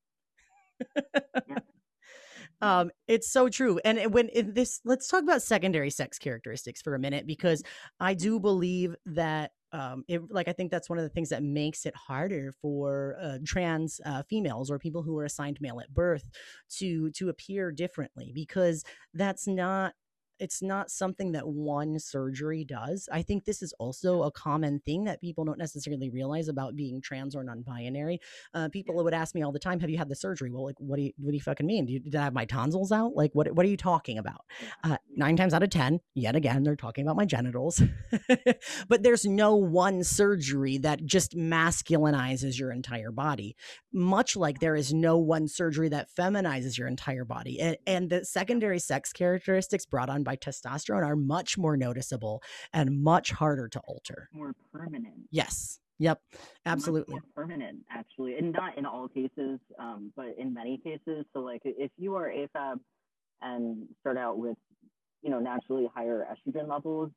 [2.61, 3.78] Um, it's so true.
[3.85, 7.62] And when in this, let's talk about secondary sex characteristics for a minute because
[8.01, 11.43] I do believe that, um, it, like I think that's one of the things that
[11.43, 15.93] makes it harder for uh, trans uh, females or people who are assigned male at
[15.93, 16.31] birth
[16.78, 19.93] to to appear differently because that's not
[20.39, 23.09] it's not something that one surgery does.
[23.12, 27.01] I think this is also a common thing that people don't necessarily realize about being
[27.01, 28.20] trans or non-binary.
[28.52, 30.78] Uh, people would ask me all the time, "Have you had the surgery?" Well, like,
[30.78, 31.86] what do you what do you fucking mean?
[31.86, 33.15] Do you, did I have my tonsils out?
[33.15, 34.44] Like, what what are you talking about?
[34.82, 37.82] Uh, nine times out of ten, yet again, they're talking about my genitals.
[38.89, 43.56] but there's no one surgery that just masculinizes your entire body.
[43.93, 48.24] Much like there is no one surgery that feminizes your entire body, and, and the
[48.24, 52.42] secondary sex characteristics brought on by testosterone are much more noticeable
[52.72, 54.28] and much harder to alter.
[54.32, 55.14] More permanent.
[55.30, 55.80] Yes.
[55.98, 56.20] Yep.
[56.66, 57.12] Absolutely.
[57.12, 61.62] more permanent actually and not in all cases um, but in many cases so like
[61.64, 62.80] if you are afab
[63.42, 64.56] and start out with
[65.22, 67.10] you know naturally higher estrogen levels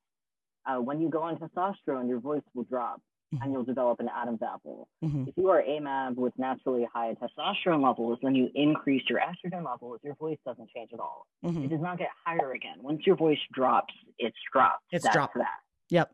[0.68, 3.02] uh, when you go on testosterone your voice will drop
[3.34, 3.42] Mhm.
[3.44, 5.28] and you'll develop an adam's apple Mhm.
[5.28, 10.00] if you are amab with naturally high testosterone levels then you increase your estrogen levels
[10.04, 11.66] your voice doesn't change at all Mhm.
[11.66, 15.36] it does not get higher again once your voice drops it's dropped It's That's dropped.
[15.36, 15.60] that
[15.90, 16.14] Yep.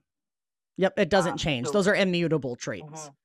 [0.78, 1.00] Yep.
[1.00, 1.68] It doesn't Um, change.
[1.68, 3.10] so- Those are immutable traits.
[3.10, 3.16] Mhm.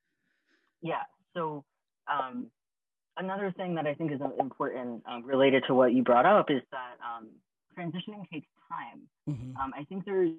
[0.82, 1.02] Yeah.
[1.34, 1.64] So
[2.06, 2.50] um,
[3.16, 6.50] another thing that I think is uh, important um, related to what you brought up
[6.50, 7.28] is that um,
[7.76, 9.08] transitioning takes time.
[9.28, 9.56] Mhm.
[9.56, 10.30] Um, I think there's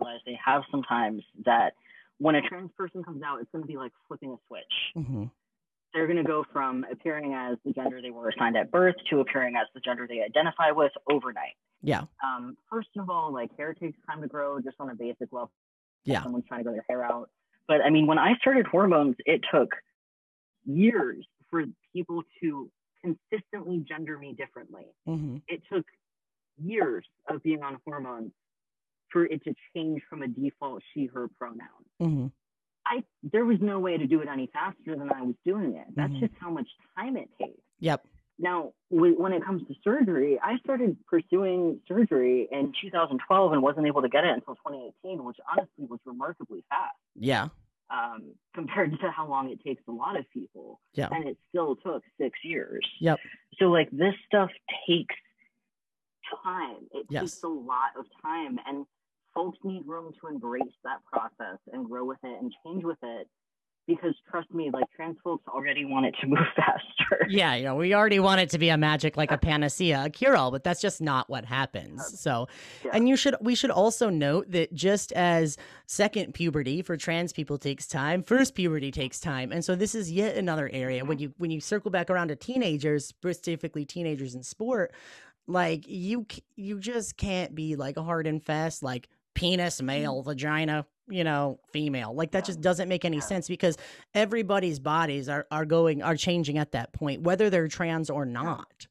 [0.00, 1.74] realize they have sometimes that
[2.18, 5.04] when a trans person comes out, it's going to be like flipping a switch.
[5.06, 5.30] Mhm.
[5.92, 9.20] They're going to go from appearing as the gender they were assigned at birth to
[9.20, 11.56] appearing as the gender they identify with overnight.
[11.82, 12.04] Yeah.
[12.22, 15.50] Um, first of all, like hair takes time to grow just on a basic level.
[16.04, 16.22] Yeah.
[16.22, 17.30] Someone's trying to grow their hair out.
[17.66, 19.70] But I mean, when I started hormones, it took
[20.64, 22.70] years for people to
[23.02, 24.86] consistently gender me differently.
[25.08, 25.42] Mhm.
[25.48, 25.86] It took
[26.58, 28.32] years of being on hormones
[29.12, 31.84] for it to change from a default she, her pronoun.
[32.00, 32.32] Mhm.
[32.86, 35.86] I there was no way to do it any faster than I was doing it.
[35.94, 36.20] That's Mhm.
[36.20, 37.60] just how much time it takes.
[37.80, 38.06] Yep.
[38.38, 44.00] Now, when it comes to surgery, I started pursuing surgery in 2012 and wasn't able
[44.00, 46.96] to get it until 2018, which honestly was remarkably fast.
[47.14, 47.48] Yeah.
[47.92, 50.80] um, compared to how long it takes a lot of people.
[50.94, 51.08] Yeah.
[51.10, 52.88] And it still took six years.
[53.00, 53.18] Yep.
[53.58, 54.50] So like this stuff
[54.86, 55.16] takes
[56.44, 56.86] time.
[56.92, 57.22] It Yes.
[57.22, 58.86] takes a lot of time and
[59.34, 63.28] folks need room to embrace that process and grow with it and change with it.
[63.86, 67.26] Because trust me, like trans folks already want it to move faster.
[67.28, 70.10] Yeah, you know, we already want it to be a magic like a panacea, a
[70.10, 72.20] cure all, but that's just not what happens.
[72.20, 72.46] So,
[72.84, 72.92] Yeah.
[72.94, 77.58] and you should we should also note that just as second puberty for trans people
[77.58, 79.50] takes time, first puberty takes time.
[79.50, 81.22] And so this is yet another area when mm-hmm.
[81.22, 84.92] you when you circle back around to teenagers, specifically teenagers in sport,
[85.50, 90.30] like you you just can't be like a hard and fast like penis male, mm-hmm.
[90.30, 92.14] vagina you know, female.
[92.14, 93.76] Like that just doesn't make any sense because
[94.14, 98.86] everybody's bodies are are going are changing at that point, whether they're trans or not.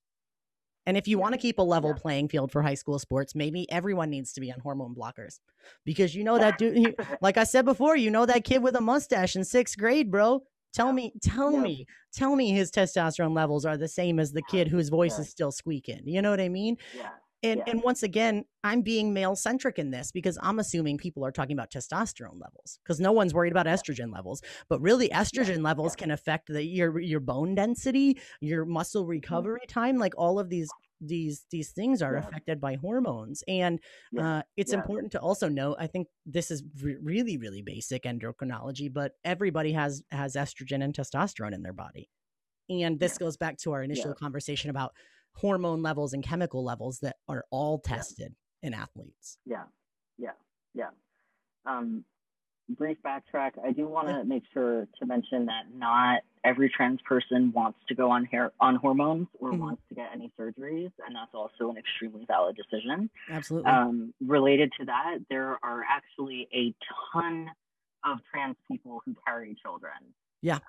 [0.86, 3.70] And if you want to keep a level playing field for high school sports, maybe
[3.72, 5.40] everyone needs to be on hormone blockers.
[5.86, 8.82] Because you know that dude like I said before, you know that kid with a
[8.82, 10.42] mustache in 6th grade, bro.
[10.74, 11.62] Tell me, tell Yeah.
[11.62, 15.22] me, tell me his testosterone levels are the same as the kid whose voice Yeah.
[15.22, 16.02] is still squeaking.
[16.06, 16.78] You know what I mean?
[16.96, 17.10] yeah.
[17.42, 17.66] And Yeah.
[17.68, 21.54] and once again, I'm being male centric in this because I'm assuming people are talking
[21.54, 24.42] about testosterone levels because no one's worried about estrogen levels.
[24.68, 29.98] But really, estrogen levels can affect the your your bone density, your muscle recovery time.
[29.98, 32.24] Like all of these these these things are Mm-hmm.
[32.24, 32.30] Yeah.
[32.30, 33.80] affected by hormones, and
[34.12, 34.28] Yeah.
[34.40, 34.80] uh, it's Yeah.
[34.80, 35.78] important to also note.
[35.80, 40.94] I think this is re- really really basic endocrinology, but everybody has has estrogen and
[40.94, 42.10] testosterone in their body,
[42.70, 44.16] and this goes back to our initial Yeah.
[44.16, 44.94] conversation about
[45.40, 47.96] hormone levels and chemical levels that are all Yeah.
[47.96, 49.38] tested in athletes.
[49.46, 49.64] Yeah,
[50.18, 50.34] yeah,
[50.74, 50.90] yeah.
[51.66, 52.04] Um,
[52.70, 53.54] brief backtrack.
[53.64, 57.96] I do want to make sure to mention that not every trans person wants to
[57.96, 59.60] go on hair on hormones or Mhm.
[59.60, 63.10] wants to get any surgeries, and that's also an extremely valid decision.
[63.30, 63.72] Absolutely.
[63.72, 66.74] Um, related to that, there are actually a
[67.12, 67.50] ton
[68.04, 70.14] of trans people who carry children.
[70.42, 70.60] Yeah.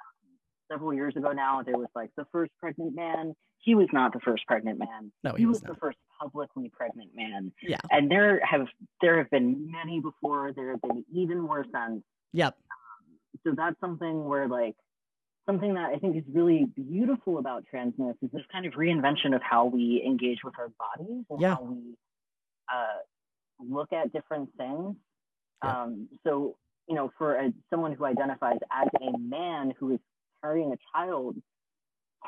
[0.71, 3.35] Several years ago now, there was like the first pregnant man.
[3.59, 5.13] He was not the first pregnant man.
[5.25, 7.53] no, He he was was the first publicly pregnant man.
[7.63, 7.79] Yeah.
[7.91, 8.67] And there have
[9.01, 10.53] there have been many before.
[10.55, 12.03] There have been even more since.
[12.33, 12.57] Yep.
[13.47, 14.77] So that's something where like
[15.47, 19.43] something that I think is really beautiful about transness is this kind of reinvention of
[19.43, 21.57] how we engage with our bodies and Yeah.
[21.57, 21.95] how we
[22.73, 22.99] uh,
[23.69, 24.95] look at different things.
[25.65, 25.83] Yeah.
[25.83, 26.57] Um, so
[26.89, 30.01] you know, for a, someone who identifies as a man who is
[30.43, 31.37] carrying a child,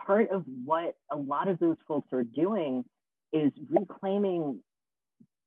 [0.06, 2.84] part of what a lot of those folks are doing
[3.32, 4.60] is reclaiming,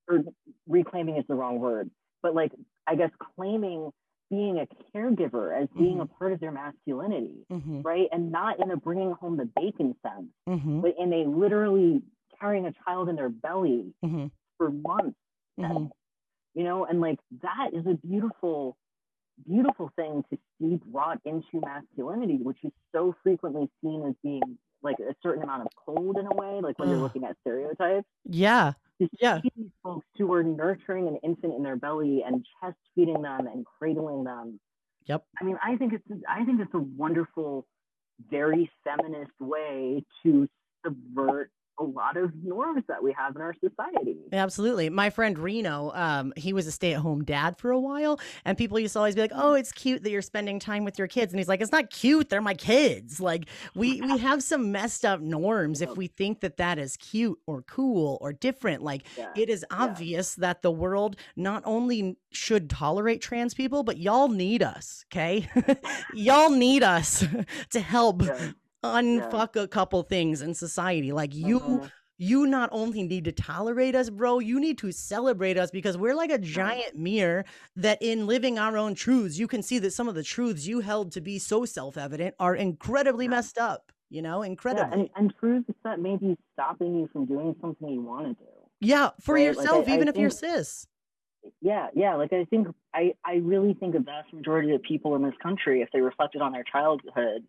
[0.10, 0.24] or
[0.68, 1.90] reclaiming is the wrong word,
[2.22, 2.52] but like
[2.88, 3.92] I guess claiming
[4.32, 4.68] being a
[4.98, 7.82] caregiver as being a part of their masculinity, Mm-hmm.
[7.82, 8.08] right?
[8.12, 10.82] And not in a bringing home the bacon sense, Mm-hmm.
[10.82, 12.02] but in a literally
[12.40, 14.26] carrying a child in their belly Mm-hmm.
[14.58, 15.18] for months
[15.60, 15.86] Mm-hmm.
[16.54, 18.76] you know and like that is a beautiful
[19.48, 24.98] beautiful thing to see brought into masculinity which is so frequently seen as being like
[25.00, 28.74] a certain amount of cold in a way like when you're looking at stereotypes Yeah.
[29.02, 29.42] to Yeah.
[29.42, 33.48] see these folks who are nurturing an infant in their belly and chest feeding them
[33.48, 34.60] and cradling them
[35.08, 35.26] Yep.
[35.40, 37.68] i mean i think it's i think it's a wonderful
[38.32, 40.48] very feminist way to
[40.84, 44.90] subvert a lot of norms that we have in our society Absolutely.
[44.90, 48.58] My friend Reno, um, he was a stay at home dad for a while, and
[48.58, 51.08] people used to always be like, Oh, it's cute that you're spending time with your
[51.08, 51.32] kids.
[51.34, 52.30] And he's like, It's not cute.
[52.30, 53.20] They're my kids.
[53.20, 53.46] Like,
[53.76, 57.62] we, we have some messed up norms if we think that that is cute or
[57.64, 58.82] cool or different.
[58.82, 63.98] Like, yeah it is obvious that the world not only should tolerate trans people, but
[63.98, 65.06] y'all need us.
[65.12, 65.48] Okay.
[66.14, 67.24] y'all need us
[67.70, 68.52] to help yeah.
[68.94, 71.12] Unfuck a couple things in society.
[71.12, 71.92] Like, you Mhm.
[72.18, 76.16] you not only need to tolerate us, bro, you need to celebrate us because we're
[76.16, 77.44] like a giant mirror
[77.76, 80.80] that in living our own truths, you can see that some of the truths you
[80.80, 83.32] held to be so self evident are incredibly Yeah.
[83.32, 87.54] messed up, you know, Yeah, and, and truths that may be stopping you from doing
[87.60, 88.50] something you want to do.
[88.80, 90.88] Yeah, for Right, yourself, I- I even if you're cis.
[91.62, 92.16] Yeah, yeah.
[92.16, 95.82] Like I think I, I really think the vast majority of people in this country,
[95.82, 97.46] if they reflected on their childhood,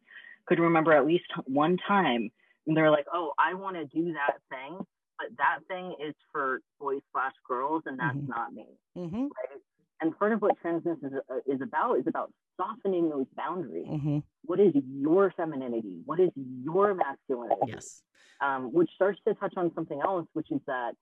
[0.46, 2.30] could remember at least one time
[2.66, 4.78] and they're like, oh, I want to do that thing,
[5.18, 8.28] but that thing is for boys slash girls, and that's Mhm.
[8.28, 8.66] not me.
[8.96, 9.22] Mm-hmm.
[9.22, 9.60] Right?
[10.00, 13.86] And part of what transness is, uh, is about is about softening those boundaries.
[13.88, 14.18] Mm-hmm.
[14.44, 16.02] What is your femininity?
[16.04, 17.60] What is your masculinity?
[17.68, 18.02] Yes.
[18.42, 20.92] um, which starts to touch on something else, which is that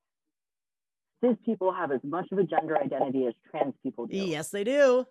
[1.21, 4.16] cis people have as much of a gender identity as trans people do.
[4.16, 5.05] Yes, they do.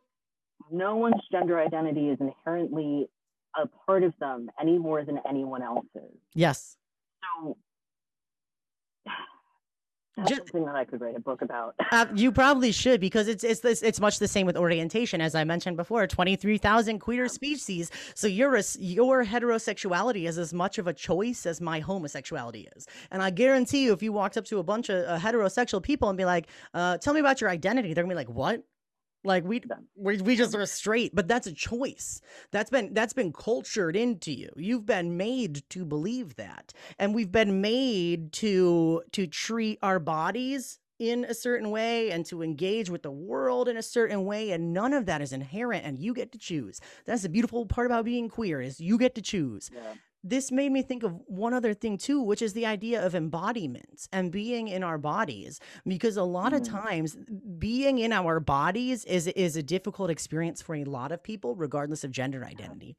[0.72, 3.10] No one's gender identity is inherently
[3.62, 6.18] a part of them any more than anyone else's.
[6.34, 6.78] Yes.
[7.42, 7.58] So
[10.16, 11.74] That's Just, something that I could write a book about.
[11.92, 15.34] uh, you probably should because it's it's this it's much the same with orientation as
[15.34, 16.06] I mentioned before.
[16.06, 17.90] Twenty three thousand queer species.
[18.14, 22.86] So your your heterosexuality is as much of a choice as my homosexuality is.
[23.10, 26.10] And I guarantee you, if you walked up to a bunch of uh, heterosexual people
[26.10, 28.62] and be like, uh, "Tell me about your identity," they're gonna be like, "What?"
[29.24, 29.62] Like we,
[29.96, 32.20] we we just are straight, but that's a choice.
[32.52, 34.50] That's been that's been cultured into you.
[34.58, 36.74] You've been made to believe that.
[37.00, 42.42] And we've been made to to treat our bodies in a certain way and to
[42.42, 46.00] engage with the world in a certain way and none of that is inherent and
[46.00, 46.80] you get to choose.
[47.06, 49.72] That's the beautiful part about being queer is you get to choose.
[49.74, 49.94] Yeah
[50.24, 54.08] this made me think of one other thing too, which is the idea of embodiment
[54.12, 55.60] and being in our bodies.
[55.86, 56.58] Because a lot mm.
[56.58, 57.18] of times,
[57.58, 62.04] being in our bodies is is a difficult experience for a lot of people, regardless
[62.04, 62.96] of gender identity.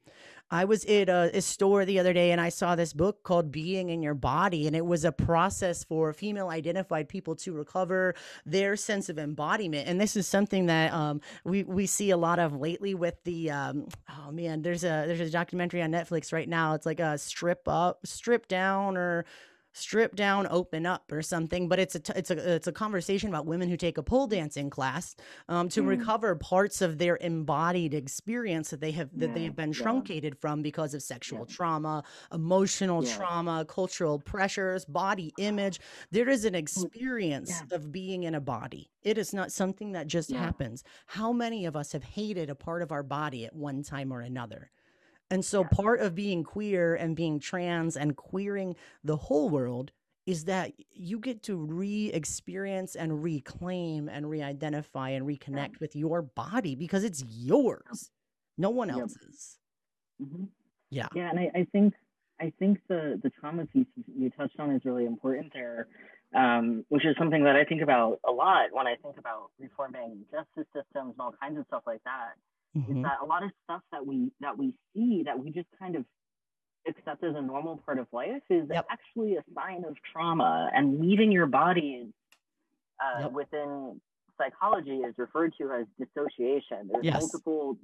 [0.51, 3.51] I was at a, a, store the other day and I saw this book called
[3.51, 8.13] Being in Your Body, and it was a process for female identified people to recover
[8.45, 9.87] their sense of embodiment.
[9.87, 13.49] And this is something that um, we we see a lot of lately with the
[13.49, 16.73] um, oh man, there's a there's a documentary on Netflix right now.
[16.75, 19.25] It's like a strip up, strip down, or
[19.75, 21.67] strip down, open up, or something.
[21.67, 24.25] But it's a t- it's a it's a conversation about women who take a pole
[24.25, 25.15] dancing class
[25.49, 25.87] um, to mm.
[25.87, 30.37] recover parts of their embodied experience that they have that yeah, they have been truncated
[30.39, 31.55] from because of sexual yeah.
[31.55, 32.03] trauma,
[32.33, 35.79] emotional trauma, cultural pressures, body image.
[36.11, 38.89] There is an experience of being in a body.
[39.03, 40.83] It is not something that just happens.
[41.05, 44.21] How many of us have hated a part of our body at one time or
[44.21, 44.71] another?
[45.31, 45.67] And so yeah.
[45.71, 49.91] part of being queer and being trans and queering the whole world
[50.25, 55.77] is that you get to re-experience and reclaim and re-identify and reconnect yeah.
[55.79, 58.11] with your body because it's yours
[58.57, 59.57] no one else's
[60.21, 60.45] mm-hmm.
[60.89, 61.93] yeah yeah and I, I, think
[62.39, 63.85] i think the the trauma piece
[64.17, 65.87] you touched on is really important there
[66.35, 70.25] um, which is something that i think about a lot when i think about reforming
[70.31, 72.33] justice systems and all kinds of stuff like that
[72.75, 72.97] mm-hmm.
[72.97, 75.95] is that a lot of stuff that we that we see that we just kind
[75.95, 76.05] of
[76.87, 78.85] accept as a normal part of life is yep.
[78.89, 82.07] actually a sign of trauma and leaving your body
[83.03, 83.31] uh, yep.
[83.31, 83.99] within
[84.39, 87.19] psychology is referred to as dissociation there's yes.
[87.19, 87.77] multiple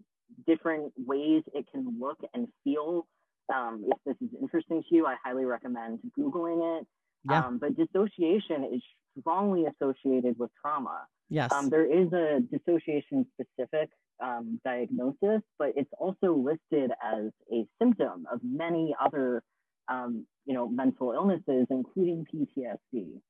[0.45, 3.07] different ways it can look and feel
[3.53, 6.87] um, if this is interesting to you i highly recommend googling it
[7.29, 7.45] yeah.
[7.45, 8.81] Um, but dissociation is
[9.19, 13.89] strongly associated with trauma yes um, there is a dissociation specific
[14.21, 19.43] um, diagnosis, but it's also listed as a symptom of many other,
[19.89, 23.21] um, you know, mental illnesses, including PTSD.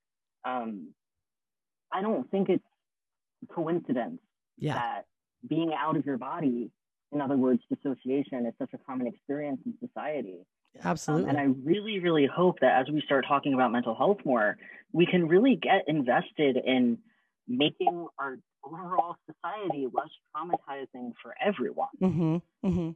[0.46, 0.90] Um,
[1.94, 2.64] I don't think it's
[3.54, 4.20] coincidence
[4.58, 4.74] yeah.
[4.76, 5.06] that
[5.48, 6.72] being out of your body,
[7.12, 10.40] in other words, dissociation, is such a common experience in society.
[10.84, 11.30] Absolutely.
[11.30, 14.58] Um, and I really, really hope that as we start talking about mental health more,
[14.94, 17.00] we can really get invested in
[17.48, 21.90] making our overall society less traumatizing for everyone.
[22.02, 22.36] Mm-hmm,
[22.66, 22.90] mm-hmm.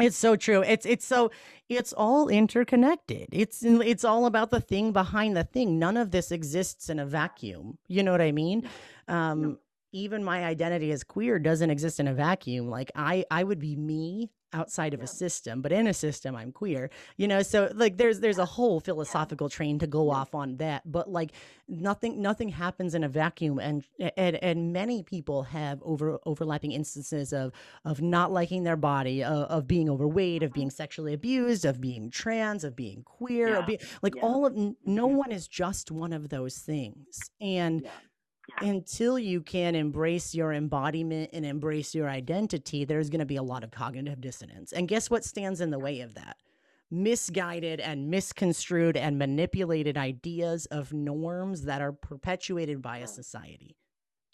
[0.00, 0.62] It's so true.
[0.62, 1.30] It's it's so
[1.68, 3.28] it's all interconnected.
[3.32, 5.78] It's it's all about the thing behind the thing.
[5.78, 7.78] None of this exists in a vacuum.
[7.86, 8.68] You know what I mean?
[9.08, 9.58] Um,
[9.92, 12.68] even my identity as queer doesn't exist in a vacuum.
[12.68, 15.04] Like I I would be me outside of yeah.
[15.04, 18.44] a system but in a system i'm queer you know so like there's there's a
[18.44, 21.32] whole philosophical train to go off on that but like
[21.68, 23.84] nothing nothing happens in a vacuum and
[24.16, 27.52] and, and many people have over overlapping instances of
[27.84, 32.10] of not liking their body of, of being overweight of being sexually abused of being
[32.10, 33.58] trans of being queer yeah.
[33.58, 35.16] of being like all of no mm-hmm.
[35.16, 37.86] one is just one of those things and
[38.60, 43.42] until you can embrace your embodiment and embrace your identity, there's going to be a
[43.42, 44.72] lot of cognitive dissonance.
[44.72, 46.36] And guess what stands in the way of that?
[46.90, 53.76] Misguided and misconstrued and manipulated ideas of norms that are perpetuated by a society.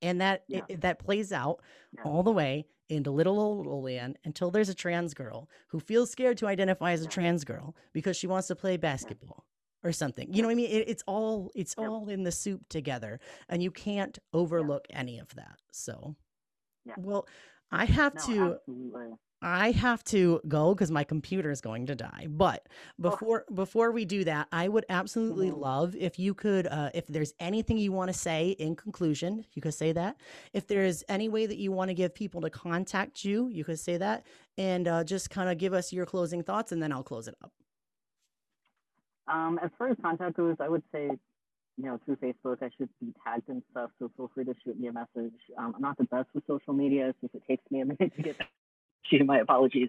[0.03, 0.61] And that yeah.
[0.69, 1.61] it, that plays out
[1.93, 2.03] yeah.
[2.05, 6.37] all the way into little old Olean until there's a trans girl who feels scared
[6.39, 9.47] to identify as a trans girl because she wants to play basketball
[9.85, 10.33] or something.
[10.33, 10.71] You know what I mean?
[10.71, 11.89] It, it's all it's yep.
[11.89, 15.59] all in the soup together, and you can't overlook any of that.
[15.73, 16.15] So,
[16.85, 16.95] yeah.
[16.99, 17.27] well,
[17.71, 18.55] I have no, to.
[18.55, 19.17] Absolutely.
[19.45, 22.29] I have to go because my computer is going to die.
[22.31, 23.11] But oh.
[23.11, 23.55] before oh.
[23.55, 25.61] before we do that, I would absolutely mm-hmm.
[25.61, 29.61] love if you could, uh, if there's anything you want to say in conclusion, you
[29.61, 30.17] could say that.
[30.53, 33.81] If there's any way that you want to give people to contact you, you could
[33.81, 34.25] say that,
[34.57, 37.35] and uh, just kind of give us your closing thoughts, and then I'll close it
[37.43, 37.53] up.
[39.29, 41.11] Um, as far as contact goes, I would say,
[41.77, 43.91] you know, through Facebook, I should be tagged and stuff.
[43.99, 45.35] So feel free to shoot me a message.
[45.57, 48.13] Um, I'm not the best with social media, so if it takes me a minute
[48.17, 48.49] to get back
[49.11, 49.89] to you, my apologies.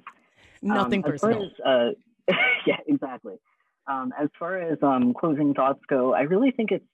[0.62, 1.44] Nothing um, personal.
[1.44, 2.34] As as, uh,
[2.66, 3.36] yeah, exactly.
[3.86, 6.86] Um, as far as um, closing thoughts go, I really think it's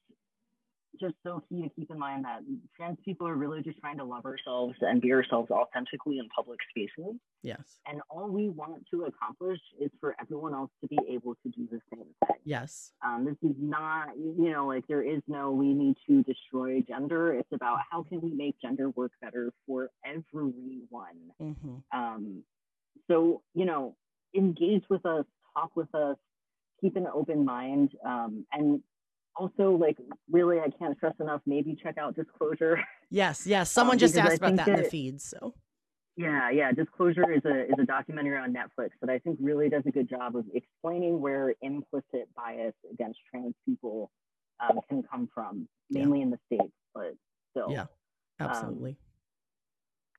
[0.99, 2.39] just so key to keep in mind that
[2.75, 6.59] trans people are really just trying to love ourselves and be ourselves authentically in public
[6.69, 7.15] spaces.
[7.41, 7.79] Yes.
[7.87, 11.67] And all we want to accomplish is for everyone else to be able to do
[11.71, 12.37] the same thing.
[12.43, 12.91] Yes.
[13.05, 17.33] Um, this is not, you know, like there is no we need to destroy gender.
[17.33, 20.87] It's about how can we make gender work better for everyone.
[21.41, 21.75] Mm-hmm.
[21.97, 22.43] Um,
[23.09, 23.95] so, you know,
[24.35, 26.17] engage with us, talk with us,
[26.81, 28.81] keep an open mind, um, and
[29.35, 29.97] also like
[30.29, 32.79] really i can't stress enough maybe check out disclosure.
[33.09, 33.71] Yes yes.
[33.77, 35.53] Someone um, just asked about that, that in the feed so.
[36.15, 36.71] Yeah yeah.
[36.71, 40.09] Disclosure is a is a documentary on netflix that i think really does a good
[40.09, 44.11] job of explaining where implicit bias against trans people
[44.59, 46.25] um, can come from mainly yeah.
[46.25, 47.13] in the states but
[47.51, 47.71] still.
[47.71, 47.85] Yeah
[48.39, 48.91] absolutely.
[48.91, 48.97] Um,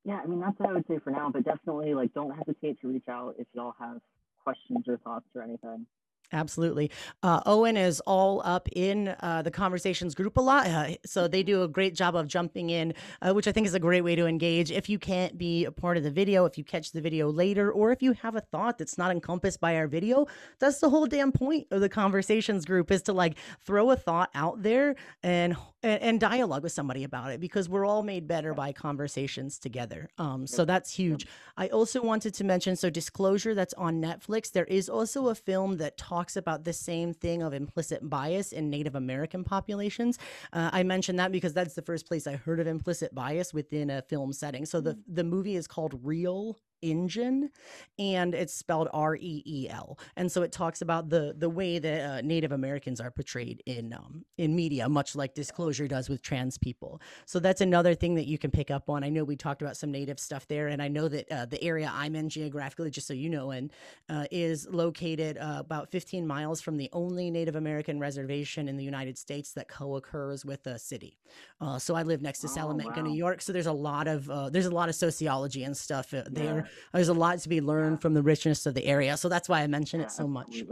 [0.04, 2.80] yeah i mean that's what i would say for now but definitely like don't hesitate
[2.80, 3.98] to reach out if y'all have
[4.42, 5.86] questions or thoughts or anything
[6.32, 6.90] Absolutely.
[7.22, 10.66] Uh, Owen is all up in uh, the conversations group a lot.
[10.66, 13.74] Uh, so they do a great job of jumping in, uh, which I think is
[13.74, 14.70] a great way to engage.
[14.70, 17.72] If you can't be a part of the video, if you catch the video later,
[17.72, 20.26] or if you have a thought that's not encompassed by our video,
[20.58, 24.30] that's the whole damn point of the conversations group is to like throw a thought
[24.34, 28.72] out there and and, dialogue with somebody about it because we're all made better by
[28.72, 30.10] conversations together.
[30.18, 31.26] Um, so that's huge.
[31.56, 34.52] I also wanted to mention so disclosure that's on Netflix.
[34.52, 38.52] There is also a film that talks talks about the same thing of implicit bias
[38.52, 40.18] in Native American populations.
[40.52, 43.88] Uh, I mentioned that because that's the first place I heard of implicit bias within
[43.88, 44.66] a film setting.
[44.66, 47.50] So the the movie is called Reel Injun,
[47.98, 49.98] and it's spelled R E E L.
[50.16, 53.92] And so it talks about the the way that uh, Native Americans are portrayed in
[53.92, 57.00] um, in media, much like Disclosure does with trans people.
[57.26, 59.04] So that's another thing that you can pick up on.
[59.04, 61.62] I know we talked about some Native stuff there, and I know that uh, the
[61.62, 63.70] area I'm in geographically, just so you know, and
[64.08, 68.84] uh, is located uh, about 15 miles from the only Native American reservation in the
[68.84, 71.18] United States that co-occurs with a city.
[71.60, 73.06] Uh, so I live next to oh, Salamanca, wow.
[73.06, 73.42] New York.
[73.42, 76.66] So there's a lot of uh, there's a lot of sociology and stuff there.
[76.66, 79.16] Yeah there's a lot to be learned from the richness of the area.
[79.16, 80.62] So that's why I mention it so much.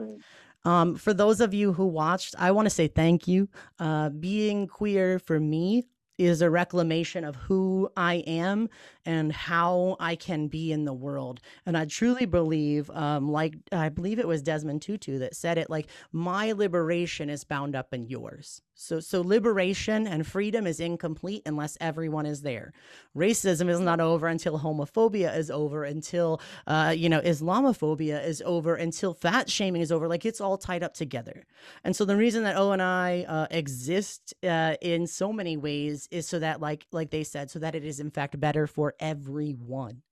[0.65, 3.49] Um, for those of you who watched, I want to say thank you.
[3.79, 5.87] Uh, being queer for me
[6.19, 8.69] is a reclamation of who I am
[9.09, 11.41] and how I can be in the world.
[11.65, 15.71] And I truly believe, um, like I believe it was Desmond Tutu that said it,
[15.71, 18.61] like my liberation is bound up in yours.
[18.81, 22.73] So, so liberation and freedom is incomplete unless everyone is there.
[23.17, 28.77] Racism is not over until homophobia is over, until uh, you know Islamophobia is over,
[28.77, 30.07] until fat shaming is over.
[30.07, 31.45] Like it's all tied up together.
[31.83, 36.07] And so the reason that O and I uh, exist uh, in so many ways
[36.13, 38.95] is so that, like, like they said, so that it is in fact better for
[39.01, 40.03] everyone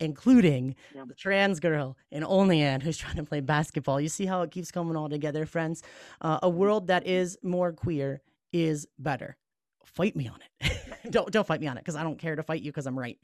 [0.00, 1.04] including yeah.
[1.06, 4.00] the trans girl and Olean who's trying to play basketball.
[4.00, 5.82] You see how it keeps coming all together, friends?
[6.20, 8.22] Uh, a world that is more queer
[8.52, 9.36] is better.
[9.84, 10.72] Fight me on it.
[11.10, 12.98] don't don't fight me on it because I don't care to fight you because I'm
[12.98, 13.18] right.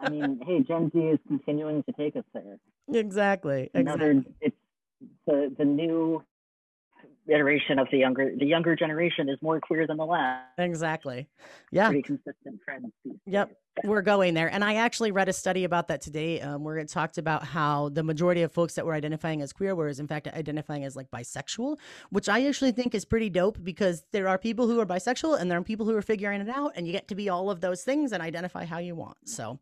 [0.00, 2.58] I mean, hey, Gen Z is continuing to take us there.
[2.92, 3.70] Exactly.
[3.74, 4.34] Another, exactly.
[4.40, 4.56] it's
[5.26, 6.22] the the new
[7.28, 10.44] iteration of the younger the younger generation is more queer than the last.
[10.58, 11.28] Exactly.
[11.70, 11.88] Yeah.
[11.88, 12.92] Pretty consistent trend.
[13.26, 13.56] Yep.
[13.84, 14.50] We're going there.
[14.50, 17.90] And I actually read a study about that today um, where it talked about how
[17.90, 21.10] the majority of folks that were identifying as queer were, in fact, identifying as like
[21.10, 21.76] bisexual,
[22.10, 25.50] which I actually think is pretty dope because there are people who are bisexual and
[25.50, 27.60] there are people who are figuring it out, and you get to be all of
[27.60, 29.16] those things and identify how you want.
[29.24, 29.58] So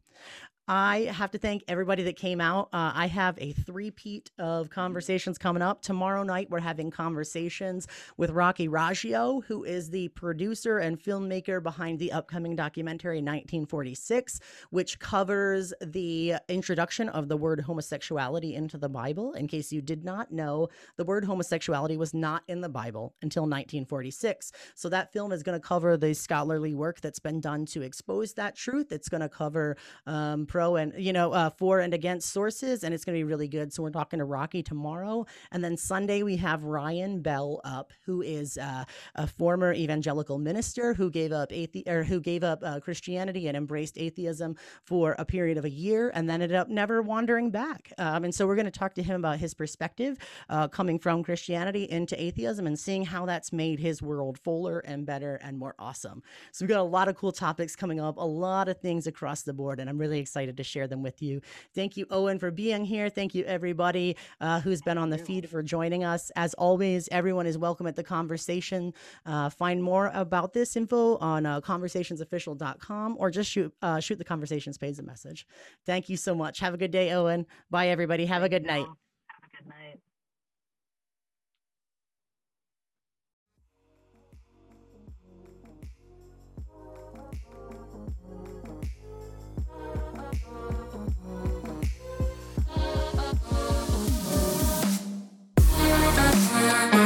[0.66, 2.68] I have to thank everybody that came out.
[2.72, 5.82] Uh, I have a three-peat of conversations coming up.
[5.82, 7.86] Tomorrow night, we're having conversations
[8.16, 14.98] with Rocky Roggio, who is the producer and filmmaker behind the upcoming documentary 1946, which
[14.98, 19.34] covers the introduction of the word homosexuality into the Bible.
[19.34, 23.42] In case you did not know, the word homosexuality was not in the Bible until
[23.42, 24.50] 1946.
[24.74, 28.32] So that film is going to cover the scholarly work that's been done to expose
[28.34, 28.92] that truth.
[28.92, 29.76] It's going to cover
[30.06, 33.24] um, pro and you know uh, for and against sources, and it's going to be
[33.24, 33.72] really good.
[33.72, 38.22] So we're talking to Rocky tomorrow, and then Sunday we have Ryan Bell up, who
[38.22, 38.84] is uh,
[39.16, 43.56] a former evangelical minister who gave up athe- or who gave up uh, Christianity and
[43.56, 44.54] embraced atheism
[44.84, 47.92] for a period of a year, and then ended up never wandering back.
[47.98, 50.18] Um, and so we're going to talk to him about his perspective
[50.50, 55.04] uh, coming from Christianity into atheism and seeing how that's made his world fuller and
[55.04, 56.22] better and more awesome.
[56.52, 59.42] So we've got a lot of cool topics coming up, a lot of things across
[59.42, 61.40] the board, and I'm really excited excited to share them with you.
[61.74, 63.08] Thank you, Owen, for being here.
[63.08, 66.30] Thank you, everybody uh, who's been on the feed for joining us.
[66.36, 68.92] As always, everyone is welcome at the conversation.
[69.24, 74.24] Uh, find more about this info on uh, conversationsofficial.com or just shoot uh, shoot the
[74.24, 75.46] conversations page a message.
[75.86, 76.60] Thank you so much.
[76.60, 77.46] Have a good day, Owen.
[77.70, 78.26] Bye, everybody.
[78.26, 78.86] Have a good night.
[78.86, 80.03] Have a good night.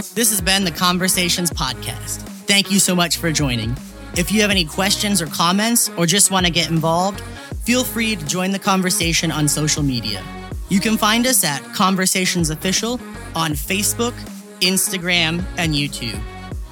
[0.06, 2.18] This has been the Conversations Podcast.
[2.46, 3.76] Thank you so much for joining.
[4.16, 7.20] If you have any questions or comments or just want to get involved,
[7.64, 10.22] feel free to join the conversation on social media.
[10.68, 13.00] You can find us at Conversations Official
[13.34, 14.12] on Facebook,
[14.60, 16.20] Instagram, and YouTube.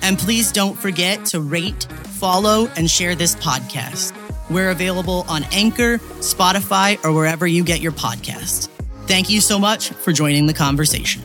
[0.03, 1.85] And please don't forget to rate,
[2.20, 4.15] follow, and share this podcast.
[4.51, 8.69] We're available on Anchor, Spotify, or wherever you get your podcasts.
[9.09, 11.23] Thank you so much for joining the conversation.